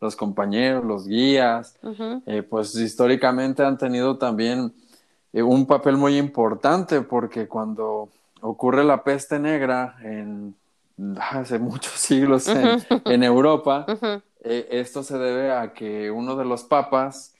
los, 0.00 0.16
compañeros, 0.16 0.84
los 0.84 1.06
guías. 1.06 1.78
Eh, 2.26 2.42
pues 2.42 2.74
históricamente 2.74 3.62
han 3.62 3.76
tenido 3.76 4.16
también 4.16 4.72
eh, 5.32 5.42
un 5.42 5.66
papel 5.66 5.96
muy 5.96 6.16
importante 6.16 7.02
porque 7.02 7.46
cuando 7.46 8.08
ocurre 8.40 8.84
la 8.84 9.04
peste 9.04 9.38
negra 9.38 9.96
en 10.02 10.54
hace 11.18 11.58
muchos 11.58 11.92
siglos 11.96 12.48
en, 12.48 13.22
Europa, 13.22 13.86
eh, 14.42 14.68
esto 14.70 15.02
se 15.02 15.18
debe 15.18 15.52
a 15.52 15.72
que 15.72 16.10
uno 16.10 16.36
de 16.36 16.44
los 16.44 16.64
papas 16.64 17.31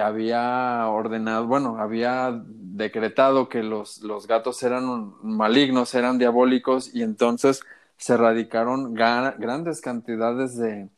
había 0.00 0.88
ordenado, 0.88 1.46
bueno, 1.46 1.76
había 1.78 2.42
decretado 2.46 3.48
que 3.48 3.62
los, 3.62 4.02
los 4.02 4.26
gatos 4.26 4.62
eran 4.62 5.14
malignos, 5.22 5.94
eran 5.94 6.18
diabólicos 6.18 6.94
y 6.94 7.02
entonces 7.02 7.62
se 7.96 8.14
erradicaron 8.14 8.94
grandes 8.94 9.80
cantidades 9.80 10.56
de, 10.56 10.88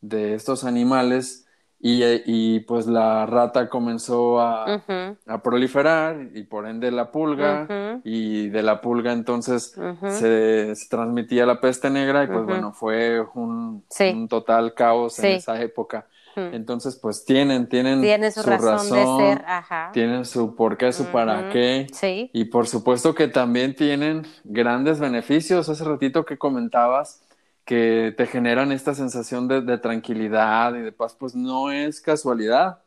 de 0.00 0.34
estos 0.34 0.64
animales 0.64 1.46
y, 1.80 2.02
y, 2.24 2.60
pues 2.60 2.86
la 2.86 3.26
rata 3.26 3.68
comenzó 3.68 4.40
a, 4.40 4.82
a, 5.26 5.42
proliferar 5.42 6.30
y 6.32 6.44
por 6.44 6.66
ende 6.66 6.90
la 6.90 7.10
pulga 7.10 8.00
y 8.04 8.48
de 8.48 8.62
la 8.62 8.80
pulga 8.80 9.12
entonces 9.12 9.78
se, 10.08 10.72
transmitía 10.88 11.44
la 11.44 11.60
peste 11.60 11.90
negra 11.90 12.24
y 12.24 12.28
pues 12.28 12.46
bueno, 12.46 12.72
fue 12.72 13.20
un, 13.34 13.84
un 14.14 14.28
total 14.28 14.72
caos 14.72 15.18
en 15.18 15.32
esa 15.32 15.60
época. 15.60 16.06
Entonces, 16.36 16.96
pues 16.96 17.24
tienen, 17.24 17.68
tienen 17.68 18.00
su, 18.32 18.42
razón, 18.42 18.90
de 18.90 19.36
ser, 19.36 19.44
tienen 19.92 20.24
su 20.24 20.54
por 20.54 20.76
qué, 20.76 20.92
su 20.92 21.04
para 21.06 21.50
qué. 21.50 21.86
Sí. 21.92 22.30
Y 22.32 22.46
por 22.46 22.66
supuesto 22.66 23.14
que 23.14 23.28
también 23.28 23.74
tienen 23.74 24.26
grandes 24.44 24.98
beneficios. 24.98 25.68
Hace 25.68 25.84
ratito 25.84 26.24
que 26.24 26.38
comentabas 26.38 27.22
que 27.64 28.14
te 28.16 28.26
generan 28.26 28.72
esta 28.72 28.94
sensación 28.94 29.48
de, 29.48 29.78
tranquilidad 29.78 30.74
y 30.74 30.80
de 30.80 30.92
paz, 30.92 31.16
pues 31.18 31.34
no 31.34 31.70
es 31.70 32.00
casualidad. 32.00 32.80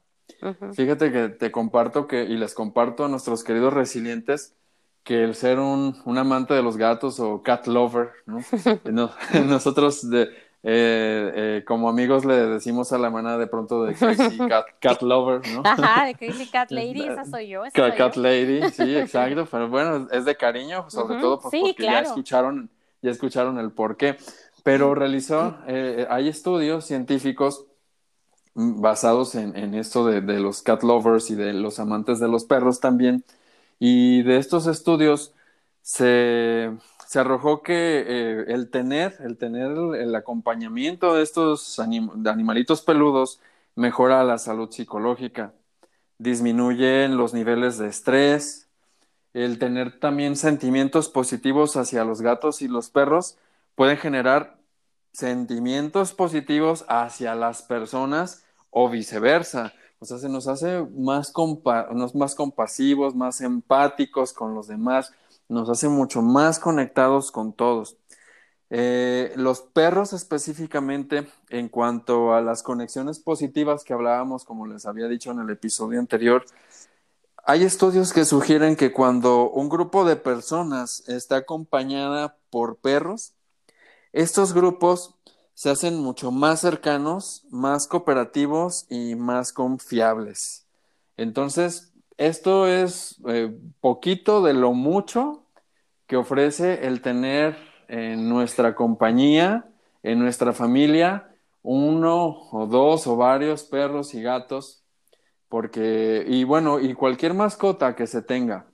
Fíjate 0.74 1.12
que 1.12 1.30
te 1.30 1.52
comparto 1.52 2.08
que, 2.08 2.24
y 2.24 2.38
les 2.38 2.54
comparto 2.54 3.06
a 3.06 3.08
nuestros 3.08 3.44
queridos 3.44 3.74
resilientes, 3.74 4.54
que 5.04 5.24
el 5.24 5.36
ser 5.36 5.60
un, 5.60 5.96
un 6.04 6.18
amante 6.18 6.54
de 6.54 6.62
los 6.62 6.76
gatos 6.76 7.20
o 7.20 7.42
cat 7.42 7.66
lover, 7.66 8.12
¿no? 8.26 8.40
nosotros 9.46 10.10
de, 10.10 10.30
eh, 10.70 11.32
eh, 11.34 11.64
como 11.66 11.88
amigos 11.88 12.26
le 12.26 12.36
decimos 12.46 12.92
a 12.92 12.98
la 12.98 13.08
hermana 13.08 13.38
de 13.38 13.48
pronto 13.48 13.86
de 13.86 13.94
Crazy 13.96 14.38
Cat, 14.82 15.02
Lover, 15.02 15.40
¿no? 15.54 15.62
Ajá, 15.64 16.06
de 16.06 16.16
Crazy 16.16 16.46
Cat 16.48 16.72
Lady, 16.72 17.04
esa 17.08 17.24
soy 17.24 17.48
yo. 17.48 17.62
cat, 17.74 18.18
Lady, 18.18 18.70
sí, 18.72 18.98
exacto, 18.98 19.48
pero 19.50 19.70
bueno, 19.70 20.10
es 20.12 20.26
de 20.26 20.36
cariño, 20.36 20.90
sobre 20.90 21.22
todo 21.22 21.40
pues, 21.40 21.56
porque 21.58 21.84
ya 21.84 22.02
escucharon, 22.02 22.70
ya 23.02 23.12
escucharon 23.12 23.58
el 23.60 23.72
porqué. 23.72 24.18
Pero 24.64 24.94
realizó, 24.94 25.58
eh, 25.68 26.06
hay 26.10 26.28
estudios 26.28 26.84
científicos 26.84 27.64
basados 28.54 29.36
en, 29.36 29.56
en 29.56 29.74
esto 29.74 30.06
de, 30.06 30.20
de, 30.20 30.42
los 30.42 30.64
cat 30.64 30.84
lovers 30.84 31.30
y 31.30 31.36
de 31.36 31.54
los 31.54 31.80
amantes 31.80 32.20
de 32.20 32.28
los 32.28 32.44
perros 32.44 32.82
también. 32.82 33.24
Y 33.80 34.24
de 34.24 34.36
estos 34.36 34.68
estudios 34.68 35.34
se, 35.82 36.74
se 37.08 37.20
arrojó 37.20 37.64
que 37.64 38.04
eh, 38.06 38.46
el 38.50 38.70
tener, 38.70 39.16
el 39.22 39.38
tener 39.38 39.72
el 39.96 40.14
acompañamiento 40.14 41.16
de 41.16 41.24
estos 41.24 41.80
animalitos 41.80 42.82
peludos 42.82 43.40
mejora 43.76 44.26
la 44.26 44.38
salud 44.38 44.70
psicológica, 44.70 45.54
disminuye 46.18 47.08
los 47.08 47.34
niveles 47.34 47.78
de 47.78 47.88
estrés, 47.88 48.68
el 49.34 49.58
tener 49.58 50.02
también 50.02 50.36
sentimientos 50.36 51.08
positivos 51.08 51.78
hacia 51.78 52.04
los 52.04 52.22
gatos 52.22 52.62
y 52.62 52.68
los 52.68 52.90
perros 52.90 53.38
puede 53.76 53.96
generar 53.96 54.58
sentimientos 55.14 56.14
positivos 56.14 56.84
hacia 56.90 57.36
las 57.36 57.62
personas 57.62 58.44
o 58.70 58.90
viceversa. 58.90 59.74
O 60.00 60.06
sea, 60.06 60.18
se 60.18 60.28
nos 60.28 60.48
hace 60.50 60.86
más, 60.94 61.32
más 62.14 62.36
compasivos, 62.36 63.16
más 63.16 63.40
empáticos 63.40 64.34
con 64.34 64.54
los 64.54 64.68
demás 64.68 65.14
nos 65.50 65.70
hace 65.70 65.90
mucho 65.90 66.22
más 66.22 66.60
conectados 66.60 67.32
con 67.32 67.54
todos. 67.54 67.98
Eh, 68.70 69.32
los 69.36 69.62
perros 69.62 70.12
específicamente, 70.14 71.28
en 71.50 71.70
cuanto 71.70 72.34
a 72.34 72.42
las 72.42 72.64
conexiones 72.64 73.20
positivas 73.20 73.84
que 73.84 73.94
hablábamos, 73.94 74.44
como 74.44 74.68
les 74.68 74.86
había 74.86 75.08
dicho 75.08 75.32
en 75.32 75.40
el 75.40 75.50
episodio 75.50 76.00
anterior, 76.00 76.46
hay 77.46 77.64
estudios 77.64 78.12
que 78.12 78.26
sugieren 78.26 78.76
que 78.76 78.92
cuando 78.92 79.50
un 79.50 79.70
grupo 79.70 80.04
de 80.04 80.18
personas 80.18 81.08
está 81.08 81.38
acompañada 81.38 82.38
por 82.50 82.76
perros, 82.76 83.34
estos 84.12 84.54
grupos 84.54 85.16
se 85.54 85.70
hacen 85.70 85.98
mucho 85.98 86.32
más 86.32 86.60
cercanos, 86.60 87.46
más 87.50 87.88
cooperativos 87.88 88.86
y 88.90 89.16
más 89.16 89.54
confiables. 89.54 90.66
Entonces, 91.16 91.87
esto 92.18 92.68
es 92.68 93.22
eh, 93.28 93.56
poquito 93.80 94.42
de 94.42 94.54
lo 94.54 94.74
mucho 94.74 95.46
que 96.08 96.18
ofrece 96.18 96.88
el 96.88 97.02
tener 97.02 97.58
en 97.88 98.28
nuestra 98.28 98.76
compañía, 98.76 99.66
en 100.04 100.20
nuestra 100.20 100.54
familia, 100.54 101.30
uno 101.62 102.50
o 102.52 102.66
dos 102.66 103.08
o 103.08 103.18
varios 103.18 103.64
perros 103.64 104.14
y 104.14 104.22
gatos, 104.22 104.84
porque, 105.50 106.26
y 106.28 106.44
bueno, 106.44 106.80
y 106.80 106.94
cualquier 106.94 107.34
mascota 107.34 107.96
que 107.96 108.08
se 108.08 108.22
tenga, 108.22 108.68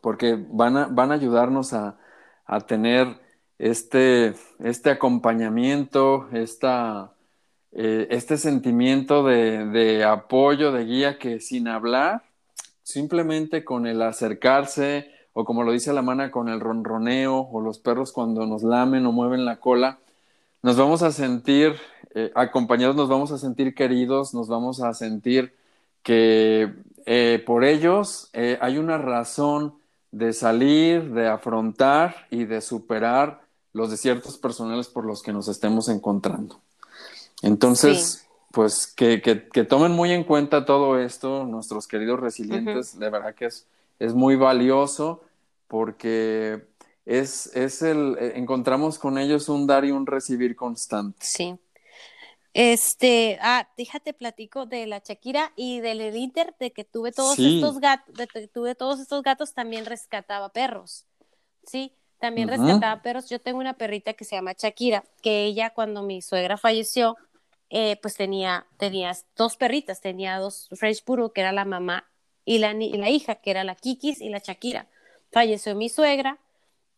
porque 0.00 0.36
van 0.50 0.76
a, 0.76 0.86
van 0.86 1.10
a 1.10 1.14
ayudarnos 1.14 1.72
a, 1.72 1.98
tener 2.68 3.18
este, 3.58 4.34
este 4.58 4.90
acompañamiento, 4.90 6.28
esta, 6.32 7.14
eh, 7.72 8.06
este 8.10 8.36
sentimiento 8.36 9.24
de, 9.24 9.64
de 9.68 10.04
apoyo, 10.04 10.70
de 10.70 10.84
guía 10.84 11.18
que 11.18 11.40
sin 11.40 11.66
hablar 11.66 12.31
simplemente 12.82 13.64
con 13.64 13.86
el 13.86 14.02
acercarse 14.02 15.10
o 15.32 15.44
como 15.44 15.62
lo 15.62 15.72
dice 15.72 15.92
la 15.92 16.02
mana 16.02 16.30
con 16.30 16.48
el 16.48 16.60
ronroneo 16.60 17.48
o 17.50 17.60
los 17.60 17.78
perros 17.78 18.12
cuando 18.12 18.46
nos 18.46 18.62
lamen 18.62 19.06
o 19.06 19.12
mueven 19.12 19.44
la 19.44 19.60
cola, 19.60 19.98
nos 20.62 20.76
vamos 20.76 21.02
a 21.02 21.10
sentir 21.10 21.74
eh, 22.14 22.30
acompañados, 22.34 22.94
nos 22.94 23.08
vamos 23.08 23.32
a 23.32 23.38
sentir 23.38 23.74
queridos, 23.74 24.34
nos 24.34 24.48
vamos 24.48 24.80
a 24.82 24.92
sentir 24.94 25.54
que 26.02 26.72
eh, 27.06 27.42
por 27.46 27.64
ellos 27.64 28.28
eh, 28.32 28.58
hay 28.60 28.78
una 28.78 28.98
razón 28.98 29.74
de 30.10 30.32
salir, 30.32 31.12
de 31.14 31.28
afrontar 31.28 32.26
y 32.30 32.44
de 32.44 32.60
superar 32.60 33.40
los 33.72 33.90
desiertos 33.90 34.36
personales 34.36 34.88
por 34.88 35.06
los 35.06 35.22
que 35.22 35.32
nos 35.32 35.48
estemos 35.48 35.88
encontrando. 35.88 36.60
Entonces, 37.40 38.26
pues 38.52 38.86
que, 38.86 39.18
tomen 39.68 39.92
muy 39.92 40.12
en 40.12 40.24
cuenta 40.24 40.64
todo 40.64 40.98
esto, 40.98 41.44
nuestros 41.44 41.88
queridos 41.88 42.20
resilientes, 42.20 42.98
de 42.98 43.10
verdad 43.10 43.34
que 43.34 43.46
es, 43.46 43.66
es 43.98 44.14
muy 44.14 44.36
valioso 44.36 45.22
porque 45.68 46.66
es, 47.06 47.54
es 47.56 47.82
el, 47.82 48.16
eh, 48.20 48.32
encontramos 48.36 48.98
con 48.98 49.18
ellos 49.18 49.48
un 49.48 49.66
dar 49.66 49.84
y 49.84 49.90
un 49.90 50.06
recibir 50.06 50.54
constante. 50.54 51.18
Sí. 51.20 51.56
Este, 52.54 53.38
ah, 53.40 53.66
déjate 53.78 54.12
platico 54.12 54.66
de 54.66 54.86
la 54.86 54.98
Shakira 54.98 55.52
y 55.56 55.80
del 55.80 56.14
Inter 56.14 56.54
de 56.60 56.70
que 56.70 56.84
tuve 56.84 57.10
todos 57.10 57.38
estos 57.38 57.80
gatos, 57.80 58.14
de 58.14 58.26
que 58.26 58.46
tuve 58.48 58.74
todos 58.74 59.00
estos 59.00 59.22
gatos, 59.22 59.54
también 59.54 59.86
rescataba 59.86 60.50
perros. 60.50 61.06
Sí, 61.66 61.94
también 62.20 62.48
rescataba 62.48 63.00
perros. 63.00 63.30
Yo 63.30 63.40
tengo 63.40 63.58
una 63.58 63.72
perrita 63.72 64.12
que 64.12 64.24
se 64.24 64.36
llama 64.36 64.52
Shakira, 64.52 65.02
que 65.22 65.44
ella 65.44 65.70
cuando 65.70 66.02
mi 66.02 66.20
suegra 66.20 66.58
falleció, 66.58 67.16
eh, 67.74 67.96
pues 68.02 68.14
tenía, 68.16 68.66
tenía 68.76 69.16
dos 69.34 69.56
perritas, 69.56 70.02
tenía 70.02 70.38
dos 70.38 70.68
French 70.74 71.02
Poodle, 71.02 71.30
que 71.34 71.40
era 71.40 71.52
la 71.52 71.64
mamá, 71.64 72.06
y 72.44 72.58
la, 72.58 72.72
y 72.74 72.98
la 72.98 73.08
hija, 73.08 73.36
que 73.36 73.50
era 73.50 73.64
la 73.64 73.74
Kikis 73.74 74.20
y 74.20 74.28
la 74.28 74.38
Shakira. 74.38 74.88
Falleció 75.30 75.74
mi 75.74 75.88
suegra, 75.88 76.38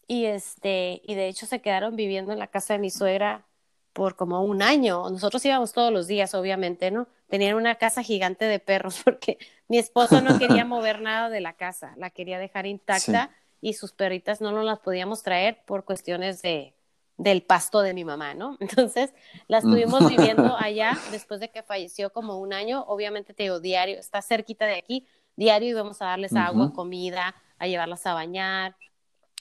y, 0.09 0.25
este, 0.25 1.01
y 1.05 1.15
de 1.15 1.29
hecho 1.29 1.47
se 1.47 1.61
quedaron 1.61 1.95
viviendo 1.95 2.33
en 2.33 2.41
la 2.41 2.49
casa 2.49 2.75
de 2.75 2.81
mi 2.81 2.91
suegra 2.91 3.47
por 3.93 4.17
como 4.17 4.43
un 4.43 4.63
año. 4.63 5.09
Nosotros 5.11 5.45
íbamos 5.45 5.73
todos 5.73 5.93
los 5.93 6.09
días, 6.09 6.35
obviamente, 6.35 6.91
¿no? 6.91 7.07
Tenían 7.29 7.55
una 7.55 7.77
casa 7.77 8.03
gigante 8.03 8.45
de 8.47 8.59
perros 8.59 9.01
porque 9.05 9.39
mi 9.69 9.79
esposo 9.79 10.21
no 10.23 10.41
quería 10.41 10.65
mover 10.65 11.01
nada 11.01 11.31
de 11.31 11.41
la 11.41 11.53
casa, 11.53 11.95
la 11.97 12.11
quería 12.11 12.41
dejar 12.41 12.67
intacta 12.67 13.31
y 13.61 13.75
sus 13.75 13.93
perritas 13.93 14.41
no 14.41 14.51
nos 14.51 14.65
las 14.65 14.81
podíamos 14.81 15.23
traer 15.23 15.61
por 15.65 15.85
cuestiones 15.85 16.43
de 16.43 16.75
del 17.17 17.43
pasto 17.43 17.81
de 17.81 17.95
mi 17.95 18.05
mamá, 18.05 18.35
¿no? 18.35 18.57
Entonces, 18.61 19.13
las 19.49 19.65
estuvimos 19.65 20.09
viviendo 20.09 20.57
allá 20.59 20.99
después 21.11 21.41
de 21.41 21.51
que 21.51 21.63
falleció 21.63 22.13
como 22.13 22.39
un 22.39 22.53
año, 22.53 22.85
obviamente 22.87 23.35
te 23.35 23.45
digo, 23.45 23.61
diario, 23.61 23.99
está 23.99 24.23
cerquita 24.23 24.67
de 24.67 24.77
aquí, 24.77 25.07
diario 25.37 25.69
íbamos 25.69 26.01
a 26.03 26.07
darles 26.07 26.35
agua, 26.35 26.73
comida, 26.73 27.35
a 27.59 27.67
llevarlas 27.67 28.07
a 28.07 28.15
bañar, 28.15 28.77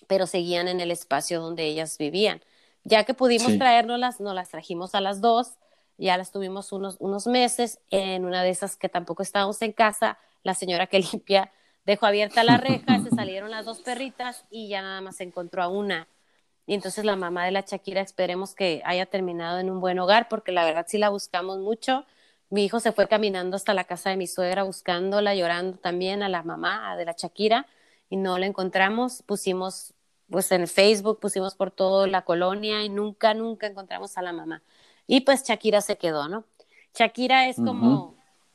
pero 0.08 0.28
seguían 0.28 0.68
en 0.68 0.80
el 0.80 0.92
espacio 0.92 1.42
donde 1.42 1.66
ellas 1.66 1.98
vivían. 1.98 2.42
Ya 2.84 3.04
que 3.06 3.14
pudimos 3.14 3.58
traérnoslas, 3.58 4.20
nos 4.20 4.36
las 4.36 4.50
trajimos 4.50 4.94
a 4.96 5.02
las 5.02 5.22
dos, 5.22 5.58
ya 5.98 6.18
las 6.18 6.32
tuvimos 6.32 6.72
unos, 6.72 6.98
unos 7.00 7.28
meses, 7.28 7.80
en 7.90 8.26
una 8.26 8.44
de 8.44 8.50
esas 8.50 8.76
que 8.76 8.90
tampoco 8.90 9.24
estábamos 9.24 9.62
en 9.62 9.72
casa, 9.72 10.18
la 10.44 10.54
señora 10.54 10.88
que 10.88 11.00
limpia 11.12 11.52
dejó 11.86 12.06
abierta 12.06 12.44
la 12.44 12.58
reja, 12.58 13.00
se 13.02 13.10
salieron 13.10 13.52
las 13.52 13.66
dos 13.66 13.80
perritas 13.80 14.46
y 14.50 14.70
ya 14.70 14.82
nada 14.82 15.02
más 15.02 15.18
se 15.18 15.24
encontró 15.24 15.64
a 15.64 15.68
una. 15.68 16.08
Y 16.66 16.74
entonces 16.74 17.06
la 17.06 17.16
mamá 17.16 17.46
de 17.46 17.52
la 17.52 17.62
Shakira 17.62 18.02
esperemos 18.02 18.56
que 18.56 18.82
haya 18.86 19.06
terminado 19.06 19.60
en 19.60 19.70
un 19.70 19.80
buen 19.82 20.00
hogar, 20.00 20.30
porque 20.30 20.52
la 20.52 20.66
verdad 20.66 20.86
sí 20.88 20.98
la 20.98 21.10
buscamos 21.10 21.60
mucho. 21.60 22.06
Mi 22.50 22.66
hijo 22.66 22.80
se 22.80 22.92
fue 22.92 23.08
caminando 23.08 23.56
hasta 23.56 23.74
la 23.74 23.84
casa 23.84 24.10
de 24.12 24.18
mi 24.18 24.28
suegra 24.28 24.64
buscándola, 24.64 25.36
llorando 25.36 25.78
también 25.78 26.24
a 26.24 26.30
la 26.30 26.44
mamá 26.44 26.96
de 26.98 27.06
la 27.06 27.16
Shakira 27.18 27.68
y 28.10 28.18
no 28.18 28.38
la 28.38 28.46
encontramos. 28.46 29.24
Pusimos 29.24 29.94
pues 30.30 30.52
en 30.52 30.68
Facebook, 30.68 31.20
pusimos 31.20 31.56
por 31.56 31.72
toda 31.72 32.08
la 32.08 32.24
colonia 32.24 32.84
y 32.84 32.90
nunca, 32.90 33.34
nunca 33.34 33.68
encontramos 33.68 34.18
a 34.18 34.22
la 34.22 34.34
mamá. 34.34 34.64
Y 35.08 35.22
pues 35.22 35.44
Shakira 35.44 35.82
se 35.82 35.98
quedó, 35.98 36.30
¿no? 36.30 36.46
Shakira 36.94 37.48
es 37.48 37.58
como 37.58 38.13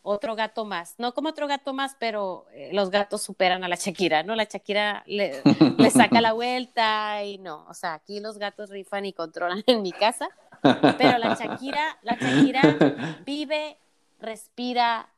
otro 0.09 0.35
gato 0.35 0.65
más, 0.65 0.95
no 0.99 1.13
como 1.15 1.29
otro 1.29 1.47
gato 1.47 1.75
más, 1.75 1.97
pero 1.99 2.47
eh, 2.53 2.71
los 2.73 2.91
gatos 2.91 3.23
superan 3.23 3.65
a 3.65 3.69
la 3.69 3.77
Shakira, 3.77 4.23
¿no? 4.23 4.35
La 4.35 4.45
Shakira 4.45 5.03
le, 5.07 5.43
saca 5.91 6.21
la 6.21 6.33
vuelta 6.33 7.23
y 7.25 7.39
no, 7.39 7.67
o 7.69 7.75
sea, 7.75 7.95
aquí 7.95 8.21
los 8.21 8.39
gatos 8.39 8.71
rifan 8.71 9.05
y 9.05 9.13
controlan 9.13 9.63
en 9.67 9.83
mi 9.83 9.93
casa, 9.93 10.29
pero 10.97 11.19
la 11.19 11.35
Shakira, 11.35 11.99
la 12.03 12.15
Shakira 12.15 12.63
vive, 13.25 13.77
respira, 14.19 15.09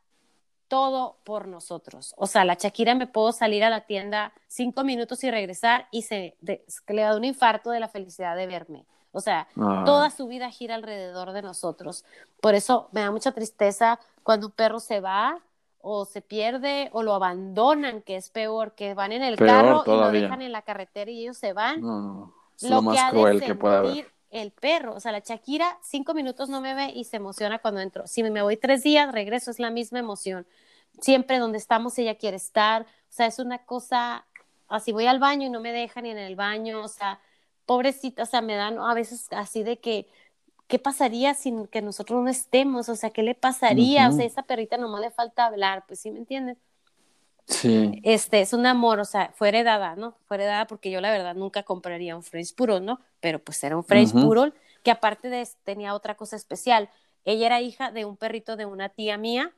todo 0.68 1.18
por 1.24 1.48
nosotros. 1.48 2.14
O 2.16 2.28
sea, 2.28 2.44
la 2.44 2.54
Shakira 2.54 2.94
me 2.94 3.08
puedo 3.08 3.32
salir 3.32 3.64
a 3.64 3.70
la 3.70 3.86
tienda 3.86 4.32
cinco 4.46 4.84
minutos 4.84 5.24
y 5.24 5.30
regresar 5.30 5.88
y 5.90 6.02
se 6.02 6.36
le 6.40 7.02
da 7.02 7.16
un 7.16 7.24
infarto 7.24 7.70
de 7.70 7.80
la 7.80 7.88
felicidad 7.88 8.36
de 8.36 8.46
verme. 8.46 8.86
O 9.12 9.20
sea, 9.20 9.48
toda 9.84 10.10
su 10.10 10.28
vida 10.28 10.50
gira 10.50 10.76
alrededor 10.76 11.32
de 11.32 11.42
nosotros. 11.42 12.04
Por 12.40 12.54
eso 12.54 12.88
me 12.92 13.00
da 13.00 13.10
mucha 13.10 13.32
tristeza 13.32 13.98
cuando 14.22 14.46
un 14.46 14.52
perro 14.52 14.78
se 14.78 15.00
va 15.00 15.40
o 15.82 16.04
se 16.04 16.20
pierde 16.20 16.90
o 16.92 17.02
lo 17.02 17.14
abandonan, 17.14 18.02
que 18.02 18.16
es 18.16 18.30
peor, 18.30 18.72
que 18.74 18.94
van 18.94 19.12
en 19.12 19.22
el 19.22 19.36
carro 19.36 19.82
y 19.86 19.90
lo 19.90 20.10
dejan 20.10 20.42
en 20.42 20.52
la 20.52 20.62
carretera 20.62 21.10
y 21.10 21.22
ellos 21.22 21.38
se 21.38 21.52
van. 21.52 21.80
lo, 21.80 22.82
más 22.82 23.10
cruel 23.10 23.40
que 23.40 23.54
puede 23.54 23.76
haber 23.76 24.12
el 24.30 24.52
perro. 24.52 24.94
O 24.94 25.00
sea, 25.00 25.12
la 25.12 25.20
Shakira 25.20 25.78
cinco 25.82 26.14
minutos 26.14 26.48
no 26.48 26.60
me 26.60 26.74
ve 26.74 26.92
y 26.94 27.04
se 27.04 27.16
emociona 27.16 27.58
cuando 27.58 27.80
entro. 27.80 28.06
Si 28.06 28.22
me 28.22 28.42
voy 28.42 28.56
tres 28.56 28.82
días, 28.82 29.10
regreso, 29.12 29.50
es 29.50 29.58
la 29.58 29.70
misma 29.70 29.98
emoción. 29.98 30.46
Siempre 31.00 31.38
donde 31.38 31.58
estamos 31.58 31.98
ella 31.98 32.14
quiere 32.16 32.36
estar. 32.36 32.82
O 32.82 33.12
sea, 33.12 33.26
es 33.26 33.38
una 33.38 33.58
cosa, 33.58 34.26
así 34.68 34.92
voy 34.92 35.06
al 35.06 35.18
baño 35.18 35.46
y 35.46 35.50
no 35.50 35.60
me 35.60 35.72
dejan 35.72 36.04
ni 36.04 36.10
en 36.10 36.18
el 36.18 36.36
baño. 36.36 36.82
O 36.82 36.88
sea, 36.88 37.20
pobrecita, 37.70 38.24
o 38.24 38.26
sea, 38.26 38.40
me 38.40 38.56
dan 38.56 38.80
a 38.80 38.94
veces 38.94 39.28
así 39.30 39.62
de 39.62 39.78
que, 39.78 40.08
¿qué 40.66 40.80
pasaría 40.80 41.34
sin 41.34 41.68
que 41.68 41.82
nosotros 41.82 42.20
no 42.20 42.28
estemos? 42.28 42.88
O 42.88 42.96
sea, 42.96 43.10
¿qué 43.10 43.22
le 43.22 43.36
pasaría? 43.36 44.08
O 44.08 44.12
sea, 44.12 44.24
esa 44.24 44.42
perrita 44.42 44.76
nomás 44.76 45.00
le 45.02 45.12
falta 45.12 45.46
hablar, 45.46 45.84
pues 45.86 46.00
sí, 46.00 46.10
¿me 46.10 46.18
entiendes? 46.18 46.56
Sí. 47.46 48.00
Este, 48.02 48.40
es 48.40 48.54
un 48.54 48.66
amor, 48.66 48.98
o 48.98 49.04
sea, 49.04 49.32
fue 49.36 49.50
heredada, 49.50 49.94
¿no? 49.94 50.16
Fue 50.26 50.36
heredada 50.36 50.66
porque 50.66 50.90
yo 50.90 51.00
la 51.00 51.12
verdad 51.12 51.36
nunca 51.36 51.62
compraría 51.62 52.16
un 52.16 52.24
French 52.24 52.56
Poodle, 52.56 52.80
¿no? 52.80 52.98
Pero 53.20 53.38
pues 53.38 53.62
era 53.62 53.76
un 53.76 53.84
French 53.84 54.14
Poodle 54.14 54.52
que 54.82 54.90
aparte 54.90 55.28
de 55.28 55.46
tenía 55.62 55.94
otra 55.94 56.16
cosa 56.16 56.34
especial. 56.34 56.90
Ella 57.24 57.46
era 57.46 57.60
hija 57.60 57.92
de 57.92 58.04
un 58.04 58.16
perrito 58.16 58.56
de 58.56 58.66
una 58.66 58.88
tía 58.88 59.16
mía, 59.16 59.52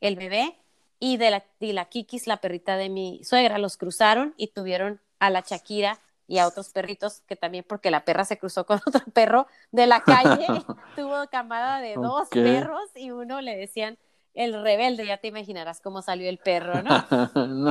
el 0.00 0.16
bebé, 0.16 0.58
y 0.98 1.18
de 1.18 1.30
la, 1.30 1.44
y 1.60 1.72
la 1.72 1.84
Kikis, 1.84 2.26
la 2.26 2.38
perrita 2.38 2.76
de 2.76 2.88
mi 2.88 3.22
suegra, 3.22 3.58
los 3.58 3.76
cruzaron 3.76 4.34
y 4.36 4.48
tuvieron 4.48 5.00
a 5.20 5.30
la 5.30 5.44
Shakira 5.46 6.00
y 6.26 6.38
a 6.38 6.46
otros 6.46 6.70
perritos 6.70 7.22
que 7.26 7.36
también 7.36 7.64
porque 7.68 7.90
la 7.90 8.04
perra 8.04 8.24
se 8.24 8.38
cruzó 8.38 8.66
con 8.66 8.80
otro 8.86 9.02
perro 9.12 9.46
de 9.72 9.86
la 9.86 10.02
calle, 10.02 10.46
tuvo 10.96 11.26
camada 11.30 11.80
de 11.80 11.94
dos 11.94 12.28
perros 12.28 12.90
y 12.94 13.10
uno 13.10 13.40
le 13.40 13.56
decían 13.56 13.98
el 14.34 14.60
rebelde, 14.62 15.06
ya 15.06 15.18
te 15.18 15.28
imaginarás 15.28 15.80
cómo 15.80 16.02
salió 16.02 16.28
el 16.28 16.38
perro, 16.38 16.82
¿no? 16.82 17.04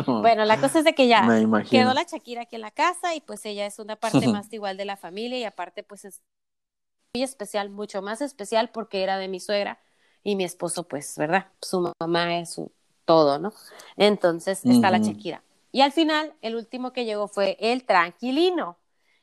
Bueno, 0.22 0.46
la 0.46 0.60
cosa 0.60 0.80
es 0.80 0.86
de 0.86 0.96
que 0.96 1.08
ya 1.08 1.28
quedó 1.70 1.94
la 1.94 2.04
Shakira 2.04 2.44
aquí 2.44 2.56
en 2.56 2.62
la 2.62 2.72
casa 2.72 3.16
y 3.16 3.22
pues 3.22 3.46
ella 3.46 3.66
es 3.66 3.80
una 3.80 3.98
parte 3.98 4.28
más 4.28 4.52
igual 4.54 4.78
de 4.78 4.86
la 4.86 4.96
familia 4.96 5.38
y 5.38 5.44
aparte 5.44 5.84
pues 5.84 6.06
es 6.06 6.22
muy 7.14 7.24
especial, 7.24 7.70
mucho 7.70 8.02
más 8.02 8.22
especial 8.22 8.70
porque 8.70 9.04
era 9.04 9.18
de 9.18 9.28
mi 9.28 9.40
suegra 9.42 9.80
y 10.24 10.36
mi 10.36 10.46
esposo 10.46 10.88
pues, 10.88 11.18
¿verdad? 11.18 11.48
Su 11.62 11.94
mamá 12.00 12.40
es 12.40 12.54
su 12.54 12.72
todo, 13.06 13.40
¿no? 13.40 13.54
Entonces 13.98 14.66
está 14.66 14.90
la 14.90 15.00
Shakira. 15.00 15.44
Y 15.74 15.82
al 15.82 15.92
final, 15.92 16.36
el 16.42 16.56
último 16.56 16.94
que 16.94 17.04
llegó 17.04 17.28
fue 17.28 17.58
el 17.60 17.84
Tranquilino. 17.84 18.78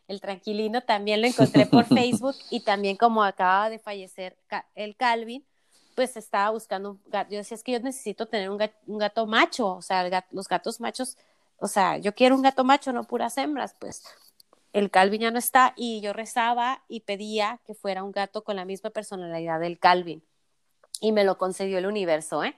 El 0.08 0.20
Tranquilino 0.20 0.82
también 0.82 1.20
lo 1.20 1.28
encontré 1.28 1.64
por 1.64 1.84
Facebook 1.86 2.34
y 2.50 2.64
también 2.64 2.96
como 2.96 3.22
acaba 3.22 3.70
de 3.70 3.78
fallecer 3.78 4.36
el 4.74 4.96
Calvin, 4.96 5.46
pues 5.94 6.16
estaba 6.16 6.50
buscando 6.50 6.90
un 6.90 7.02
gato. 7.06 7.30
Yo 7.30 7.38
decía, 7.38 7.54
es 7.54 7.62
que 7.62 7.70
yo 7.70 7.78
necesito 7.78 8.26
tener 8.26 8.50
un 8.50 8.58
gato, 8.98 9.26
macho, 9.28 9.76
o 9.76 9.80
sea, 9.80 10.26
los 10.32 10.48
gatos 10.48 10.80
machos, 10.80 11.16
o 11.56 11.68
sea, 11.68 11.98
yo 11.98 12.16
quiero 12.16 12.34
un 12.34 12.42
gato 12.42 12.64
macho, 12.64 12.92
no 12.92 13.04
puras 13.04 13.38
hembras, 13.38 13.76
pues 13.78 14.02
el 14.72 14.90
Calvin 14.90 15.20
ya 15.20 15.30
no 15.30 15.38
está 15.38 15.72
y 15.76 16.00
yo 16.00 16.12
rezaba 16.12 16.82
y 16.88 17.00
pedía 17.00 17.60
que 17.64 17.74
fuera 17.74 18.02
un 18.02 18.10
gato 18.10 18.42
con 18.42 18.56
la 18.56 18.64
misma 18.64 18.90
personalidad 18.90 19.60
del 19.60 19.78
Calvin. 19.78 20.24
Y 21.00 21.12
me 21.12 21.22
lo 21.22 21.38
concedió 21.38 21.78
el 21.78 21.86
universo, 21.86 22.42
¿eh? 22.42 22.56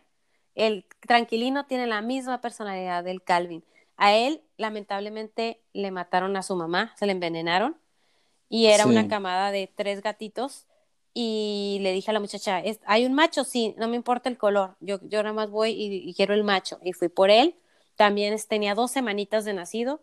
El 0.55 0.87
tranquilino 1.01 1.67
tiene 1.67 1.87
la 1.87 2.01
misma 2.01 2.41
personalidad 2.41 3.05
del 3.05 3.23
Calvin. 3.23 3.63
A 4.03 4.17
él, 4.17 4.43
lamentablemente, 4.57 5.63
le 5.73 5.93
mataron 5.93 6.37
a 6.37 6.43
su 6.43 6.57
mamá, 6.57 6.93
se 6.99 7.07
le 7.07 7.13
envenenaron 7.13 7.77
y 8.49 8.67
era 8.67 8.87
una 8.87 9.07
camada 9.07 9.53
de 9.53 9.73
tres 9.73 10.03
gatitos 10.03 10.67
y 11.15 11.79
le 11.83 11.93
dije 11.93 12.11
a 12.11 12.15
la 12.15 12.19
muchacha, 12.19 12.65
¿hay 12.85 13.07
un 13.07 13.13
macho? 13.13 13.45
Sí, 13.45 13.77
no 13.79 13.87
me 13.87 13.95
importa 13.95 14.29
el 14.29 14.39
color, 14.39 14.75
yo, 14.81 14.99
yo 15.03 15.23
nada 15.23 15.33
más 15.33 15.51
voy 15.51 15.71
y, 15.79 16.13
quiero 16.15 16.35
el 16.35 16.43
macho. 16.43 16.81
Y 16.83 16.95
fui 16.95 17.11
por 17.11 17.31
él, 17.31 17.55
también 17.95 18.37
tenía 18.49 18.75
dos 18.75 18.91
semanitas 18.91 19.45
de 19.45 19.53
nacido 19.53 20.03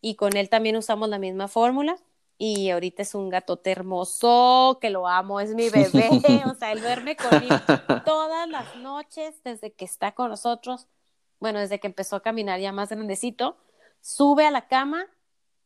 y 0.00 0.16
con 0.16 0.36
él 0.36 0.48
también 0.48 0.74
usamos 0.74 1.08
la 1.08 1.20
misma 1.20 1.46
fórmula 1.46 1.98
y 2.38 2.70
ahorita 2.70 3.02
es 3.02 3.14
un 3.14 3.28
gatote 3.28 3.70
hermoso, 3.70 4.78
que 4.80 4.90
lo 4.90 5.06
amo, 5.06 5.38
es 5.38 5.54
mi 5.54 5.70
bebé, 5.70 6.10
o 6.50 6.54
sea, 6.56 6.72
él 6.72 6.80
duerme 6.80 7.14
conmigo 7.14 7.54
todas 8.04 8.48
las 8.48 8.74
noches 8.74 9.40
desde 9.44 9.72
que 9.72 9.84
está 9.84 10.16
con 10.16 10.30
nosotros, 10.30 10.88
bueno, 11.40 11.60
desde 11.60 11.80
que 11.80 11.86
empezó 11.86 12.16
a 12.16 12.22
caminar 12.22 12.60
ya 12.60 12.72
más 12.72 12.90
grandecito, 12.90 13.56
sube 14.00 14.46
a 14.46 14.50
la 14.50 14.68
cama, 14.68 15.06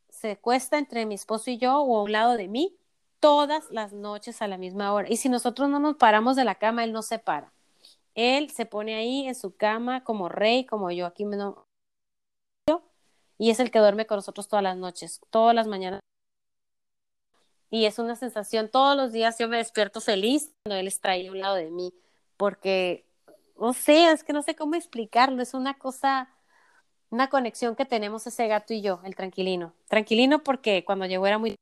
se 0.09 0.37
cuesta 0.39 0.79
entre 0.79 1.07
mi 1.07 1.15
esposo 1.15 1.51
y 1.51 1.59
yo 1.59 1.81
o 1.81 1.99
a 1.99 2.03
un 2.03 2.13
lado 2.13 2.37
de 2.37 2.49
mí 2.49 2.77
todas 3.21 3.71
las 3.71 3.93
noches 3.93 4.43
a 4.43 4.49
la 4.49 4.59
misma 4.59 4.93
hora. 4.93 5.09
Y 5.11 5.17
si 5.17 5.29
nosotros 5.29 5.69
no 5.69 5.79
nos 5.79 5.97
paramos 5.97 6.37
de 6.37 6.45
la 6.45 6.57
cama, 6.57 6.85
él 6.85 6.93
no 6.93 7.03
se 7.03 7.19
para. 7.19 7.53
Él 8.15 8.51
se 8.51 8.67
pone 8.67 8.95
ahí 8.97 9.29
en 9.29 9.35
su 9.35 9.57
cama 9.57 10.03
como 10.05 10.29
rey, 10.29 10.67
como 10.67 10.91
yo 10.91 11.07
aquí 11.07 11.25
me 11.25 11.37
no... 11.37 11.67
y 13.39 13.51
es 13.51 13.61
el 13.61 13.71
que 13.71 13.79
duerme 13.79 14.07
con 14.07 14.17
nosotros 14.17 14.49
todas 14.49 14.63
las 14.63 14.77
noches, 14.77 15.21
todas 15.31 15.55
las 15.55 15.67
mañanas. 15.67 16.01
Y 17.71 17.85
es 17.85 17.99
una 18.01 18.17
sensación, 18.17 18.69
todos 18.69 18.97
los 18.97 19.13
días 19.13 19.39
yo 19.39 19.49
me 19.49 19.59
despierto 19.59 20.01
feliz 20.01 20.53
cuando 20.65 20.81
él 20.81 20.89
está 20.89 21.11
ahí 21.11 21.29
a 21.29 21.31
un 21.31 21.39
lado 21.39 21.55
de 21.55 21.71
mí, 21.71 21.95
porque, 22.37 23.07
no 23.61 23.73
sé, 23.73 24.11
es 24.11 24.25
que 24.25 24.33
no 24.33 24.43
sé 24.43 24.57
cómo 24.57 24.75
explicarlo, 24.75 25.43
es 25.43 25.55
una 25.55 25.75
cosa, 25.75 26.29
una 27.11 27.29
conexión 27.29 27.77
que 27.77 27.85
tenemos 27.85 28.27
ese 28.27 28.49
gato 28.49 28.73
y 28.73 28.81
yo, 28.83 29.01
el 29.05 29.15
tranquilino. 29.15 29.75
Tranquilino 29.89 30.43
porque 30.43 30.85
cuando 30.85 31.07
llegó 31.07 31.27
era 31.27 31.39
muy 31.39 31.55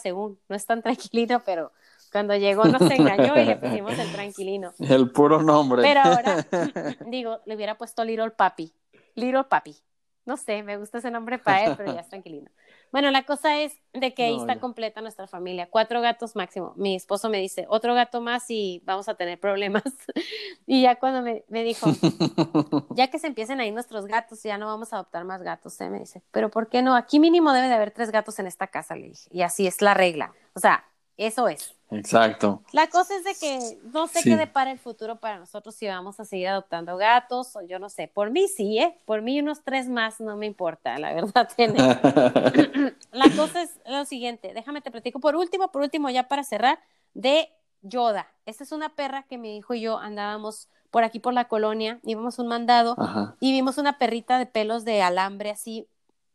según, 0.00 0.38
no 0.48 0.56
es 0.56 0.64
tan 0.64 0.80
tranquilino, 0.82 1.42
pero 1.44 1.72
cuando 2.12 2.34
llegó 2.36 2.64
nos 2.64 2.82
engañó 2.82 3.36
y 3.36 3.44
le 3.44 3.56
pusimos 3.58 3.98
el 3.98 4.12
tranquilino. 4.12 4.72
El 4.78 5.10
puro 5.10 5.42
nombre. 5.42 5.82
Pero 5.82 6.00
ahora, 6.00 6.46
digo, 7.06 7.40
le 7.44 7.56
hubiera 7.56 7.76
puesto 7.76 8.04
Little 8.04 8.30
Papi. 8.30 8.72
Little 9.14 9.44
Papi. 9.44 9.76
No 10.24 10.36
sé, 10.36 10.62
me 10.62 10.76
gusta 10.76 10.98
ese 10.98 11.10
nombre 11.10 11.38
para 11.38 11.64
él, 11.64 11.74
pero 11.76 11.92
ya 11.92 12.00
es 12.00 12.08
tranquilino. 12.08 12.50
Bueno, 12.92 13.10
la 13.10 13.24
cosa 13.24 13.60
es 13.60 13.78
de 13.92 14.14
que 14.14 14.24
ahí 14.24 14.36
está 14.36 14.58
completa 14.60 15.00
nuestra 15.00 15.26
familia. 15.26 15.68
Cuatro 15.70 16.00
gatos 16.00 16.36
máximo. 16.36 16.72
Mi 16.76 16.94
esposo 16.94 17.28
me 17.28 17.38
dice, 17.38 17.66
otro 17.68 17.94
gato 17.94 18.20
más 18.20 18.44
y 18.48 18.82
vamos 18.84 19.08
a 19.08 19.14
tener 19.14 19.38
problemas. 19.38 19.82
y 20.66 20.82
ya 20.82 20.96
cuando 20.96 21.22
me, 21.22 21.64
dijo, 21.64 21.90
ya 22.90 23.08
que 23.08 23.18
se 23.18 23.26
empiecen 23.26 23.60
ahí 23.60 23.70
nuestros 23.70 24.06
gatos, 24.06 24.42
ya 24.42 24.58
no 24.58 24.66
vamos 24.66 24.92
a 24.92 24.96
adoptar 24.96 25.24
más 25.24 25.42
gatos, 25.42 25.80
¿eh? 25.80 25.90
me 25.90 26.00
dice, 26.00 26.22
pero 26.30 26.50
¿por 26.50 26.68
qué 26.68 26.82
no? 26.82 26.96
Aquí 26.96 27.20
mínimo 27.20 27.52
debe 27.52 27.68
de 27.68 27.74
haber 27.74 27.90
tres 27.90 28.10
gatos 28.10 28.38
en 28.38 28.46
esta 28.46 28.66
casa, 28.66 28.96
le 28.96 29.08
dije. 29.08 29.28
Y 29.30 29.42
así 29.42 29.66
es 29.66 29.82
la 29.82 29.94
regla. 29.94 30.32
O 30.54 30.60
sea, 30.60 30.84
eso 31.18 31.48
es. 31.48 31.74
Exacto. 31.90 32.62
La 32.72 32.86
cosa 32.86 33.16
es 33.16 33.24
de 33.24 33.34
que 33.34 33.78
no 33.92 34.06
sé 34.06 34.22
qué 34.22 34.36
depara 34.36 34.70
el 34.70 34.78
futuro 34.78 35.16
para 35.16 35.38
nosotros 35.38 35.74
si 35.74 35.88
vamos 35.88 36.20
a 36.20 36.24
seguir 36.24 36.48
adoptando 36.48 36.96
gatos 36.96 37.56
o 37.56 37.62
yo 37.62 37.78
no 37.78 37.88
sé. 37.88 38.08
Por 38.08 38.30
mí 38.30 38.46
sí, 38.46 38.78
¿eh? 38.78 38.96
Por 39.04 39.22
mí 39.22 39.40
unos 39.40 39.64
tres 39.64 39.88
más 39.88 40.20
no 40.20 40.36
me 40.36 40.46
importa, 40.46 40.96
la 40.98 41.12
verdad. 41.14 41.50
Tiene. 41.56 41.78
la 43.12 43.30
cosa 43.36 43.62
es 43.62 43.70
lo 43.86 44.04
siguiente, 44.04 44.52
déjame 44.54 44.80
te 44.80 44.90
platico 44.90 45.18
por 45.18 45.34
último, 45.34 45.72
por 45.72 45.82
último 45.82 46.08
ya 46.08 46.28
para 46.28 46.44
cerrar, 46.44 46.78
de 47.14 47.50
Yoda. 47.82 48.28
Esta 48.46 48.62
es 48.64 48.70
una 48.70 48.90
perra 48.90 49.24
que 49.24 49.38
mi 49.38 49.56
hijo 49.56 49.74
y 49.74 49.80
yo 49.80 49.98
andábamos 49.98 50.68
por 50.90 51.04
aquí 51.04 51.18
por 51.18 51.34
la 51.34 51.48
colonia, 51.48 51.98
íbamos 52.04 52.38
un 52.38 52.46
mandado 52.46 52.96
y 53.40 53.52
vimos 53.52 53.76
una 53.76 53.98
perrita 53.98 54.38
de 54.38 54.46
pelos 54.46 54.84
de 54.84 55.02
alambre 55.02 55.50
así, 55.50 55.86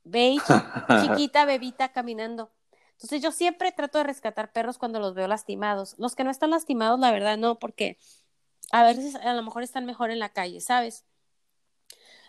beige, 0.03 0.43
chiquita, 1.01 1.45
bebita, 1.45 1.89
caminando 1.89 2.49
entonces 3.03 3.21
yo 3.21 3.33
siempre 3.33 3.73
trato 3.73 3.97
de 3.97 4.05
rescatar 4.05 4.53
perros 4.53 4.77
cuando 4.77 5.01
los 5.01 5.13
veo 5.13 5.27
lastimados. 5.27 5.93
Los 5.97 6.15
que 6.15 6.23
no 6.23 6.31
están 6.31 6.51
lastimados, 6.51 6.97
la 7.01 7.11
verdad, 7.11 7.37
no, 7.37 7.59
porque 7.59 7.97
a 8.71 8.83
veces 8.83 9.15
a 9.15 9.33
lo 9.33 9.43
mejor 9.43 9.61
están 9.61 9.85
mejor 9.85 10.09
en 10.09 10.19
la 10.19 10.29
calle, 10.29 10.61
¿sabes? 10.61 11.03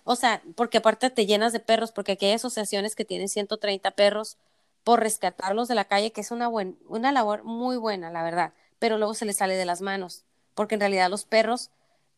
O 0.03 0.17
sea, 0.17 0.43
porque 0.57 0.79
aparte 0.79 1.11
te 1.11 1.27
llenas 1.27 1.53
de 1.53 1.61
perros, 1.61 1.93
porque 1.93 2.13
aquí 2.13 2.27
hay 2.27 2.33
asociaciones 2.33 2.97
que 2.97 3.05
tienen 3.05 3.29
130 3.29 3.93
perros 3.93 4.37
por 4.83 4.99
rescatarlos 4.99 5.69
de 5.69 5.77
la 5.77 5.85
calle, 5.85 6.11
que 6.11 6.23
es 6.23 6.33
una, 6.33 6.49
buen, 6.49 6.77
una 6.89 7.13
labor 7.13 7.45
muy 7.45 7.77
buena, 7.77 8.11
la 8.11 8.25
verdad, 8.25 8.53
pero 8.81 8.99
luego 8.99 9.15
se 9.15 9.27
les 9.27 9.37
sale 9.37 9.55
de 9.55 9.65
las 9.65 9.81
manos, 9.81 10.25
porque 10.55 10.75
en 10.75 10.81
realidad 10.81 11.09
los 11.09 11.25
perros 11.25 11.71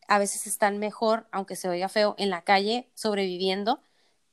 a 0.09 0.19
veces 0.19 0.47
están 0.47 0.79
mejor, 0.79 1.27
aunque 1.31 1.57
se 1.57 1.69
oiga 1.69 1.91
feo, 1.91 2.15
en 2.17 2.31
la 2.31 2.41
calle 2.41 2.89
sobreviviendo 2.95 3.83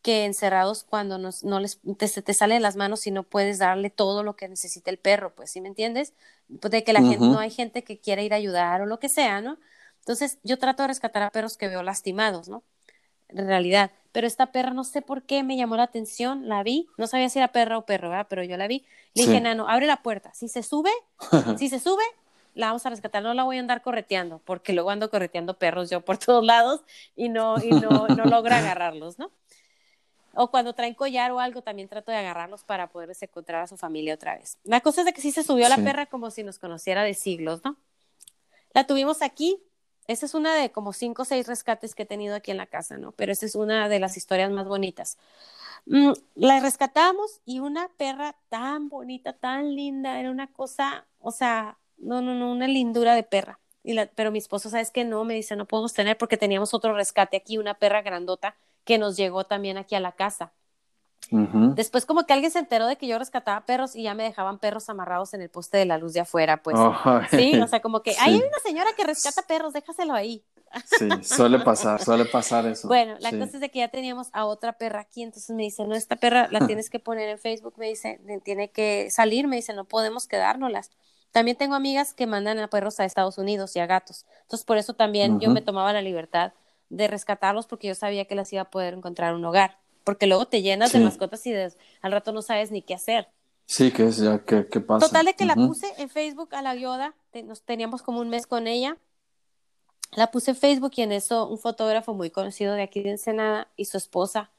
que 0.03 0.25
encerrados 0.25 0.83
cuando 0.83 1.17
no 1.17 1.59
les 1.59 1.79
te, 1.97 2.21
te 2.21 2.33
sale 2.33 2.55
de 2.55 2.59
las 2.59 2.75
manos 2.75 3.07
y 3.07 3.11
no 3.11 3.23
puedes 3.23 3.57
darle 3.57 3.89
todo 3.89 4.21
lo 4.21 4.35
que 4.35 4.49
necesita 4.49 4.91
el 4.91 4.99
perro, 4.99 5.33
pues, 5.33 5.49
¿sí 5.49 5.61
me 5.61 5.69
entiendes? 5.69 6.13
Pues 6.59 6.71
de 6.71 6.83
que 6.83 6.91
la 6.91 6.99
gente, 6.99 7.19
no 7.19 7.39
hay 7.39 7.49
gente 7.49 7.83
que 7.83 7.99
quiera 7.99 8.21
ir 8.21 8.33
a 8.33 8.35
ayudar 8.35 8.81
o 8.81 8.85
lo 8.85 8.99
que 8.99 9.07
sea, 9.07 9.41
¿no? 9.41 9.57
Entonces, 9.99 10.39
yo 10.43 10.59
trato 10.59 10.83
de 10.83 10.89
rescatar 10.89 11.23
a 11.23 11.29
perros 11.29 11.55
que 11.55 11.69
veo 11.69 11.81
lastimados, 11.81 12.49
¿no? 12.49 12.63
En 13.29 13.47
realidad. 13.47 13.91
Pero 14.11 14.27
esta 14.27 14.51
perra, 14.51 14.71
no 14.71 14.83
sé 14.83 15.01
por 15.01 15.23
qué 15.23 15.41
me 15.41 15.55
llamó 15.55 15.77
la 15.77 15.83
atención, 15.83 16.49
la 16.49 16.61
vi, 16.63 16.87
no 16.97 17.07
sabía 17.07 17.29
si 17.29 17.39
era 17.39 17.53
perra 17.53 17.77
o 17.77 17.85
perro, 17.85 18.09
¿verdad? 18.09 18.27
Pero 18.29 18.43
yo 18.43 18.57
la 18.57 18.67
vi. 18.67 18.85
Le 19.13 19.25
dije, 19.25 19.39
Nano, 19.39 19.69
abre 19.69 19.87
la 19.87 20.03
puerta. 20.03 20.33
Si 20.33 20.49
se 20.49 20.63
sube, 20.63 20.91
si 21.57 21.69
se 21.69 21.79
sube, 21.79 22.03
la 22.55 22.67
vamos 22.67 22.85
a 22.85 22.89
rescatar, 22.89 23.23
no 23.23 23.33
la 23.33 23.43
voy 23.43 23.57
a 23.57 23.61
andar 23.61 23.81
correteando, 23.81 24.39
porque 24.43 24.73
luego 24.73 24.89
ando 24.89 25.09
correteando 25.09 25.57
perros 25.57 25.89
yo 25.89 26.01
por 26.01 26.17
todos 26.19 26.43
lados 26.45 26.81
y 27.15 27.29
no, 27.29 27.55
y 27.63 27.69
no, 27.69 28.07
no 28.07 28.25
logra 28.25 28.57
agarrarlos, 28.57 29.17
¿no? 29.17 29.31
O 30.35 30.49
cuando 30.49 30.73
traen 30.73 30.95
collar 30.95 31.31
o 31.31 31.39
algo, 31.39 31.61
también 31.61 31.87
trato 31.87 32.11
de 32.11 32.17
agarrarlos 32.17 32.63
para 32.63 32.87
poder 32.87 33.11
encontrar 33.21 33.61
a 33.61 33.67
su 33.67 33.77
familia 33.77 34.15
otra 34.15 34.35
vez. 34.35 34.57
La 34.63 34.81
cosa 34.81 35.01
es 35.01 35.05
de 35.05 35.13
que 35.13 35.21
sí 35.21 35.31
se 35.31 35.43
subió 35.43 35.69
la 35.69 35.77
perra 35.77 36.07
como 36.07 36.31
si 36.31 36.43
nos 36.43 36.57
conociera 36.57 37.03
de 37.03 37.13
siglos, 37.13 37.63
¿no? 37.63 37.77
La 38.73 38.87
tuvimos 38.87 39.21
aquí. 39.21 39.61
Esa 40.07 40.25
es 40.25 40.33
una 40.33 40.53
de 40.55 40.71
como 40.71 40.91
cinco 40.91 41.21
o 41.21 41.25
seis 41.25 41.47
rescates 41.47 41.95
que 41.95 42.03
he 42.03 42.05
tenido 42.05 42.35
aquí 42.35 42.51
en 42.51 42.57
la 42.57 42.65
casa, 42.65 42.97
¿no? 42.97 43.13
Pero 43.13 43.31
esa 43.31 43.45
es 43.45 43.55
una 43.55 43.87
de 43.87 43.99
las 43.99 44.17
historias 44.17 44.51
más 44.51 44.67
bonitas. 44.67 45.17
Mm, 45.85 46.11
la 46.35 46.59
rescatamos 46.59 47.41
y 47.45 47.59
una 47.59 47.89
perra 47.89 48.35
tan 48.49 48.89
bonita, 48.89 49.33
tan 49.33 49.75
linda, 49.75 50.19
era 50.19 50.31
una 50.31 50.51
cosa, 50.51 51.05
o 51.19 51.31
sea, 51.31 51.77
no, 51.97 52.21
no, 52.21 52.33
no, 52.33 52.51
una 52.51 52.67
lindura 52.67 53.15
de 53.15 53.23
perra. 53.23 53.59
Y 53.83 53.93
la, 53.93 54.07
pero 54.07 54.31
mi 54.31 54.39
esposo, 54.39 54.69
¿sabes 54.69 54.91
que 54.91 55.05
No, 55.05 55.23
me 55.25 55.35
dice, 55.35 55.55
no 55.55 55.65
podemos 55.65 55.93
tener 55.93 56.17
porque 56.17 56.37
teníamos 56.37 56.73
otro 56.73 56.93
rescate 56.93 57.37
aquí, 57.37 57.57
una 57.57 57.75
perra 57.75 58.01
grandota 58.01 58.55
que 58.83 58.97
nos 58.97 59.17
llegó 59.17 59.45
también 59.45 59.77
aquí 59.77 59.95
a 59.95 59.99
la 59.99 60.11
casa. 60.11 60.53
Después 61.75 62.05
como 62.05 62.25
que 62.25 62.33
alguien 62.33 62.51
se 62.51 62.59
enteró 62.59 62.85
de 62.85 62.95
que 62.97 63.07
yo 63.07 63.17
rescataba 63.17 63.65
perros 63.65 63.95
y 63.95 64.03
ya 64.03 64.13
me 64.13 64.23
dejaban 64.23 64.59
perros 64.59 64.89
amarrados 64.89 65.33
en 65.33 65.41
el 65.41 65.49
poste 65.49 65.77
de 65.77 65.85
la 65.85 65.97
luz 65.97 66.13
de 66.13 66.19
afuera, 66.19 66.61
pues. 66.61 66.77
sí, 67.31 67.59
o 67.59 67.67
sea, 67.67 67.81
como 67.81 68.01
que, 68.01 68.15
hay 68.19 68.35
una 68.35 68.59
señora 68.63 68.89
que 68.95 69.03
rescata 69.03 69.41
perros, 69.43 69.73
déjaselo 69.73 70.13
ahí. 70.13 70.43
Sí, 70.97 71.07
suele 71.23 71.59
pasar, 71.59 72.03
suele 72.03 72.25
pasar 72.25 72.65
eso. 72.65 72.87
Bueno, 72.87 73.15
la 73.19 73.31
cosa 73.31 73.45
es 73.53 73.61
de 73.61 73.69
que 73.69 73.79
ya 73.79 73.87
teníamos 73.87 74.29
a 74.33 74.45
otra 74.45 74.73
perra 74.73 75.01
aquí, 75.01 75.23
entonces 75.23 75.55
me 75.55 75.63
dice, 75.63 75.85
no, 75.85 75.95
esta 75.95 76.15
perra 76.15 76.47
la 76.51 76.65
tienes 76.67 76.89
que 76.89 76.99
poner 76.99 77.29
en 77.29 77.39
Facebook, 77.39 77.75
me 77.77 77.87
dice, 77.87 78.19
tiene 78.43 78.69
que 78.69 79.09
salir, 79.09 79.47
me 79.47 79.55
dice, 79.55 79.73
no 79.73 79.85
podemos 79.85 80.27
quedárnoslas. 80.27 80.91
También 81.31 81.57
tengo 81.57 81.73
amigas 81.73 82.13
que 82.13 82.27
mandan 82.27 82.59
a 82.59 82.67
perros 82.67 82.99
a 82.99 83.05
Estados 83.05 83.37
Unidos 83.39 83.75
y 83.75 83.79
a 83.79 83.87
gatos, 83.87 84.25
entonces 84.41 84.65
por 84.65 84.77
eso 84.77 84.93
también 84.93 85.39
yo 85.39 85.49
me 85.49 85.61
tomaba 85.61 85.93
la 85.93 86.01
libertad 86.01 86.53
de 86.95 87.07
rescatarlos 87.07 87.67
porque 87.67 87.87
yo 87.87 87.95
sabía 87.95 88.25
que 88.25 88.35
las 88.35 88.51
iba 88.53 88.63
a 88.63 88.69
poder 88.69 88.93
encontrar 88.93 89.35
un 89.35 89.45
hogar. 89.45 89.77
Porque 90.03 90.27
luego 90.27 90.47
te 90.47 90.61
llenas 90.61 90.91
de 90.91 90.99
mascotas 90.99 91.45
y 91.47 91.53
al 91.53 92.11
rato 92.11 92.33
no 92.33 92.41
sabes 92.41 92.71
ni 92.71 92.81
qué 92.81 92.93
hacer. 92.93 93.29
Sí, 93.65 93.91
¿qué 93.91 94.07
es 94.07 94.17
ya? 94.17 94.43
¿Qué, 94.43 94.63
pasa? 94.81 95.07
Total 95.07 95.25
de 95.25 95.33
que 95.33 95.45
la 95.45 95.55
puse 95.55 95.87
en 95.97 96.09
Facebook 96.09 96.53
a 96.53 96.61
la 96.61 96.75
Yoda, 96.75 97.15
nos 97.45 97.61
teníamos 97.61 98.01
como 98.01 98.19
un 98.19 98.29
mes 98.29 98.45
con 98.45 98.67
ella. 98.67 98.97
La 100.11 100.29
puse 100.29 100.51
en 100.51 100.57
Facebook 100.57 100.91
y 100.97 101.01
en 101.03 101.13
eso 101.13 101.47
un 101.47 101.57
fotógrafo 101.57 102.13
muy 102.13 102.29
conocido 102.29 102.73
de 102.73 102.83
aquí 102.83 103.01
de 103.01 103.11
Ensenada 103.11 103.69
y 103.77 103.85
su 103.85 103.97
esposa 103.97 104.51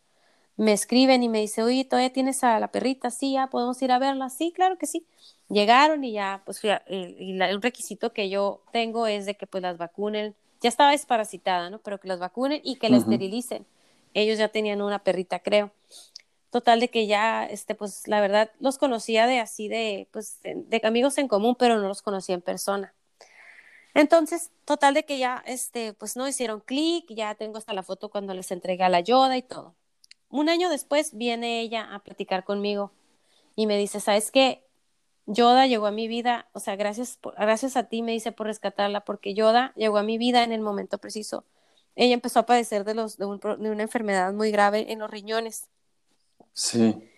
me 0.57 0.73
escriben 0.73 1.23
y 1.23 1.29
me 1.29 1.41
dice, 1.41 1.63
oye, 1.63 1.85
¿todavía 1.85 2.13
tienes 2.13 2.45
a 2.45 2.59
la 2.61 2.71
perrita? 2.71 3.11
Sí, 3.11 3.33
ya 3.33 3.49
podemos 3.49 3.81
ir 3.83 3.91
a 3.93 3.99
verla. 3.99 4.31
Sí, 4.31 4.53
claro 4.55 4.79
que 4.79 4.87
sí. 4.87 5.07
Llegaron 5.49 6.05
y 6.05 6.13
ya, 6.13 6.43
pues 6.47 6.61
y 6.65 7.41
un 7.43 7.63
requisito 7.63 8.13
que 8.13 8.29
yo 8.31 8.63
tengo 8.73 9.07
es 9.07 9.27
de 9.27 9.37
que 9.37 9.47
pues 9.47 9.63
las 9.63 9.77
vacunen 9.79 10.35
ya 10.65 10.71
estaba 10.71 10.93
desparasitada, 10.93 11.69
¿no? 11.69 11.79
Pero 11.81 12.01
que 12.01 12.09
las 12.09 12.19
vacunen 12.19 12.63
y 12.65 12.77
que 12.77 12.89
la 12.89 12.97
esterilicen. 12.97 13.67
Ellos 14.15 14.39
ya 14.39 14.49
tenían 14.49 14.81
una 14.81 14.99
perrita, 15.05 15.39
creo. 15.41 15.71
Total 16.49 16.81
de 16.81 16.89
que 16.89 17.07
ya, 17.07 17.45
este, 17.45 17.75
pues 17.75 18.09
la 18.09 18.23
verdad, 18.23 18.51
los 18.61 18.79
conocía 18.79 19.27
de 19.27 19.41
así, 19.41 19.69
de, 19.69 20.09
pues, 20.11 20.41
de, 20.43 20.81
amigos 20.83 21.19
en 21.19 21.29
común, 21.29 21.55
pero 21.55 21.79
no 21.79 21.87
los 21.87 22.01
conocía 22.01 22.35
en 22.35 22.41
persona. 22.41 22.95
Entonces, 23.93 24.53
total 24.65 24.95
de 24.95 25.05
que 25.05 25.19
ya, 25.19 25.45
este, 25.47 25.93
pues 25.93 26.17
no 26.17 26.27
hicieron 26.27 26.61
clic, 26.61 27.05
ya 27.11 27.35
tengo 27.35 27.59
hasta 27.59 27.75
la 27.75 27.83
foto 27.83 28.09
cuando 28.09 28.33
les 28.33 28.51
entregué 28.51 28.85
a 28.85 28.89
la 28.89 29.01
Yoda 29.01 29.37
y 29.37 29.43
todo. 29.43 29.75
Un 30.31 30.49
año 30.49 30.71
después 30.71 31.15
viene 31.15 31.61
ella 31.61 31.95
a 31.95 31.99
platicar 31.99 32.45
conmigo 32.45 32.91
y 33.55 33.67
me 33.67 33.77
dice, 33.77 34.01
¿sabes 34.01 34.31
qué? 34.31 34.64
Yoda 35.27 35.67
llegó 35.67 35.87
a 35.87 35.91
mi 35.91 36.07
vida, 36.07 36.49
o 36.53 36.61
sea, 36.61 36.77
gracias, 36.77 37.19
gracias 37.39 37.77
a 37.77 37.85
ti 37.85 38.03
me 38.03 38.13
dice 38.13 38.33
por 38.33 38.47
rescatarla, 38.47 39.05
porque 39.05 39.35
Yoda 39.35 39.73
llegó 39.75 39.99
a 39.99 40.03
mi 40.03 40.19
vida 40.19 40.45
en 40.45 40.53
el 40.53 40.61
momento 40.61 40.99
preciso. 40.99 41.45
Ella 41.97 42.15
empezó 42.15 42.41
a 42.41 42.47
padecer 42.47 42.85
de, 42.85 42.95
los, 42.95 43.17
de, 43.17 43.25
una 43.25 43.83
enfermedad 43.83 44.33
muy 44.33 44.51
grave 44.51 44.93
en 44.93 44.99
los 44.99 45.11
riñones. 45.11 45.69
Sí. 46.53 47.11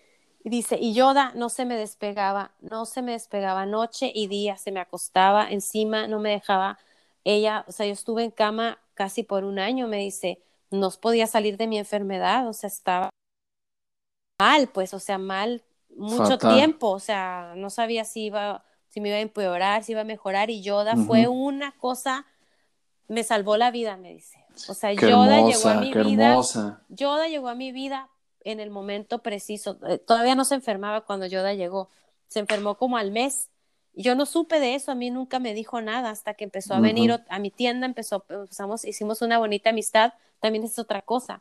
Y 0.44 0.50
dice, 0.50 0.78
y 0.80 0.94
Yoda 0.94 1.32
no 1.34 1.48
se 1.48 1.64
me 1.64 1.76
despegaba, 1.76 2.52
no 2.60 2.86
se 2.86 3.02
me 3.02 3.12
despegaba 3.12 3.66
noche 3.66 4.12
y 4.14 4.28
día, 4.28 4.56
se 4.56 4.70
me 4.70 4.80
acostaba 4.80 5.50
encima, 5.50 6.06
no 6.06 6.20
me 6.20 6.30
dejaba. 6.30 6.78
Ella, 7.24 7.64
o 7.66 7.72
sea, 7.72 7.86
yo 7.86 7.92
estuve 7.92 8.22
en 8.22 8.30
cama 8.30 8.78
casi 8.94 9.24
por 9.24 9.44
un 9.44 9.58
año, 9.58 9.88
me 9.88 9.98
dice, 9.98 10.40
no 10.70 10.90
podía 10.90 11.26
salir 11.26 11.56
de 11.56 11.66
mi 11.66 11.78
enfermedad, 11.78 12.46
o 12.46 12.52
sea, 12.52 12.68
estaba 12.68 13.10
mal, 14.38 14.68
pues, 14.68 14.94
o 14.94 15.00
sea, 15.00 15.18
mal 15.18 15.64
mucho 15.96 16.38
tiempo, 16.38 16.90
o 16.90 17.00
sea, 17.00 17.54
no 17.56 17.70
sabía 17.70 18.04
si 18.04 18.26
iba, 18.26 18.64
si 18.88 19.00
me 19.00 19.08
iba 19.08 19.18
a 19.18 19.20
empeorar, 19.20 19.82
si 19.82 19.92
iba 19.92 20.02
a 20.02 20.04
mejorar, 20.04 20.50
y 20.50 20.62
Yoda 20.62 20.96
fue 20.96 21.28
una 21.28 21.72
cosa, 21.72 22.26
me 23.08 23.24
salvó 23.24 23.56
la 23.56 23.70
vida, 23.70 23.96
me 23.96 24.12
dice. 24.12 24.44
O 24.68 24.74
sea, 24.74 24.92
Yoda 24.92 25.42
llegó 25.46 25.68
a 25.68 25.74
mi 25.74 25.92
vida. 25.92 26.40
Yoda 26.88 27.28
llegó 27.28 27.48
a 27.48 27.54
mi 27.54 27.72
vida 27.72 28.08
en 28.40 28.60
el 28.60 28.70
momento 28.70 29.18
preciso. 29.22 29.78
Eh, 29.86 29.98
todavía 29.98 30.34
no 30.34 30.44
se 30.44 30.54
enfermaba 30.54 31.02
cuando 31.02 31.26
Yoda 31.26 31.52
llegó. 31.54 31.88
Se 32.28 32.38
enfermó 32.38 32.76
como 32.76 32.96
al 32.96 33.10
mes. 33.10 33.50
Yo 33.92 34.14
no 34.14 34.26
supe 34.26 34.60
de 34.60 34.74
eso, 34.74 34.92
a 34.92 34.94
mí 34.94 35.10
nunca 35.10 35.38
me 35.38 35.54
dijo 35.54 35.80
nada 35.80 36.10
hasta 36.10 36.34
que 36.34 36.44
empezó 36.44 36.74
a 36.74 36.80
venir 36.80 37.18
a 37.28 37.38
mi 37.38 37.50
tienda, 37.50 37.86
empezó, 37.86 38.26
empezamos, 38.28 38.84
hicimos 38.84 39.22
una 39.22 39.38
bonita 39.38 39.70
amistad, 39.70 40.12
también 40.38 40.64
es 40.64 40.78
otra 40.78 41.00
cosa. 41.00 41.40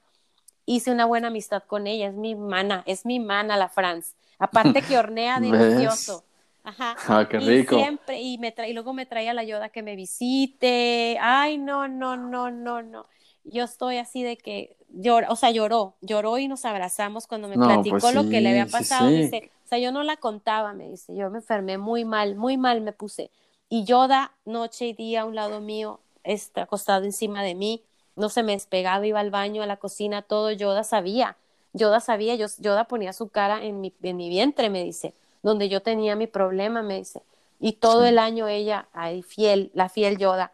Hice 0.65 0.89
una 0.89 1.05
buena 1.05 1.27
amistad 1.27 1.63
con 1.63 1.85
ella, 1.85 2.07
es 2.07 2.15
mi 2.15 2.33
mana, 2.33 2.81
es 2.85 3.05
mi 3.05 3.19
mana 3.19 3.57
la 3.57 3.67
Franz. 3.67 4.15
Aparte 4.39 4.81
que 4.81 4.97
hornea 4.97 5.39
delicioso. 5.41 6.23
Ajá. 6.63 6.95
Ah, 7.07 7.27
qué 7.29 7.39
rico. 7.39 7.75
Y 7.75 7.79
siempre, 7.79 8.21
y, 8.21 8.37
me 8.39 8.53
y 8.67 8.73
luego 8.73 8.93
me 8.93 9.05
traía 9.05 9.33
la 9.33 9.43
yoda 9.43 9.69
que 9.69 9.83
me 9.83 9.95
visite. 9.95 11.17
Ay, 11.21 11.57
no, 11.57 11.87
no, 11.87 12.17
no, 12.17 12.49
no, 12.49 12.81
no. 12.81 13.05
Yo 13.43 13.63
estoy 13.63 13.97
así 13.97 14.23
de 14.23 14.37
que 14.37 14.75
llora, 14.89 15.29
o 15.29 15.35
sea, 15.35 15.51
lloró, 15.51 15.93
lloró 16.01 16.39
y 16.39 16.47
nos 16.47 16.65
abrazamos 16.65 17.27
cuando 17.27 17.47
me 17.47 17.55
platicó 17.55 17.99
pues 17.99 18.15
lo 18.15 18.27
que 18.27 18.41
le 18.41 18.49
había 18.49 18.65
pasado. 18.65 19.09
Dice, 19.09 19.51
o 19.63 19.67
sea, 19.67 19.77
yo 19.77 19.91
no 19.91 20.01
la 20.01 20.17
contaba, 20.17 20.73
me 20.73 20.89
dice, 20.89 21.15
yo 21.15 21.29
me 21.29 21.37
enfermé 21.37 21.77
muy 21.77 22.05
mal, 22.05 22.35
muy 22.35 22.57
mal 22.57 22.81
me 22.81 22.91
puse. 22.91 23.29
Y 23.69 23.83
Yoda, 23.83 24.31
noche 24.45 24.87
y 24.87 24.93
día 24.93 25.21
a 25.21 25.25
un 25.25 25.35
lado 25.35 25.61
mío, 25.61 25.99
está 26.23 26.63
acostado 26.63 27.05
encima 27.05 27.43
de 27.43 27.53
mí, 27.53 27.83
no 28.15 28.29
se 28.29 28.41
me 28.41 28.53
despegaba, 28.53 29.05
iba 29.05 29.19
al 29.19 29.29
baño, 29.29 29.61
a 29.61 29.67
la 29.67 29.77
cocina, 29.77 30.23
todo 30.23 30.51
Yoda 30.51 30.83
sabía 30.83 31.37
Yoda 31.75 31.99
sabía, 31.99 32.35
Yoda 32.35 32.85
ponía 32.85 33.11
su 33.11 33.27
cara 33.27 33.63
en 33.63 33.81
mi, 33.81 33.93
en 34.01 34.15
mi 34.15 34.29
vientre, 34.29 34.69
me 34.69 34.83
dice, 34.83 35.13
donde 35.43 35.67
yo 35.67 35.81
tenía 35.81 36.15
mi 36.15 36.25
problema, 36.25 36.81
me 36.81 36.97
dice. 36.97 37.21
Y 37.59 37.73
todo 37.73 38.05
el 38.05 38.17
año 38.17 38.47
ella, 38.47 38.87
ahí 38.93 39.21
fiel, 39.21 39.71
la 39.73 39.89
fiel 39.89 40.17
Yoda, 40.17 40.53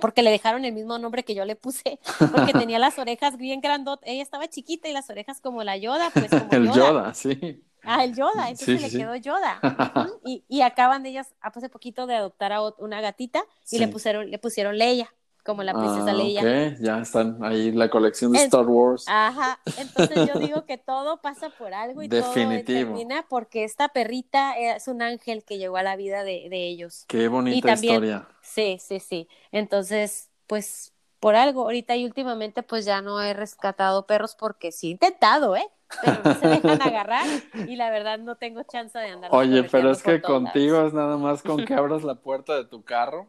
porque 0.00 0.22
le 0.22 0.30
dejaron 0.30 0.64
el 0.64 0.72
mismo 0.72 0.98
nombre 0.98 1.24
que 1.24 1.34
yo 1.34 1.44
le 1.44 1.56
puse, 1.56 1.98
porque 2.32 2.52
tenía 2.52 2.78
las 2.78 2.96
orejas 2.98 3.36
bien 3.36 3.60
grandotas, 3.60 4.08
ella 4.08 4.22
estaba 4.22 4.48
chiquita 4.48 4.88
y 4.88 4.92
las 4.92 5.10
orejas 5.10 5.40
como 5.40 5.64
la 5.64 5.76
Yoda, 5.76 6.10
pues 6.10 6.30
como 6.30 6.48
El 6.52 6.72
Yoda, 6.72 7.12
sí. 7.12 7.62
Ah, 7.82 8.04
el 8.04 8.14
Yoda, 8.14 8.48
entonces 8.48 8.82
le 8.82 8.90
quedó 8.90 9.16
Yoda. 9.16 9.60
y, 10.24 10.44
y, 10.48 10.62
acaban 10.62 11.06
ellas 11.06 11.34
hace 11.40 11.68
poquito 11.68 12.06
de 12.06 12.16
adoptar 12.16 12.52
a 12.52 12.60
una 12.78 13.00
gatita 13.00 13.42
y 13.70 13.78
le 13.78 13.88
pusieron, 13.88 14.30
le 14.30 14.38
pusieron 14.38 14.78
Leia 14.78 15.12
como 15.46 15.62
la 15.62 15.72
princesa 15.72 16.10
ah, 16.10 16.12
Leia. 16.12 16.76
Ya 16.78 16.98
están 16.98 17.42
ahí 17.42 17.72
la 17.72 17.88
colección 17.88 18.32
de 18.32 18.40
Star 18.40 18.66
Wars. 18.66 19.06
Ajá, 19.08 19.58
entonces 19.78 20.28
yo 20.28 20.38
digo 20.38 20.64
que 20.66 20.76
todo 20.76 21.22
pasa 21.22 21.48
por 21.50 21.72
algo 21.72 22.02
y 22.02 22.08
todo 22.08 22.32
termina 22.64 23.24
porque 23.28 23.64
esta 23.64 23.88
perrita 23.88 24.58
es 24.58 24.88
un 24.88 25.00
ángel 25.00 25.44
que 25.44 25.56
llegó 25.56 25.76
a 25.76 25.82
la 25.82 25.96
vida 25.96 26.24
de, 26.24 26.48
ellos. 26.50 27.04
Qué 27.06 27.28
bonita 27.28 27.72
historia. 27.72 28.28
Sí, 28.42 28.78
sí, 28.80 28.98
sí. 28.98 29.28
Entonces, 29.52 30.30
pues 30.46 30.92
por 31.20 31.36
algo, 31.36 31.62
ahorita 31.62 31.96
y 31.96 32.04
últimamente 32.04 32.62
pues 32.62 32.84
ya 32.84 33.00
no 33.00 33.22
he 33.22 33.32
rescatado 33.32 34.06
perros 34.06 34.36
porque 34.38 34.72
sí 34.72 34.88
he 34.88 34.90
intentado, 34.90 35.56
¿eh? 35.56 35.68
Pero 36.02 36.18
no 36.24 36.34
se 36.34 36.48
dejan 36.48 36.82
agarrar 36.82 37.26
y 37.54 37.76
la 37.76 37.90
verdad 37.90 38.18
no 38.18 38.36
tengo 38.36 38.62
chance 38.64 38.98
de 38.98 39.08
andar. 39.08 39.30
Oye, 39.32 39.62
pero 39.64 39.92
es 39.92 40.02
que 40.02 40.20
contigo 40.20 40.84
es 40.86 40.92
nada 40.92 41.16
más 41.16 41.42
con 41.42 41.64
que 41.64 41.74
abras 41.74 42.02
la 42.02 42.16
puerta 42.16 42.56
de 42.56 42.64
tu 42.64 42.82
carro 42.82 43.28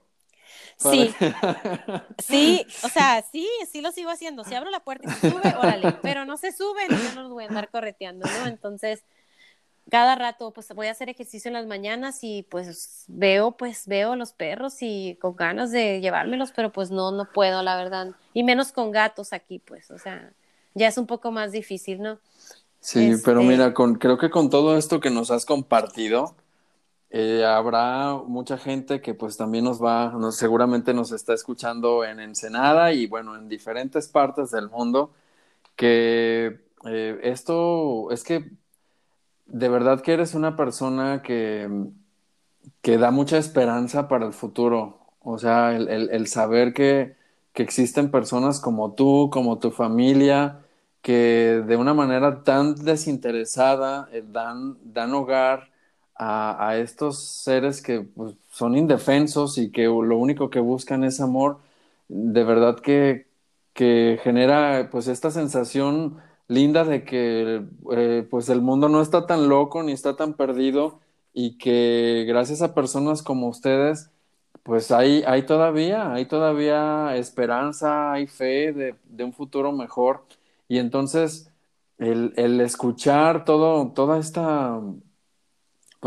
Sí, 0.78 1.14
sí, 2.20 2.66
o 2.84 2.90
sea, 2.90 3.24
sí, 3.32 3.48
sí 3.72 3.82
lo 3.82 3.92
sigo 3.92 4.10
haciendo. 4.10 4.44
Si 4.44 4.54
abro 4.54 4.70
la 4.70 4.80
puerta 4.80 5.10
y 5.10 5.14
se 5.14 5.32
sube, 5.32 5.56
órale, 5.60 5.94
pero 6.02 6.26
no 6.26 6.38
se 6.38 6.52
suben, 6.52 6.90
yo 6.90 7.16
no 7.16 7.24
los 7.24 7.32
voy 7.32 7.46
a 7.46 7.48
andar 7.48 7.70
correteando, 7.70 8.28
¿no? 8.28 8.48
Entonces, 8.48 9.04
cada 9.90 10.16
rato, 10.16 10.52
pues 10.52 10.68
voy 10.76 10.88
a 10.88 10.92
hacer 10.92 11.10
ejercicio 11.10 11.50
en 11.50 11.54
las 11.54 11.66
mañanas 11.66 12.20
y 12.22 12.44
pues 12.50 13.06
veo, 13.08 13.52
pues 13.52 13.88
veo 13.88 14.16
los 14.16 14.34
perros 14.34 14.78
y 14.82 15.18
con 15.20 15.36
ganas 15.36 15.72
de 15.72 16.00
llevármelos, 16.02 16.52
pero 16.52 16.72
pues 16.72 16.92
no, 16.92 17.12
no 17.12 17.32
puedo, 17.32 17.64
la 17.64 17.76
verdad. 17.76 18.12
Y 18.34 18.44
menos 18.44 18.72
con 18.72 18.92
gatos 18.92 19.34
aquí, 19.34 19.60
pues, 19.60 19.90
o 19.90 19.98
sea, 19.98 20.32
ya 20.74 20.88
es 20.88 20.98
un 20.98 21.08
poco 21.08 21.32
más 21.32 21.52
difícil, 21.52 22.02
¿no? 22.02 22.20
Sí, 22.80 23.14
pero 23.26 23.42
este 23.42 23.52
mira, 23.52 23.74
con, 23.74 23.96
creo 23.96 24.18
que 24.18 24.30
con 24.30 24.50
todo 24.50 24.78
esto 24.78 25.00
que 25.00 25.10
nos 25.10 25.32
has 25.32 25.46
compartido, 25.46 26.36
eh, 27.10 27.46
habrá 27.46 28.16
mucha 28.26 28.58
gente 28.58 29.02
que 29.02 29.14
pues 29.14 29.38
también 29.38 29.64
nos 29.64 29.82
va, 29.84 30.14
seguramente 30.32 30.94
nos 30.94 31.12
está 31.12 31.34
escuchando 31.34 32.04
en 32.04 32.20
Ensenada 32.20 32.92
y 32.94 33.08
bueno, 33.08 33.36
en 33.38 33.48
diferentes 33.48 34.08
partes 34.10 34.52
del 34.52 34.70
mundo, 34.70 35.14
que 35.76 36.60
eh, 36.86 37.20
esto 37.24 38.12
es 38.12 38.24
que 38.24 38.52
de 39.46 39.70
verdad 39.70 40.02
que 40.02 40.14
eres 40.14 40.34
una 40.36 40.56
persona 40.56 41.22
que, 41.22 41.70
que 42.82 42.98
da 42.98 43.12
mucha 43.12 43.38
esperanza 43.38 44.08
para 44.08 44.26
el 44.26 44.34
futuro. 44.34 45.00
O 45.22 45.38
sea, 45.38 45.76
el, 45.76 45.88
el, 45.90 46.28
saber 46.28 46.74
que, 46.74 47.16
que 47.54 47.64
existen 47.64 48.12
personas 48.12 48.60
como 48.60 48.94
tú, 48.94 49.30
como 49.32 49.60
tu 49.60 49.72
familia, 49.72 50.62
que 51.02 51.64
de 51.66 51.76
una 51.78 51.94
manera 51.94 52.44
tan 52.44 52.76
desinteresada 52.76 54.10
eh, 54.12 54.24
dan, 54.26 54.78
dan 54.84 55.14
hogar 55.14 55.70
a, 56.20 56.78
estos 56.78 57.24
seres 57.24 57.82
que 57.82 58.02
pues, 58.02 58.36
son 58.52 58.76
indefensos 58.78 59.58
y 59.58 59.72
que 59.72 59.84
lo 59.86 60.18
único 60.18 60.50
que 60.50 60.60
buscan 60.60 61.04
es 61.04 61.20
amor, 61.22 61.60
de 62.08 62.44
verdad 62.44 62.80
que, 62.80 63.28
que 63.74 64.20
genera 64.24 64.90
pues 64.92 65.08
esta 65.08 65.32
sensación 65.32 66.18
linda 66.48 66.84
de 66.86 67.04
que 67.04 67.64
eh, 67.92 68.28
pues 68.30 68.50
el 68.50 68.62
mundo 68.62 68.90
no 68.90 69.02
está 69.02 69.28
tan 69.28 69.50
loco 69.50 69.84
ni 69.84 69.92
está 69.92 70.16
tan 70.16 70.34
perdido 70.34 71.00
y 71.34 71.58
que 71.58 72.26
gracias 72.28 72.62
a 72.62 72.74
personas 72.74 73.22
como 73.22 73.48
ustedes 73.50 74.10
pues 74.64 74.92
hay, 74.92 75.24
hay 75.26 75.44
todavía, 75.46 76.14
hay 76.14 76.26
todavía 76.26 77.16
esperanza, 77.16 78.12
hay 78.12 78.28
fe 78.28 78.74
de, 78.74 78.96
de 79.06 79.24
un 79.24 79.32
futuro 79.34 79.72
mejor. 79.72 80.26
Y 80.68 80.80
entonces 80.80 81.50
el, 81.98 82.34
el 82.38 82.60
escuchar 82.62 83.46
todo, 83.46 83.92
toda 83.94 84.20
esta 84.20 84.82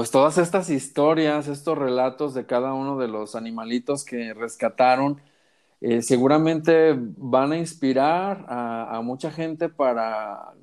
pues 0.00 0.10
todas 0.10 0.38
estas 0.38 0.70
historias, 0.70 1.46
estos 1.46 1.76
relatos 1.76 2.32
de 2.32 2.46
cada 2.46 2.72
uno 2.72 2.96
de 2.96 3.06
los 3.06 3.34
animalitos 3.34 4.02
que 4.02 4.32
rescataron, 4.32 5.20
eh, 5.82 6.00
seguramente 6.00 6.94
van 6.96 7.52
a 7.52 7.58
inspirar 7.58 8.46
a, 8.48 8.98
mucha 9.04 9.30
gente 9.30 9.68
para 9.68 10.54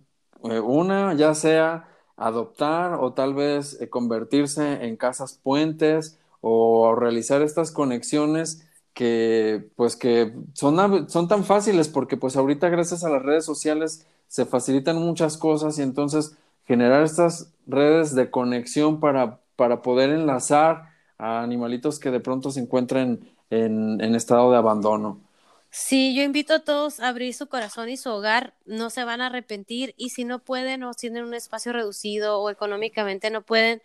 eh, 0.44 0.60
una, 0.60 1.14
ya 1.14 1.36
sea 1.36 1.88
adoptar 2.16 2.96
o 2.96 3.14
tal 3.14 3.36
vez 3.36 3.80
eh, 3.80 3.90
convertirse 3.90 4.84
en 4.88 4.98
casas 4.98 5.40
puentes 5.44 6.18
o 6.42 6.96
realizar 6.96 7.44
estas 7.44 7.72
conexiones 7.72 8.68
que 8.96 9.70
pues 9.76 9.96
que 9.96 10.34
son, 10.54 11.08
son 11.12 11.28
tan 11.28 11.44
fáciles 11.44 11.90
porque 11.90 12.18
pues 12.18 12.36
ahorita 12.36 12.70
gracias 12.70 13.04
a 13.04 13.10
las 13.10 13.22
redes 13.22 13.46
sociales 13.46 14.08
se 14.28 14.48
facilitan 14.48 14.98
muchas 14.98 15.38
cosas 15.38 15.78
y 15.78 15.84
entonces 15.84 16.36
generar 16.68 17.04
estas 17.04 17.54
redes 17.66 18.14
de 18.14 18.30
conexión 18.30 19.00
para, 19.00 19.40
para 19.56 19.82
poder 19.82 20.10
enlazar 20.10 20.90
a 21.18 21.42
animalitos 21.42 22.00
que 22.00 22.12
de 22.12 22.20
pronto 22.20 22.52
se 22.52 22.60
encuentren 22.60 23.34
en, 23.50 24.02
en, 24.02 24.16
estado 24.16 24.52
de 24.52 24.58
abandono. 24.58 25.22
Sí, 25.70 26.16
yo 26.16 26.24
invito 26.24 26.54
a 26.54 26.60
todos 26.60 27.00
a 27.00 27.08
abrir 27.08 27.34
su 27.34 27.48
corazón 27.48 27.90
y 27.90 27.98
su 27.98 28.10
hogar, 28.10 28.54
no 28.66 28.90
se 28.90 29.04
van 29.04 29.22
a 29.22 29.28
arrepentir 29.28 29.94
y 29.98 30.10
si 30.10 30.26
no 30.26 30.40
pueden 30.40 30.84
o 30.84 30.94
tienen 30.94 31.24
un 31.24 31.34
espacio 31.34 31.74
reducido 31.74 32.40
o 32.42 32.50
económicamente 32.50 33.30
no 33.32 33.42
pueden, 33.42 33.82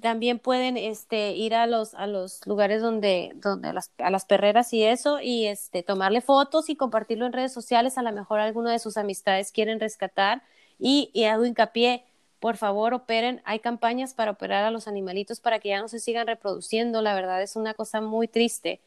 también 0.00 0.38
pueden 0.38 0.76
este 0.76 1.32
ir 1.32 1.54
a 1.54 1.66
los 1.66 1.94
a 1.94 2.06
los 2.06 2.46
lugares 2.46 2.80
donde 2.80 3.32
donde 3.34 3.72
las, 3.72 3.90
a 3.98 4.10
las 4.10 4.24
perreras 4.24 4.72
y 4.72 4.82
eso 4.82 5.20
y 5.20 5.46
este 5.46 5.82
tomarle 5.82 6.22
fotos 6.22 6.70
y 6.70 6.76
compartirlo 6.76 7.26
en 7.26 7.34
redes 7.34 7.52
sociales, 7.52 7.98
a 7.98 8.02
lo 8.02 8.12
mejor 8.12 8.40
alguno 8.40 8.70
de 8.70 8.78
sus 8.78 8.96
amistades 8.96 9.52
quieren 9.52 9.78
rescatar 9.78 10.42
y, 10.78 11.10
y 11.12 11.24
hago 11.24 11.44
hincapié 11.44 12.04
por 12.40 12.56
favor 12.56 12.94
operen. 12.94 13.42
Hay 13.44 13.60
campañas 13.60 14.14
para 14.14 14.32
operar 14.32 14.64
a 14.64 14.70
los 14.70 14.88
animalitos 14.88 15.40
para 15.40 15.60
que 15.60 15.68
ya 15.68 15.80
no 15.80 15.88
se 15.88 16.00
sigan 16.00 16.26
reproduciendo. 16.26 17.02
La 17.02 17.14
verdad 17.14 17.42
es 17.42 17.54
una 17.54 17.74
cosa 17.74 18.00
muy 18.00 18.26
triste 18.28 18.80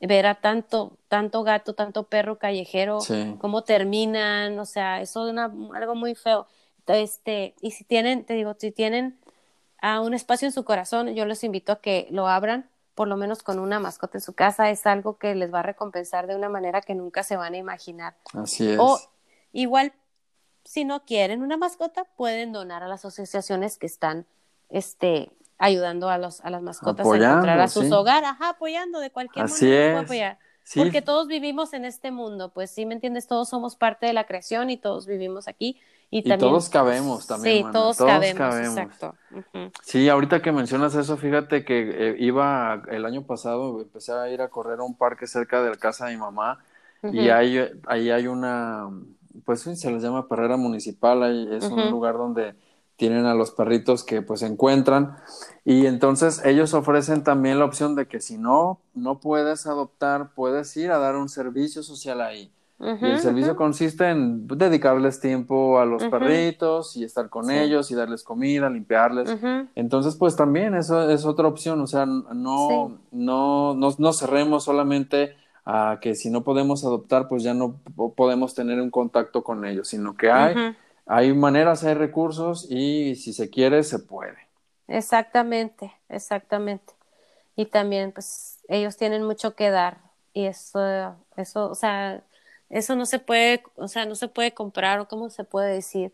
ver 0.00 0.26
a 0.26 0.36
tanto, 0.36 0.96
tanto 1.08 1.42
gato, 1.42 1.74
tanto 1.74 2.04
perro 2.04 2.38
callejero, 2.38 3.00
cómo 3.38 3.64
terminan, 3.64 4.58
o 4.58 4.64
sea, 4.64 5.00
eso 5.00 5.28
es 5.28 5.36
algo 5.36 5.94
muy 5.94 6.14
feo. 6.14 6.46
Este, 6.86 7.54
y 7.60 7.72
si 7.72 7.84
tienen, 7.84 8.24
te 8.24 8.34
digo, 8.34 8.56
si 8.58 8.72
tienen 8.72 9.18
a 9.80 10.00
un 10.00 10.14
espacio 10.14 10.46
en 10.46 10.52
su 10.52 10.64
corazón, 10.64 11.14
yo 11.14 11.26
les 11.26 11.44
invito 11.44 11.72
a 11.72 11.80
que 11.80 12.08
lo 12.10 12.28
abran, 12.28 12.68
por 12.94 13.08
lo 13.08 13.16
menos 13.16 13.42
con 13.42 13.58
una 13.58 13.78
mascota 13.78 14.18
en 14.18 14.22
su 14.22 14.32
casa, 14.32 14.70
es 14.70 14.86
algo 14.86 15.18
que 15.18 15.34
les 15.34 15.52
va 15.52 15.60
a 15.60 15.64
recompensar 15.64 16.26
de 16.26 16.34
una 16.34 16.48
manera 16.48 16.80
que 16.80 16.94
nunca 16.94 17.22
se 17.22 17.36
van 17.36 17.54
a 17.54 17.58
imaginar. 17.58 18.16
Así 18.34 18.70
es. 18.70 18.78
O 18.78 18.98
igual 19.52 19.92
si 20.64 20.84
no 20.84 21.04
quieren 21.04 21.42
una 21.42 21.56
mascota, 21.56 22.04
pueden 22.16 22.52
donar 22.52 22.82
a 22.82 22.88
las 22.88 23.04
asociaciones 23.04 23.78
que 23.78 23.86
están 23.86 24.26
este, 24.68 25.30
ayudando 25.58 26.08
a, 26.08 26.18
los, 26.18 26.40
a 26.42 26.50
las 26.50 26.62
mascotas 26.62 27.06
a 27.06 27.16
encontrar 27.16 27.60
a 27.60 27.68
sus 27.68 27.90
hogares, 27.92 28.30
apoyando 28.40 29.00
de 29.00 29.10
cualquier 29.10 29.48
manera. 29.48 30.00
Apoyar. 30.00 30.38
Porque 30.76 31.02
todos 31.02 31.26
vivimos 31.26 31.72
en 31.72 31.84
este 31.84 32.10
mundo, 32.10 32.50
pues 32.50 32.70
sí, 32.70 32.86
¿me 32.86 32.94
entiendes? 32.94 33.26
Todos 33.26 33.48
somos 33.48 33.76
parte 33.76 34.06
de 34.06 34.12
la 34.12 34.24
creación 34.24 34.70
y 34.70 34.76
todos 34.76 35.06
vivimos 35.06 35.48
aquí. 35.48 35.80
Y, 36.12 36.22
también, 36.22 36.40
todos 36.40 36.68
cabemos 36.68 37.26
también. 37.26 37.66
Sí, 37.66 37.72
todos, 37.72 37.96
cabemos, 37.96 38.56
exacto. 38.56 39.14
Sí, 39.82 40.08
ahorita 40.08 40.42
que 40.42 40.50
mencionas 40.50 40.94
eso, 40.96 41.16
fíjate 41.16 41.64
que 41.64 42.10
eh, 42.10 42.16
iba 42.18 42.82
el 42.90 43.04
año 43.04 43.22
pasado, 43.22 43.80
empecé 43.80 44.12
a 44.12 44.28
ir 44.28 44.42
a 44.42 44.48
correr 44.48 44.80
a 44.80 44.82
un 44.82 44.96
parque 44.96 45.28
cerca 45.28 45.62
de 45.62 45.70
la 45.70 45.76
casa 45.76 46.06
de 46.06 46.12
mi 46.12 46.18
mamá 46.18 46.58
y 47.02 47.28
ahí, 47.28 47.58
ahí 47.86 48.10
hay 48.10 48.26
una, 48.26 48.90
pues 49.44 49.60
se 49.60 49.90
les 49.90 50.02
llama 50.02 50.28
perrera 50.28 50.56
municipal, 50.56 51.22
ahí 51.22 51.48
es 51.52 51.64
un 51.64 51.90
lugar 51.90 52.14
donde 52.16 52.54
tienen 53.00 53.24
a 53.24 53.34
los 53.34 53.50
perritos 53.50 54.04
que 54.04 54.20
pues 54.20 54.40
se 54.40 54.46
encuentran. 54.46 55.16
Y 55.64 55.86
entonces 55.86 56.42
ellos 56.44 56.74
ofrecen 56.74 57.24
también 57.24 57.58
la 57.58 57.64
opción 57.64 57.94
de 57.94 58.06
que 58.06 58.20
si 58.20 58.36
no 58.36 58.80
no 58.94 59.20
puedes 59.20 59.66
adoptar 59.66 60.34
puedes 60.34 60.76
ir 60.76 60.90
a 60.90 60.98
dar 60.98 61.16
un 61.16 61.30
servicio 61.30 61.82
social 61.82 62.20
ahí. 62.20 62.52
Y 62.78 63.06
el 63.06 63.20
servicio 63.20 63.56
consiste 63.56 64.08
en 64.08 64.46
dedicarles 64.46 65.20
tiempo 65.20 65.78
a 65.80 65.84
los 65.84 66.04
perritos 66.04 66.96
y 66.96 67.04
estar 67.04 67.28
con 67.28 67.50
ellos 67.50 67.90
y 67.90 67.94
darles 67.94 68.22
comida 68.22 68.68
limpiarles. 68.68 69.34
Entonces 69.74 70.16
pues 70.16 70.36
también 70.36 70.74
eso 70.74 71.10
es 71.10 71.24
otra 71.24 71.48
opción 71.48 71.80
o 71.80 71.86
sea 71.86 72.04
no 72.04 72.98
no, 73.10 73.74
no 73.74 73.94
no 73.96 74.12
cerremos 74.12 74.64
solamente 74.64 75.36
a 75.64 75.98
que 76.00 76.14
si 76.14 76.30
no 76.30 76.42
podemos 76.42 76.84
adoptar, 76.84 77.28
pues 77.28 77.42
ya 77.42 77.54
no 77.54 77.80
podemos 78.16 78.54
tener 78.54 78.80
un 78.80 78.90
contacto 78.90 79.42
con 79.42 79.64
ellos, 79.64 79.88
sino 79.88 80.16
que 80.16 80.30
hay, 80.30 80.54
hay 81.06 81.32
maneras, 81.32 81.84
hay 81.84 81.94
recursos 81.94 82.66
y 82.70 83.16
si 83.16 83.32
se 83.32 83.50
quiere, 83.50 83.82
se 83.82 83.98
puede. 83.98 84.38
Exactamente, 84.88 85.92
exactamente. 86.08 86.92
Y 87.56 87.66
también, 87.66 88.12
pues, 88.12 88.58
ellos 88.68 88.96
tienen 88.96 89.22
mucho 89.22 89.54
que 89.54 89.70
dar 89.70 89.98
y 90.32 90.46
eso, 90.46 90.80
eso, 91.36 91.70
o 91.70 91.74
sea, 91.74 92.22
eso 92.70 92.96
no 92.96 93.06
se 93.06 93.18
puede, 93.18 93.62
o 93.76 93.88
sea, 93.88 94.06
no 94.06 94.14
se 94.14 94.28
puede 94.28 94.52
comprar 94.54 95.00
o 95.00 95.08
cómo 95.08 95.30
se 95.30 95.44
puede 95.44 95.74
decir. 95.74 96.12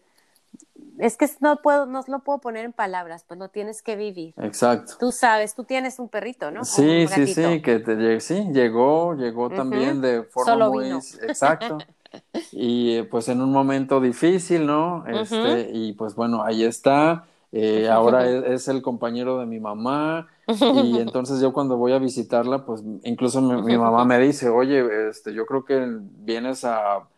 Es 0.98 1.16
que 1.16 1.28
no 1.40 1.57
puedo, 1.62 1.86
no 1.86 2.02
lo 2.07 2.20
puedo 2.20 2.38
poner 2.38 2.64
en 2.64 2.72
palabras, 2.72 3.24
pues 3.26 3.38
lo 3.38 3.48
tienes 3.48 3.82
que 3.82 3.96
vivir. 3.96 4.34
Exacto. 4.38 4.94
Tú 4.98 5.12
sabes, 5.12 5.54
tú 5.54 5.64
tienes 5.64 5.98
un 5.98 6.09
perrito, 6.09 6.50
¿no? 6.50 6.64
Sí, 6.64 7.07
sí, 7.09 7.26
sí, 7.26 7.62
que 7.62 7.78
te, 7.80 8.20
sí, 8.20 8.48
llegó, 8.52 9.14
llegó 9.14 9.50
también 9.50 10.00
de 10.00 10.22
forma 10.22 10.52
Solo 10.52 10.70
muy 10.70 10.84
vino. 10.84 11.00
exacto. 11.22 11.78
y 12.52 13.02
pues 13.02 13.28
en 13.28 13.42
un 13.42 13.52
momento 13.52 14.00
difícil, 14.00 14.66
¿no? 14.66 15.04
Este, 15.07 15.70
y 15.72 15.92
pues 15.92 16.14
bueno, 16.14 16.42
ahí 16.42 16.64
está. 16.64 17.26
Eh, 17.52 17.88
ahora 17.88 18.28
es, 18.28 18.44
es 18.44 18.68
el 18.68 18.82
compañero 18.82 19.38
de 19.38 19.46
mi 19.46 19.61
mamá 19.61 20.28
y 20.46 20.48
entonces 20.98 21.40
yo 21.40 21.52
cuando 21.52 21.76
voy 21.76 21.92
a 21.92 21.98
visitarla, 21.98 22.64
pues 22.64 22.82
incluso 23.04 23.40
mi, 23.40 23.62
mi 23.62 23.78
mamá 23.78 24.04
me 24.04 24.18
dice, 24.18 24.48
oye, 24.48 25.09
este, 25.09 25.32
yo 25.32 25.46
creo 25.46 25.64
que 25.64 25.86
vienes 26.00 26.64
a 26.64 27.09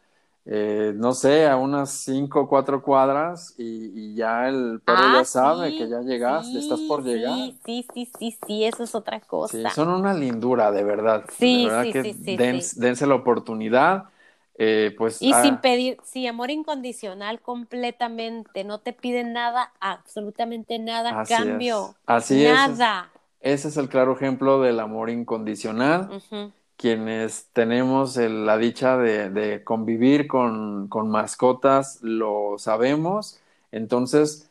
eh, 0.51 0.93
no 0.97 1.13
sé, 1.15 1.47
a 1.47 1.57
unas 1.59 1.91
cinco 1.93 2.43
o 2.43 2.49
cuatro 2.49 2.83
cuadras 2.83 3.55
y, 3.59 4.13
y 4.13 4.17
ya 4.17 4.49
el 4.49 4.81
perro 4.85 5.09
Ah, 5.09 5.23
ya 5.23 5.25
sabe 5.25 5.75
sí, 5.75 5.77
que 5.77 5.89
ya 5.89 6.01
llegaste, 6.03 6.59
estás 6.59 6.83
por 6.83 7.05
llegar. 7.05 7.55
Sí, 7.65 7.87
sí, 7.95 8.11
sí, 8.19 8.39
sí, 8.47 8.65
eso 8.65 8.83
es 8.85 8.95
otra 8.95 9.21
cosa. 9.21 9.47
Sí, 9.47 9.71
son 9.71 9.89
una 9.89 10.13
lindura, 10.15 10.71
de 10.73 10.85
verdad. 10.85 11.25
Sí, 11.39 11.47
de 11.47 11.59
verdad 11.59 11.89
sí, 11.93 11.93
que 11.93 12.05
sí, 12.15 12.15
sí, 12.15 12.39
den- 12.39 12.61
dense 12.77 13.07
la 13.07 13.15
oportunidad. 13.15 14.11
eh, 14.59 14.95
pues 14.99 15.21
Y 15.21 15.35
ah, 15.35 15.43
sin 15.43 15.59
pedir, 15.59 15.99
sí, 16.03 16.27
amor 16.27 16.51
incondicional 16.51 17.41
completamente, 17.41 18.65
no 18.65 18.81
te 18.81 18.93
piden 18.93 19.33
nada, 19.33 19.73
absolutamente 19.81 20.79
nada 20.81 21.21
así 21.21 21.47
es. 21.49 21.95
cambio. 21.95 21.97
Así 22.07 22.45
es. 22.45 22.69
nada. 22.69 23.13
Ese 23.41 23.69
es 23.69 23.77
el 23.77 23.89
claro 23.89 24.13
ejemplo 24.15 24.61
del 24.61 24.81
amor 24.81 25.11
incondicional. 25.11 26.15
Ujú. 26.17 26.53
Quienes 26.79 27.49
tenemos 27.55 28.17
el- 28.19 28.47
la 28.47 28.59
dicha 28.59 28.99
de, 28.99 29.31
de 29.31 29.65
convivir 29.65 30.29
con, 30.29 30.89
con 30.89 31.11
mascotas, 31.11 31.99
lo 32.03 32.57
sabemos. 32.59 33.41
Entonces, 33.73 34.51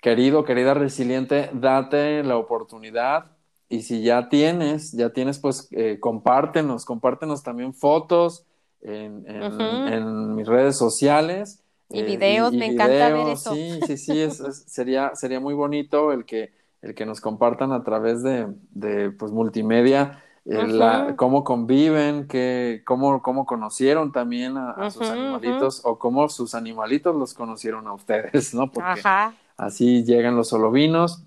querido, 0.00 0.44
querida 0.44 0.74
resiliente, 0.74 1.50
date 1.54 2.24
la 2.24 2.38
oportunidad. 2.38 3.26
Y 3.68 3.82
si 3.82 4.02
ya 4.02 4.28
tienes, 4.30 4.92
ya 4.92 5.10
tienes, 5.12 5.38
pues 5.38 5.68
eh, 5.72 5.98
compártenos, 6.00 6.84
compártenos 6.86 7.42
también 7.42 7.74
fotos 7.74 8.46
en, 8.82 9.24
en- 9.28 10.34
mis 10.34 10.46
redes 10.48 10.78
sociales. 10.78 11.62
Y 11.90 12.02
videos, 12.04 12.54
me 12.54 12.66
encanta 12.66 13.10
ver 13.10 13.28
eso. 13.28 13.50
Sí, 13.54 13.82
sí, 13.82 13.96
sí, 13.98 14.18
es- 14.20 14.40
es- 14.40 14.64
sería, 14.66 15.14
sería 15.14 15.40
muy 15.40 15.54
bonito 15.54 16.12
el 16.12 16.24
que, 16.24 16.52
el 16.82 16.94
que 16.94 17.06
nos 17.06 17.20
compartan 17.20 17.72
a 17.72 17.84
través 17.84 18.22
de, 18.22 18.46
de 18.70 19.10
pues, 19.10 19.32
multimedia 19.32 20.22
eh. 20.22 20.25
La- 20.46 21.14
cómo 21.16 21.44
conviven, 21.44 22.28
que, 22.28 22.82
cómo, 22.86 23.22
cómo 23.22 23.46
conocieron 23.46 24.12
también 24.12 24.56
a, 24.56 24.70
a 24.70 24.90
sus 24.90 25.10
animalitos 25.10 25.82
o 25.84 25.98
cómo 25.98 26.28
sus 26.28 26.54
animalitos 26.54 27.14
los 27.16 27.34
conocieron 27.34 27.86
a 27.88 27.92
ustedes, 27.94 28.54
¿no? 28.54 28.70
Porque 28.70 29.00
Ajá. 29.00 29.34
así 29.56 30.04
llegan 30.04 30.36
los 30.36 30.48
solovinos, 30.48 31.24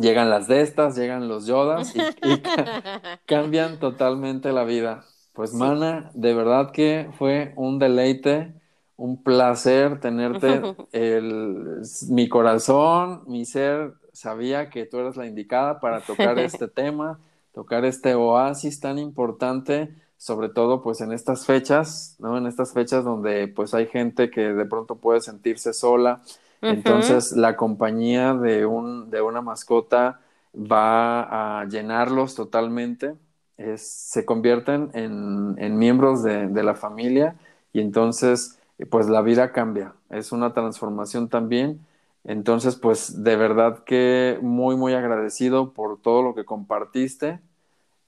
llegan 0.00 0.30
las 0.30 0.48
de 0.48 0.62
estas, 0.62 0.96
llegan 0.96 1.28
los 1.28 1.46
yodas 1.46 1.94
y, 1.96 2.00
y 2.22 2.42
ca- 2.42 2.82
cambian 3.26 3.78
totalmente 3.78 4.52
la 4.52 4.64
vida. 4.64 5.04
Pues, 5.32 5.50
Sí. 5.50 5.56
Mana, 5.56 6.10
de 6.14 6.34
verdad 6.34 6.72
que 6.72 7.10
fue 7.18 7.52
un 7.56 7.78
deleite, 7.78 8.54
un 8.96 9.22
placer 9.22 10.00
tenerte. 10.00 10.62
El, 10.92 11.82
mi 12.10 12.28
corazón, 12.28 13.22
mi 13.26 13.44
ser 13.44 13.92
sabía 14.12 14.70
que 14.70 14.86
tú 14.86 14.98
eres 14.98 15.16
la 15.16 15.26
indicada 15.26 15.80
para 15.80 16.00
tocar 16.00 16.38
este 16.38 16.66
tema, 16.68 17.20
tocar 17.58 17.84
este 17.84 18.14
oasis 18.14 18.78
tan 18.78 19.00
importante, 19.00 19.92
sobre 20.16 20.48
todo 20.48 20.80
pues 20.80 21.00
en 21.00 21.10
estas 21.10 21.44
fechas, 21.44 22.14
¿no? 22.20 22.38
En 22.38 22.46
estas 22.46 22.72
fechas 22.72 23.02
donde 23.04 23.48
pues 23.48 23.74
hay 23.74 23.88
gente 23.88 24.30
que 24.30 24.52
de 24.52 24.64
pronto 24.64 24.94
puede 24.94 25.20
sentirse 25.20 25.72
sola. 25.72 26.22
Entonces, 26.62 27.32
la 27.32 27.56
compañía 27.56 28.34
de, 28.34 28.64
un, 28.64 29.10
de 29.10 29.22
una 29.22 29.42
mascota 29.42 30.20
va 30.54 31.62
a 31.62 31.64
llenarlos 31.64 32.36
totalmente, 32.36 33.16
es, 33.56 33.82
se 33.82 34.24
convierten 34.24 34.90
en, 34.94 35.56
en 35.58 35.78
miembros 35.78 36.22
de, 36.22 36.46
de 36.46 36.62
la 36.62 36.76
familia 36.76 37.34
y 37.72 37.80
entonces, 37.80 38.60
pues 38.88 39.08
la 39.08 39.20
vida 39.20 39.50
cambia, 39.50 39.94
es 40.10 40.30
una 40.30 40.52
transformación 40.52 41.28
también. 41.28 41.80
Entonces, 42.22 42.76
pues 42.76 43.24
de 43.24 43.34
verdad 43.34 43.82
que 43.84 44.38
muy, 44.42 44.76
muy 44.76 44.94
agradecido 44.94 45.72
por 45.72 46.00
todo 46.00 46.22
lo 46.22 46.36
que 46.36 46.44
compartiste, 46.44 47.40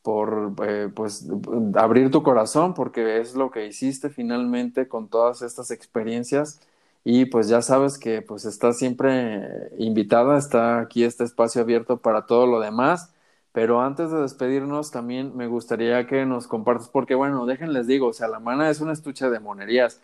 por 0.02 0.54
eh, 0.66 0.88
pues 0.94 1.28
abrir 1.74 2.10
tu 2.10 2.22
corazón, 2.22 2.74
porque 2.74 3.20
es 3.20 3.34
lo 3.34 3.50
que 3.50 3.66
hiciste 3.66 4.10
finalmente 4.10 4.88
con 4.88 5.08
todas 5.08 5.42
estas 5.42 5.70
experiencias. 5.70 6.60
Y 7.04 7.26
pues 7.26 7.48
ya 7.48 7.62
sabes 7.62 7.98
que 7.98 8.22
pues 8.22 8.44
estás 8.44 8.78
siempre 8.78 9.70
invitada, 9.78 10.38
está 10.38 10.80
aquí 10.80 11.04
este 11.04 11.24
espacio 11.24 11.62
abierto 11.62 11.98
para 11.98 12.26
todo 12.26 12.46
lo 12.46 12.60
demás. 12.60 13.12
Pero 13.52 13.80
antes 13.80 14.12
de 14.12 14.20
despedirnos, 14.20 14.92
también 14.92 15.36
me 15.36 15.48
gustaría 15.48 16.06
que 16.06 16.24
nos 16.24 16.46
compartas, 16.46 16.88
porque 16.88 17.16
bueno, 17.16 17.46
déjenles 17.46 17.88
digo, 17.88 18.08
o 18.08 18.12
sea, 18.12 18.28
la 18.28 18.38
mana 18.38 18.70
es 18.70 18.80
un 18.80 18.90
estuche 18.90 19.28
de 19.28 19.40
monerías. 19.40 20.00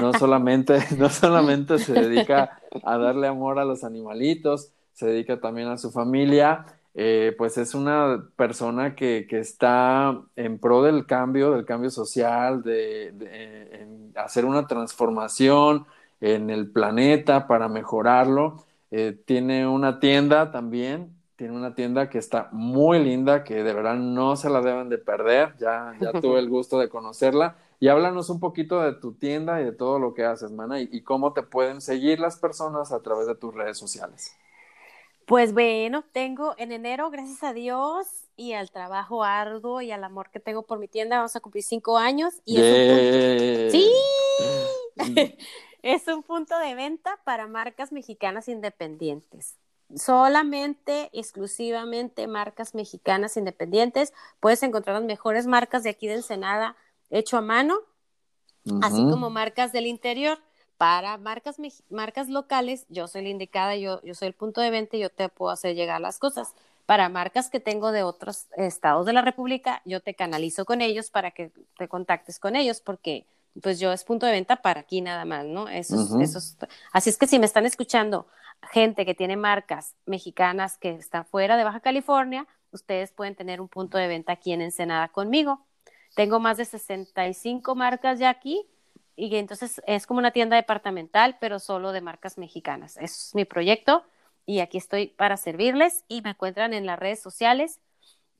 No 0.00 0.14
solamente, 0.14 0.78
no 0.98 1.10
solamente 1.10 1.78
se 1.78 1.92
dedica 1.92 2.58
a 2.82 2.96
darle 2.96 3.26
amor 3.26 3.58
a 3.58 3.66
los 3.66 3.84
animalitos, 3.84 4.72
se 4.94 5.06
dedica 5.06 5.40
también 5.40 5.68
a 5.68 5.76
su 5.76 5.90
familia. 5.90 6.64
Eh, 6.98 7.34
pues 7.36 7.58
es 7.58 7.74
una 7.74 8.26
persona 8.36 8.94
que, 8.96 9.26
que, 9.28 9.38
está 9.38 10.18
en 10.34 10.58
pro 10.58 10.82
del 10.82 11.04
cambio, 11.04 11.50
del 11.50 11.66
cambio 11.66 11.90
social, 11.90 12.62
de, 12.62 13.12
de 13.12 13.82
en 13.82 14.12
hacer 14.16 14.46
una 14.46 14.66
transformación 14.66 15.84
en 16.22 16.48
el 16.48 16.70
planeta 16.70 17.46
para 17.46 17.68
mejorarlo. 17.68 18.64
Eh, 18.90 19.14
tiene 19.26 19.68
una 19.68 20.00
tienda 20.00 20.50
también, 20.50 21.14
tiene 21.36 21.54
una 21.54 21.74
tienda 21.74 22.08
que 22.08 22.16
está 22.16 22.48
muy 22.52 22.98
linda, 23.04 23.44
que 23.44 23.62
de 23.62 23.74
verdad 23.74 23.96
no 23.96 24.36
se 24.36 24.48
la 24.48 24.62
deben 24.62 24.88
de 24.88 24.96
perder. 24.96 25.54
Ya, 25.58 25.94
ya 26.00 26.12
tuve 26.22 26.38
el 26.38 26.48
gusto 26.48 26.78
de 26.78 26.88
conocerla. 26.88 27.58
Y 27.78 27.88
háblanos 27.88 28.30
un 28.30 28.40
poquito 28.40 28.80
de 28.80 28.94
tu 28.94 29.12
tienda 29.12 29.60
y 29.60 29.64
de 29.64 29.72
todo 29.72 29.98
lo 29.98 30.14
que 30.14 30.24
haces, 30.24 30.50
Mana, 30.50 30.80
y, 30.80 30.88
y 30.90 31.02
cómo 31.02 31.34
te 31.34 31.42
pueden 31.42 31.82
seguir 31.82 32.20
las 32.20 32.38
personas 32.38 32.90
a 32.90 33.02
través 33.02 33.26
de 33.26 33.34
tus 33.34 33.54
redes 33.54 33.76
sociales. 33.76 34.34
Pues 35.26 35.52
bueno, 35.52 36.04
tengo 36.12 36.54
en 36.56 36.70
enero, 36.70 37.10
gracias 37.10 37.42
a 37.42 37.52
Dios 37.52 38.06
y 38.36 38.52
al 38.52 38.70
trabajo 38.70 39.24
arduo 39.24 39.80
y 39.80 39.90
al 39.90 40.04
amor 40.04 40.30
que 40.30 40.38
tengo 40.38 40.62
por 40.62 40.78
mi 40.78 40.86
tienda, 40.86 41.16
vamos 41.16 41.34
a 41.34 41.40
cumplir 41.40 41.64
cinco 41.64 41.98
años. 41.98 42.34
Y 42.44 42.54
yeah. 42.54 42.64
es 42.64 43.74
un 43.74 43.80
punto... 44.46 45.26
¡Sí! 45.26 45.38
es 45.82 46.06
un 46.06 46.22
punto 46.22 46.56
de 46.60 46.76
venta 46.76 47.18
para 47.24 47.48
marcas 47.48 47.90
mexicanas 47.90 48.46
independientes. 48.46 49.56
Solamente, 49.96 51.10
exclusivamente 51.12 52.28
marcas 52.28 52.76
mexicanas 52.76 53.36
independientes. 53.36 54.12
Puedes 54.38 54.62
encontrar 54.62 54.94
las 54.94 55.04
mejores 55.04 55.48
marcas 55.48 55.82
de 55.82 55.90
aquí 55.90 56.06
de 56.06 56.14
Ensenada, 56.14 56.76
hecho 57.10 57.36
a 57.36 57.40
mano, 57.40 57.78
uh 58.64 58.70
-huh. 58.70 58.80
así 58.84 59.02
como 59.10 59.30
marcas 59.30 59.72
del 59.72 59.86
interior. 59.86 60.38
Para 60.76 61.16
marcas, 61.16 61.56
marcas 61.88 62.28
locales, 62.28 62.84
yo 62.88 63.08
soy 63.08 63.22
la 63.22 63.28
indicada, 63.30 63.76
yo, 63.76 64.02
yo 64.02 64.14
soy 64.14 64.28
el 64.28 64.34
punto 64.34 64.60
de 64.60 64.70
venta 64.70 64.96
y 64.96 65.00
yo 65.00 65.10
te 65.10 65.28
puedo 65.28 65.50
hacer 65.50 65.74
llegar 65.74 66.00
las 66.00 66.18
cosas. 66.18 66.54
Para 66.84 67.08
marcas 67.08 67.48
que 67.48 67.60
tengo 67.60 67.92
de 67.92 68.02
otros 68.02 68.46
estados 68.56 69.06
de 69.06 69.12
la 69.12 69.22
República, 69.22 69.82
yo 69.84 70.00
te 70.00 70.14
canalizo 70.14 70.64
con 70.64 70.82
ellos 70.82 71.10
para 71.10 71.30
que 71.30 71.50
te 71.78 71.88
contactes 71.88 72.38
con 72.38 72.56
ellos, 72.56 72.80
porque 72.80 73.26
pues 73.62 73.80
yo 73.80 73.92
es 73.92 74.04
punto 74.04 74.26
de 74.26 74.32
venta 74.32 74.56
para 74.56 74.80
aquí 74.80 75.00
nada 75.00 75.24
más, 75.24 75.46
¿no? 75.46 75.68
Eso, 75.68 75.96
uh 75.96 75.98
-huh. 75.98 76.22
eso 76.22 76.38
es, 76.38 76.58
así 76.92 77.10
es 77.10 77.16
que 77.16 77.26
si 77.26 77.38
me 77.38 77.46
están 77.46 77.64
escuchando 77.64 78.26
gente 78.70 79.06
que 79.06 79.14
tiene 79.14 79.36
marcas 79.36 79.94
mexicanas 80.04 80.76
que 80.78 80.90
están 80.90 81.24
fuera 81.24 81.56
de 81.56 81.64
Baja 81.64 81.80
California, 81.80 82.46
ustedes 82.70 83.12
pueden 83.12 83.34
tener 83.34 83.60
un 83.60 83.68
punto 83.68 83.98
de 83.98 84.08
venta 84.08 84.32
aquí 84.32 84.52
en 84.52 84.60
Ensenada 84.60 85.08
conmigo. 85.08 85.66
Tengo 86.14 86.38
más 86.38 86.56
de 86.56 86.64
65 86.64 87.74
marcas 87.74 88.18
ya 88.18 88.30
aquí 88.30 88.66
y 89.16 89.34
entonces 89.36 89.80
es 89.86 90.06
como 90.06 90.18
una 90.18 90.30
tienda 90.30 90.56
departamental, 90.56 91.38
pero 91.40 91.58
solo 91.58 91.92
de 91.92 92.02
marcas 92.02 92.36
mexicanas. 92.36 92.98
Es 92.98 93.32
mi 93.34 93.46
proyecto 93.46 94.04
y 94.44 94.60
aquí 94.60 94.78
estoy 94.78 95.08
para 95.08 95.36
servirles 95.36 96.04
y 96.06 96.22
me 96.22 96.30
encuentran 96.30 96.74
en 96.74 96.86
las 96.86 96.98
redes 96.98 97.20
sociales 97.20 97.80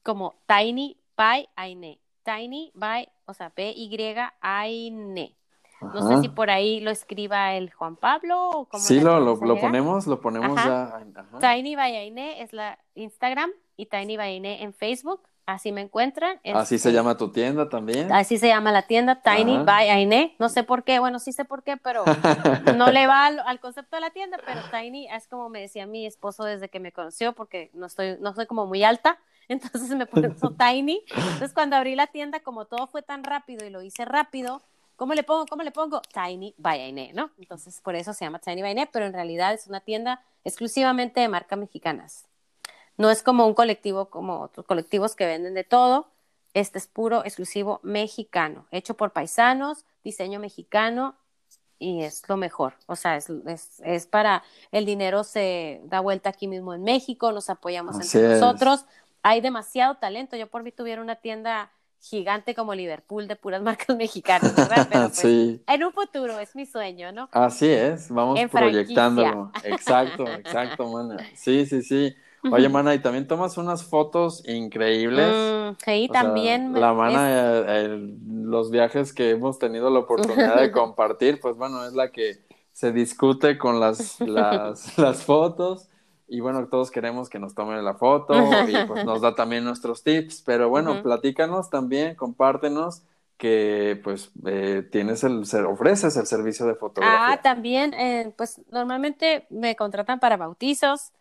como 0.03 0.37
Tiny 0.47 0.99
by 1.17 1.49
Aine. 1.57 1.99
Tiny 2.25 2.73
by, 2.75 3.09
o 3.25 3.35
sea, 3.35 3.51
P-Y-Aine. 3.51 5.35
No 5.81 6.09
sé 6.09 6.23
si 6.23 6.29
por 6.29 6.51
ahí 6.51 6.81
lo 6.81 6.91
escriba 6.91 7.55
el 7.55 7.73
Juan 7.73 7.97
Pablo 7.97 8.51
o 8.51 8.79
Sí, 8.79 9.01
lo, 9.01 9.21
lo, 9.21 9.37
lo, 9.37 9.61
ponemos, 9.61 10.07
lo 10.07 10.21
ponemos 10.21 10.57
Ajá. 10.59 11.01
ya. 11.15 11.21
Ajá. 11.21 11.39
Tiny 11.39 11.77
by 11.77 11.97
Aine 11.97 12.43
es 12.43 12.53
la 12.53 12.79
Instagram 12.95 13.51
y 13.77 13.87
Tiny 13.87 14.17
by 14.17 14.33
Aine 14.33 14.63
en 14.63 14.73
Facebook. 14.73 15.23
Así 15.47 15.71
me 15.71 15.81
encuentran. 15.81 16.41
Así 16.55 16.77
se 16.77 16.93
llama 16.93 17.17
tu 17.17 17.31
tienda 17.31 17.69
también. 17.69 18.13
Así 18.13 18.37
se 18.37 18.49
llama 18.49 18.73
la 18.73 18.83
tienda, 18.83 19.23
Tiny 19.23 19.55
Ajá. 19.55 19.63
by 19.63 19.91
Aine. 19.91 20.35
No 20.41 20.49
sé 20.49 20.65
por 20.65 20.83
qué, 20.83 20.99
bueno, 20.99 21.21
sí 21.21 21.33
sé 21.33 21.45
por 21.45 21.63
qué, 21.63 21.77
pero 21.77 22.03
no 22.77 22.91
le 22.91 23.07
va 23.07 23.27
al, 23.27 23.39
al, 23.39 23.61
concepto 23.61 23.95
de 23.95 24.01
la 24.01 24.11
tienda, 24.11 24.39
pero 24.45 24.61
Tiny 24.73 25.07
es 25.07 25.29
como 25.29 25.49
me 25.49 25.61
decía 25.61 25.87
mi 25.87 26.05
esposo 26.05 26.43
desde 26.43 26.69
que 26.69 26.81
me 26.81 26.91
conoció, 26.91 27.33
porque 27.33 27.71
no 27.75 27.87
estoy, 27.87 28.17
no 28.19 28.35
soy 28.35 28.47
como 28.47 28.67
muy 28.67 28.83
alta, 28.83 29.21
entonces 29.49 29.89
me 29.91 30.07
puso 30.07 30.51
Tiny. 30.59 31.05
Entonces 31.17 31.53
cuando 31.53 31.77
abrí 31.77 31.95
la 31.95 32.09
tienda, 32.09 32.41
como 32.41 32.65
todo 32.65 32.89
fue 32.89 33.03
tan 33.03 33.23
rápido 33.23 33.65
y 33.65 33.71
lo 33.71 33.83
hice 33.83 34.05
rápido, 34.05 34.63
¿cómo 34.97 35.15
le 35.15 35.23
pongo? 35.23 35.47
¿Cómo 35.47 35.63
le 35.63 35.71
pongo? 35.71 36.03
Tiny 36.13 36.57
by 36.59 37.13
¿no? 37.15 37.31
Entonces, 37.39 37.81
por 37.81 37.95
eso 37.95 38.13
se 38.13 38.25
llama 38.25 38.41
Tiny 38.41 38.63
by 38.63 38.89
pero 38.93 39.07
en 39.07 39.13
realidad 39.13 39.55
es 39.55 39.69
una 39.69 39.79
tienda 39.79 40.25
exclusivamente 40.43 41.21
de 41.21 41.29
marcas 41.29 41.57
mexicanas. 41.57 42.27
No 42.97 43.11
es 43.11 43.23
como 43.23 43.47
un 43.47 43.55
colectivo 43.55 44.07
como 44.07 44.41
otros 44.41 44.67
colectivos 44.67 45.15
que 45.15 45.27
venden 45.27 45.55
de 45.55 45.65
todo. 45.65 46.09
Este 46.55 46.79
es 46.79 46.87
puro, 46.87 47.25
exclusivo 47.25 47.81
mexicano, 47.83 48.67
hecho 48.71 48.97
por 48.97 49.13
paisanos, 49.13 49.85
diseño 50.03 50.41
mexicano 50.41 51.15
y 51.79 52.03
es 52.03 52.27
lo 52.29 52.37
mejor. 52.37 52.75
O 52.87 52.97
sea, 52.97 53.17
es, 53.17 53.31
es, 53.85 54.07
para 54.07 54.43
el 54.73 54.87
dinero 54.87 55.25
se 55.25 55.81
da 55.85 56.01
vuelta 56.01 56.31
aquí 56.31 56.49
mismo 56.49 56.75
en 56.75 56.83
México, 56.83 57.33
nos 57.33 57.51
apoyamos 57.51 57.97
entre 58.01 58.41
nosotros. 58.41 58.87
Hay 59.23 59.41
demasiado 59.41 59.97
talento. 59.97 60.37
Yo 60.37 60.47
por 60.47 60.63
mí 60.63 60.73
tuviera 60.73 61.03
una 61.03 61.17
tienda 61.17 61.71
gigante 62.01 62.55
como 62.55 62.75
Liverpool 62.75 63.27
de 63.27 63.37
puras 63.37 63.63
marcas 63.63 63.97
mexicanas, 63.97 64.55
¿verdad? 64.55 64.89
Pero 64.93 65.09
pues, 65.09 65.19
sí. 65.19 65.63
en 65.67 65.85
un 65.85 65.93
futuro 65.93 66.39
es 66.39 66.55
mi 66.55 66.67
sueño, 66.67 67.13
¿no? 67.13 67.29
Así 67.33 67.69
es, 67.69 68.11
vamos 68.11 68.39
proyectándolo. 68.51 69.53
Exacto, 69.65 70.27
exacto, 70.27 70.89
mana. 70.89 71.17
Sí, 71.35 71.67
sí, 71.67 71.83
sí. 71.83 72.17
Oye, 72.53 72.69
mana, 72.69 72.95
y 72.95 72.99
también 73.01 73.27
tomas 73.27 73.57
unas 73.59 73.85
fotos 73.85 74.47
increíbles. 74.49 75.33
Mm, 75.33 75.77
sí, 75.85 76.09
también. 76.13 76.73
la 76.73 76.93
mana, 76.93 77.65
eh, 77.67 78.15
los 78.29 78.71
viajes 78.71 79.13
que 79.13 79.31
hemos 79.31 79.59
tenido 79.59 79.91
la 79.91 80.01
oportunidad 80.01 80.61
de 80.61 80.71
compartir, 80.73 81.41
pues 81.41 81.57
bueno, 81.57 81.85
es 81.85 81.93
la 81.93 82.11
que 82.11 82.45
se 82.73 82.93
discute 82.93 83.57
con 83.57 83.81
las, 83.81 84.21
las, 84.21 84.99
las 84.99 85.25
fotos 85.25 85.89
y 86.29 86.41
bueno, 86.41 86.67
todos 86.69 86.91
queremos 86.91 87.29
que 87.29 87.39
nos 87.39 87.55
tomen 87.55 87.85
la 87.85 87.95
foto 87.95 88.35
y 88.69 88.77
pues 88.87 89.05
nos 89.05 89.21
da 89.21 89.35
también 89.35 89.65
nuestros 89.65 90.03
tips, 90.03 90.43
pero 90.43 90.69
bueno, 90.69 91.03
platícanos 91.03 91.71
también, 91.71 92.17
compártenos 92.17 93.03
que 93.37 94.01
pues 94.03 94.33
eh, 94.47 94.83
tienes 94.91 95.23
el, 95.23 95.45
ofreces 95.67 96.17
el 96.17 96.27
servicio 96.27 96.67
de 96.67 96.75
fotografía. 96.75 97.33
Ah, 97.33 97.43
también, 97.43 97.95
eh, 97.95 98.33
pues 98.37 98.61
normalmente 98.71 99.47
me 99.51 99.77
contratan 99.77 100.19
para 100.19 100.37
bautizos, 100.37 101.13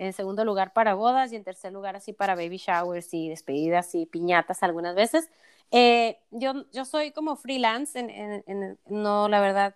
en 0.00 0.14
segundo 0.14 0.46
lugar 0.46 0.72
para 0.72 0.94
bodas 0.94 1.30
y 1.30 1.36
en 1.36 1.44
tercer 1.44 1.74
lugar 1.74 1.94
así 1.94 2.14
para 2.14 2.34
baby 2.34 2.56
showers 2.56 3.12
y 3.12 3.28
despedidas 3.28 3.94
y 3.94 4.06
piñatas 4.06 4.62
algunas 4.62 4.94
veces. 4.94 5.28
Eh, 5.70 6.18
yo, 6.30 6.64
yo 6.72 6.86
soy 6.86 7.12
como 7.12 7.36
freelance, 7.36 7.98
en, 7.98 8.78
no, 8.86 9.28
la 9.28 9.40
verdad, 9.40 9.74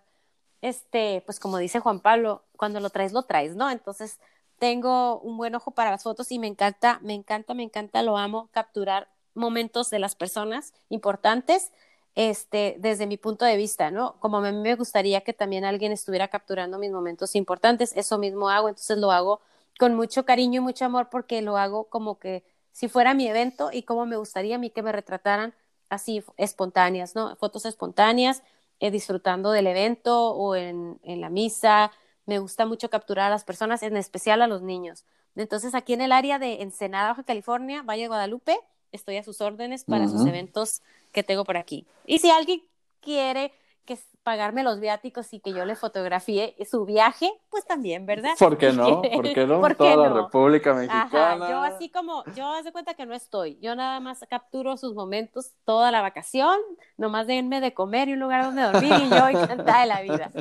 este, 0.61 1.21
pues 1.27 1.39
como 1.39 1.59
dice 1.59 1.79
Juan 1.79 1.99
Pablo, 1.99 2.43
cuando 2.57 2.79
lo 2.79 2.89
traes, 2.89 3.13
lo 3.13 3.21
traes, 3.21 3.55
¿no? 3.55 3.69
Entonces, 3.69 4.19
tengo 4.57 5.19
un 5.19 5.37
buen 5.37 5.53
ojo 5.53 5.69
para 5.69 5.91
las 5.91 6.01
fotos 6.01 6.31
y 6.31 6.39
me 6.39 6.47
encanta, 6.47 6.97
me 7.03 7.13
encanta, 7.13 7.53
me 7.53 7.61
encanta, 7.61 8.01
lo 8.01 8.17
amo, 8.17 8.49
capturar 8.51 9.07
momentos 9.35 9.91
de 9.91 9.99
las 9.99 10.15
personas 10.15 10.73
importantes, 10.89 11.71
este, 12.15 12.77
desde 12.79 13.05
mi 13.05 13.17
punto 13.17 13.45
de 13.45 13.57
vista, 13.57 13.91
¿no? 13.91 14.15
Como 14.19 14.37
a 14.37 14.41
mí 14.41 14.51
me 14.57 14.73
gustaría 14.73 15.21
que 15.21 15.33
también 15.33 15.65
alguien 15.65 15.91
estuviera 15.91 16.29
capturando 16.29 16.79
mis 16.79 16.91
momentos 16.91 17.35
importantes, 17.35 17.93
eso 17.95 18.17
mismo 18.17 18.49
hago, 18.49 18.69
entonces 18.69 18.97
lo 18.97 19.11
hago 19.11 19.39
con 19.79 19.95
mucho 19.95 20.25
cariño 20.25 20.61
y 20.61 20.63
mucho 20.63 20.85
amor 20.85 21.09
porque 21.09 21.41
lo 21.41 21.57
hago 21.57 21.85
como 21.85 22.19
que 22.19 22.43
si 22.71 22.87
fuera 22.87 23.13
mi 23.13 23.27
evento 23.27 23.69
y 23.71 23.83
como 23.83 24.05
me 24.05 24.17
gustaría 24.17 24.55
a 24.55 24.59
mí 24.59 24.69
que 24.69 24.81
me 24.83 24.91
retrataran 24.91 25.53
así 25.89 26.23
espontáneas, 26.37 27.15
¿no? 27.15 27.35
Fotos 27.37 27.65
espontáneas, 27.65 28.43
eh, 28.79 28.91
disfrutando 28.91 29.51
del 29.51 29.67
evento 29.67 30.31
o 30.31 30.55
en, 30.55 30.99
en 31.03 31.21
la 31.21 31.29
misa, 31.29 31.91
me 32.25 32.39
gusta 32.39 32.65
mucho 32.65 32.89
capturar 32.89 33.27
a 33.27 33.29
las 33.29 33.43
personas, 33.43 33.83
en 33.83 33.97
especial 33.97 34.41
a 34.41 34.47
los 34.47 34.61
niños. 34.61 35.05
Entonces, 35.35 35.75
aquí 35.75 35.93
en 35.93 36.01
el 36.01 36.11
área 36.11 36.39
de 36.39 36.61
Ensenada, 36.61 37.09
Baja 37.09 37.23
California, 37.23 37.81
Valle 37.83 38.03
de 38.03 38.07
Guadalupe, 38.07 38.57
estoy 38.91 39.17
a 39.17 39.23
sus 39.23 39.41
órdenes 39.41 39.83
para 39.83 40.07
sus 40.07 40.25
eventos 40.25 40.81
que 41.11 41.23
tengo 41.23 41.43
por 41.43 41.57
aquí. 41.57 41.85
Y 42.05 42.19
si 42.19 42.31
alguien 42.31 42.63
quiere 43.01 43.53
que 43.85 43.97
pagarme 44.25 44.63
los 44.63 44.79
viáticos 44.79 45.31
y 45.33 45.39
que 45.39 45.53
yo 45.53 45.65
le 45.65 45.75
fotografíe 45.75 46.55
su 46.67 46.83
viaje, 46.83 47.31
pues 47.51 47.63
también, 47.63 48.07
¿verdad? 48.07 48.31
¿Por 48.39 48.57
qué 48.57 48.73
no? 48.73 49.03
¿Por 49.03 49.33
qué 49.33 49.45
no? 49.45 49.61
Toda 49.77 49.95
la 49.95 50.09
República 50.09 50.73
Mexicana. 50.73 51.47
yo 51.47 51.61
así 51.61 51.89
como, 51.89 52.23
yo 52.35 52.47
haz 52.47 52.65
de 52.65 52.71
cuenta 52.71 52.95
que 52.95 53.05
no 53.05 53.13
estoy, 53.13 53.59
yo 53.61 53.75
nada 53.75 53.99
más 53.99 54.25
capturo 54.27 54.77
sus 54.77 54.95
momentos 54.95 55.51
toda 55.63 55.91
la 55.91 56.01
vacación, 56.01 56.57
nomás 56.97 57.27
denme 57.27 57.61
de 57.61 57.75
comer 57.75 58.09
y 58.09 58.13
un 58.13 58.19
lugar 58.19 58.45
donde 58.45 58.63
dormir 58.63 58.93
y 58.99 59.09
yo 59.09 59.27
encantada 59.29 59.81
de 59.81 59.85
la 59.85 60.01
vida. 60.01 60.31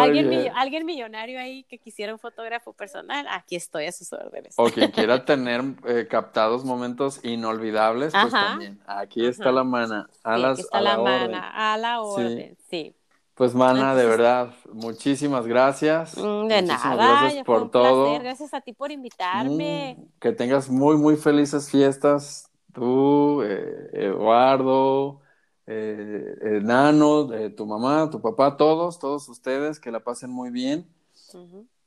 ¿Alguien, 0.00 0.50
alguien 0.56 0.84
millonario 0.84 1.38
ahí 1.38 1.62
que 1.64 1.78
quisiera 1.78 2.12
un 2.12 2.18
fotógrafo 2.18 2.72
personal, 2.72 3.24
aquí 3.30 3.54
estoy 3.54 3.86
a 3.86 3.92
sus 3.92 4.12
órdenes. 4.12 4.54
O 4.56 4.64
quien 4.64 4.90
quiera 4.90 5.24
tener 5.24 5.62
eh, 5.86 6.08
captados 6.10 6.64
momentos 6.64 7.24
inolvidables, 7.24 8.12
pues 8.12 8.32
también, 8.32 8.80
aquí 8.84 9.24
está 9.24 9.52
la 9.52 9.62
mano. 9.62 10.08
A 10.24 10.38
las, 10.38 10.58
está 10.58 10.80
la, 10.80 10.96
a 11.74 11.76
la 11.76 12.02
orden, 12.02 12.56
sí. 12.70 12.94
Pues, 13.38 13.54
Mana, 13.54 13.94
de 13.94 14.04
verdad, 14.04 14.52
muchísimas 14.72 15.46
gracias. 15.46 16.16
Mm, 16.16 16.48
de 16.48 16.62
nada, 16.62 17.20
gracias 17.20 17.44
por 17.44 17.70
todo. 17.70 18.18
Gracias 18.18 18.52
a 18.52 18.60
ti 18.60 18.72
por 18.72 18.90
invitarme. 18.90 19.96
Mm, 19.96 20.18
que 20.18 20.32
tengas 20.32 20.68
muy, 20.68 20.96
muy 20.96 21.14
felices 21.14 21.70
fiestas. 21.70 22.50
Tú, 22.72 23.42
eh, 23.44 23.90
Eduardo, 23.92 25.20
eh, 25.68 26.58
Nano, 26.64 27.32
eh, 27.32 27.50
tu 27.50 27.64
mamá, 27.64 28.10
tu 28.10 28.20
papá, 28.20 28.56
todos, 28.56 28.98
todos 28.98 29.28
ustedes, 29.28 29.78
que 29.78 29.92
la 29.92 30.00
pasen 30.00 30.30
muy 30.30 30.50
bien. 30.50 30.84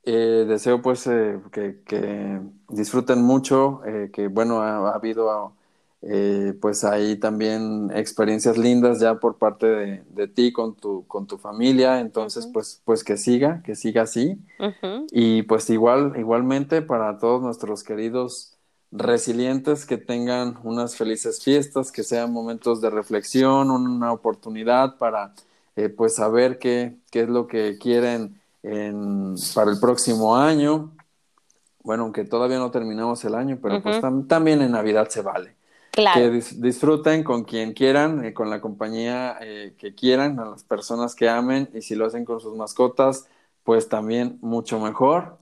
Deseo 0.06 0.82
pues 0.82 1.04
que, 1.04 1.82
que, 1.86 2.40
disfruten 2.70 3.22
mucho, 3.22 3.82
que 4.14 4.30
bueno, 4.30 4.62
ha, 4.62 4.90
ha 4.90 4.96
habido 4.96 5.58
eh, 6.04 6.58
pues 6.60 6.84
hay 6.84 7.18
también 7.18 7.92
experiencias 7.94 8.58
lindas 8.58 9.00
ya 9.00 9.20
por 9.20 9.38
parte 9.38 9.68
de, 9.68 10.28
ti 10.28 10.52
con 10.52 10.76
tu, 10.76 11.06
con 11.06 11.28
tu 11.28 11.38
familia, 11.38 12.00
entonces 12.00 12.48
pues, 12.48 12.82
pues 12.86 13.04
que 13.04 13.18
siga, 13.18 13.62
que 13.64 13.76
siga 13.76 14.04
así. 14.04 14.40
Y 15.12 15.44
pues 15.44 15.70
igual, 15.70 16.14
igualmente 16.18 16.82
para 16.82 17.20
todos 17.20 17.42
nuestros 17.42 17.84
queridos 17.84 18.58
resilientes 18.92 19.86
que 19.86 19.98
tengan 19.98 20.58
unas 20.64 20.96
felices 20.96 21.44
fiestas, 21.44 21.92
que 21.92 22.04
sean 22.04 22.34
momentos 22.34 22.82
de 22.82 22.90
reflexión, 22.90 23.70
una 23.70 24.12
oportunidad 24.12 24.98
para 24.98 25.34
eh, 25.76 25.90
pues 25.90 26.16
saber 26.16 26.58
qué, 26.58 26.98
qué 27.12 27.22
es 27.22 27.30
lo 27.30 27.48
que 27.48 27.78
quieren 27.80 28.42
para 29.54 29.72
el 29.72 29.80
próximo 29.80 30.36
año. 30.36 30.92
Bueno, 31.84 32.04
aunque 32.04 32.26
todavía 32.26 32.58
no 32.60 32.72
terminamos 32.72 33.24
el 33.26 33.36
año, 33.36 33.60
pero 33.62 33.82
pues 33.82 34.02
también 34.28 34.62
en 34.62 34.72
Navidad 34.72 35.08
se 35.10 35.22
vale. 35.22 35.61
Que 35.92 36.30
disfruten 36.30 37.24
con 37.24 37.44
quien 37.44 37.74
quieran, 37.74 38.24
eh, 38.24 38.34
con 38.34 38.50
la 38.50 38.62
compañía 38.62 39.38
eh, 39.42 39.76
que 39.78 39.94
quieran, 39.94 40.40
a 40.40 40.46
las 40.46 40.64
personas 40.64 41.16
que 41.16 41.28
amen 41.28 41.70
y 41.74 41.82
si 41.82 41.96
lo 41.96 42.06
hacen 42.06 42.24
con 42.24 42.40
sus 42.40 42.56
mascotas, 42.56 43.28
pues 43.64 43.90
también 43.90 44.38
mucho 44.42 44.80
mejor. 44.80 45.38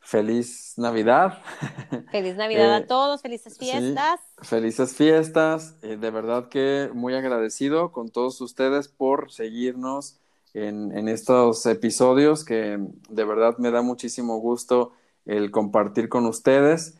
Feliz 0.00 0.72
Navidad. 0.78 1.42
Feliz 2.12 2.36
Navidad 2.36 2.72
a 2.72 2.78
eh, 2.78 2.86
todos, 2.86 3.20
felices 3.20 3.58
fiestas. 3.58 4.20
felices 4.40 4.94
fiestas. 4.94 5.78
de 5.82 6.10
verdad 6.10 6.48
que 6.48 6.88
muy 6.94 7.14
agradecido 7.14 7.92
con 7.92 8.08
todos 8.08 8.40
ustedes 8.40 8.88
por 8.88 9.30
seguirnos 9.30 10.18
en, 10.54 10.96
en 10.96 11.08
estos 11.08 11.66
episodios 11.66 12.42
que 12.42 12.78
de 13.10 13.24
verdad 13.24 13.58
me 13.58 13.70
da 13.70 13.82
muchísimo 13.82 14.38
gusto 14.38 14.92
el 15.26 15.50
compartir 15.50 16.08
con 16.08 16.24
ustedes. 16.24 16.94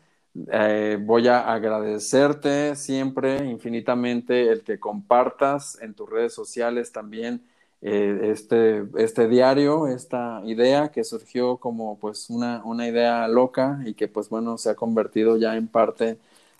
Eh, 0.51 0.97
voy 1.01 1.27
a 1.27 1.51
agradecerte 1.51 2.75
siempre 2.75 3.45
infinitamente 3.45 4.49
el 4.51 4.63
que 4.63 4.79
compartas 4.79 5.77
en 5.81 5.93
tus 5.95 6.09
redes 6.09 6.33
sociales 6.33 6.91
también 6.91 7.43
eh, 7.81 8.19
este, 8.31 8.85
este 8.97 9.27
diario, 9.27 9.87
esta 9.87 10.41
idea 10.45 10.91
que 10.91 11.03
surgió 11.03 11.57
como 11.57 11.97
pues 11.99 12.29
una, 12.29 12.63
una 12.63 12.87
idea 12.87 13.27
loca 13.27 13.79
y 13.85 13.95
que 13.95 14.07
pues 14.07 14.29
bueno 14.29 14.57
se 14.57 14.69
ha 14.69 14.75
convertido 14.75 15.37
ya 15.37 15.55
en 15.57 15.67
parte 15.67 16.19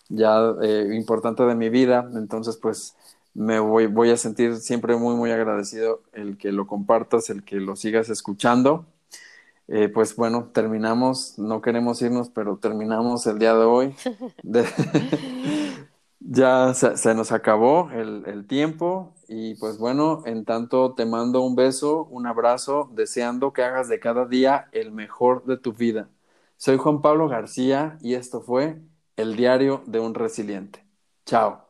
ya 0.09 0.53
eh, 0.61 0.89
importante 0.95 1.43
de 1.43 1.55
mi 1.55 1.69
vida. 1.69 2.09
Entonces 2.15 2.57
pues 2.57 2.95
me 3.33 3.59
voy, 3.59 3.85
voy 3.87 4.09
a 4.11 4.17
sentir 4.17 4.57
siempre 4.57 4.95
muy 4.95 5.15
muy 5.15 5.31
agradecido 5.31 6.01
el 6.13 6.37
que 6.37 6.51
lo 6.51 6.67
compartas, 6.67 7.29
el 7.29 7.43
que 7.43 7.57
lo 7.57 7.75
sigas 7.75 8.09
escuchando. 8.09 8.85
Eh, 9.71 9.87
pues 9.87 10.15
bueno, 10.15 10.49
terminamos, 10.51 11.37
no 11.37 11.61
queremos 11.61 12.01
irnos, 12.01 12.29
pero 12.29 12.57
terminamos 12.57 13.27
el 13.27 13.37
día 13.37 13.53
de 13.53 13.65
hoy. 13.65 13.95
ya 16.19 16.73
se, 16.73 17.13
nos 17.13 17.31
acabó 17.31 17.91
el, 17.91 18.23
el, 18.25 18.47
tiempo 18.47 19.13
y 19.27 19.55
pues 19.55 19.77
bueno, 19.77 20.23
en 20.25 20.43
tanto 20.43 20.95
te 20.95 21.05
mando 21.05 21.41
un 21.41 21.55
beso, 21.55 22.05
un 22.05 22.25
abrazo, 22.25 22.89
deseando 22.93 23.53
que 23.53 23.63
hagas 23.63 23.87
de 23.89 23.99
cada 23.99 24.25
día 24.25 24.69
el 24.71 24.91
mejor 24.91 25.45
de 25.45 25.57
tu 25.57 25.73
vida. 25.73 26.09
Soy 26.57 26.77
Juan 26.77 27.01
Pablo 27.01 27.27
García 27.29 27.97
y 28.01 28.15
esto 28.15 28.41
fue 28.41 28.81
El 29.15 29.35
Diario 29.35 29.83
de 29.85 29.99
un 29.99 30.15
Resiliente. 30.15 30.83
Chao. 31.25 31.68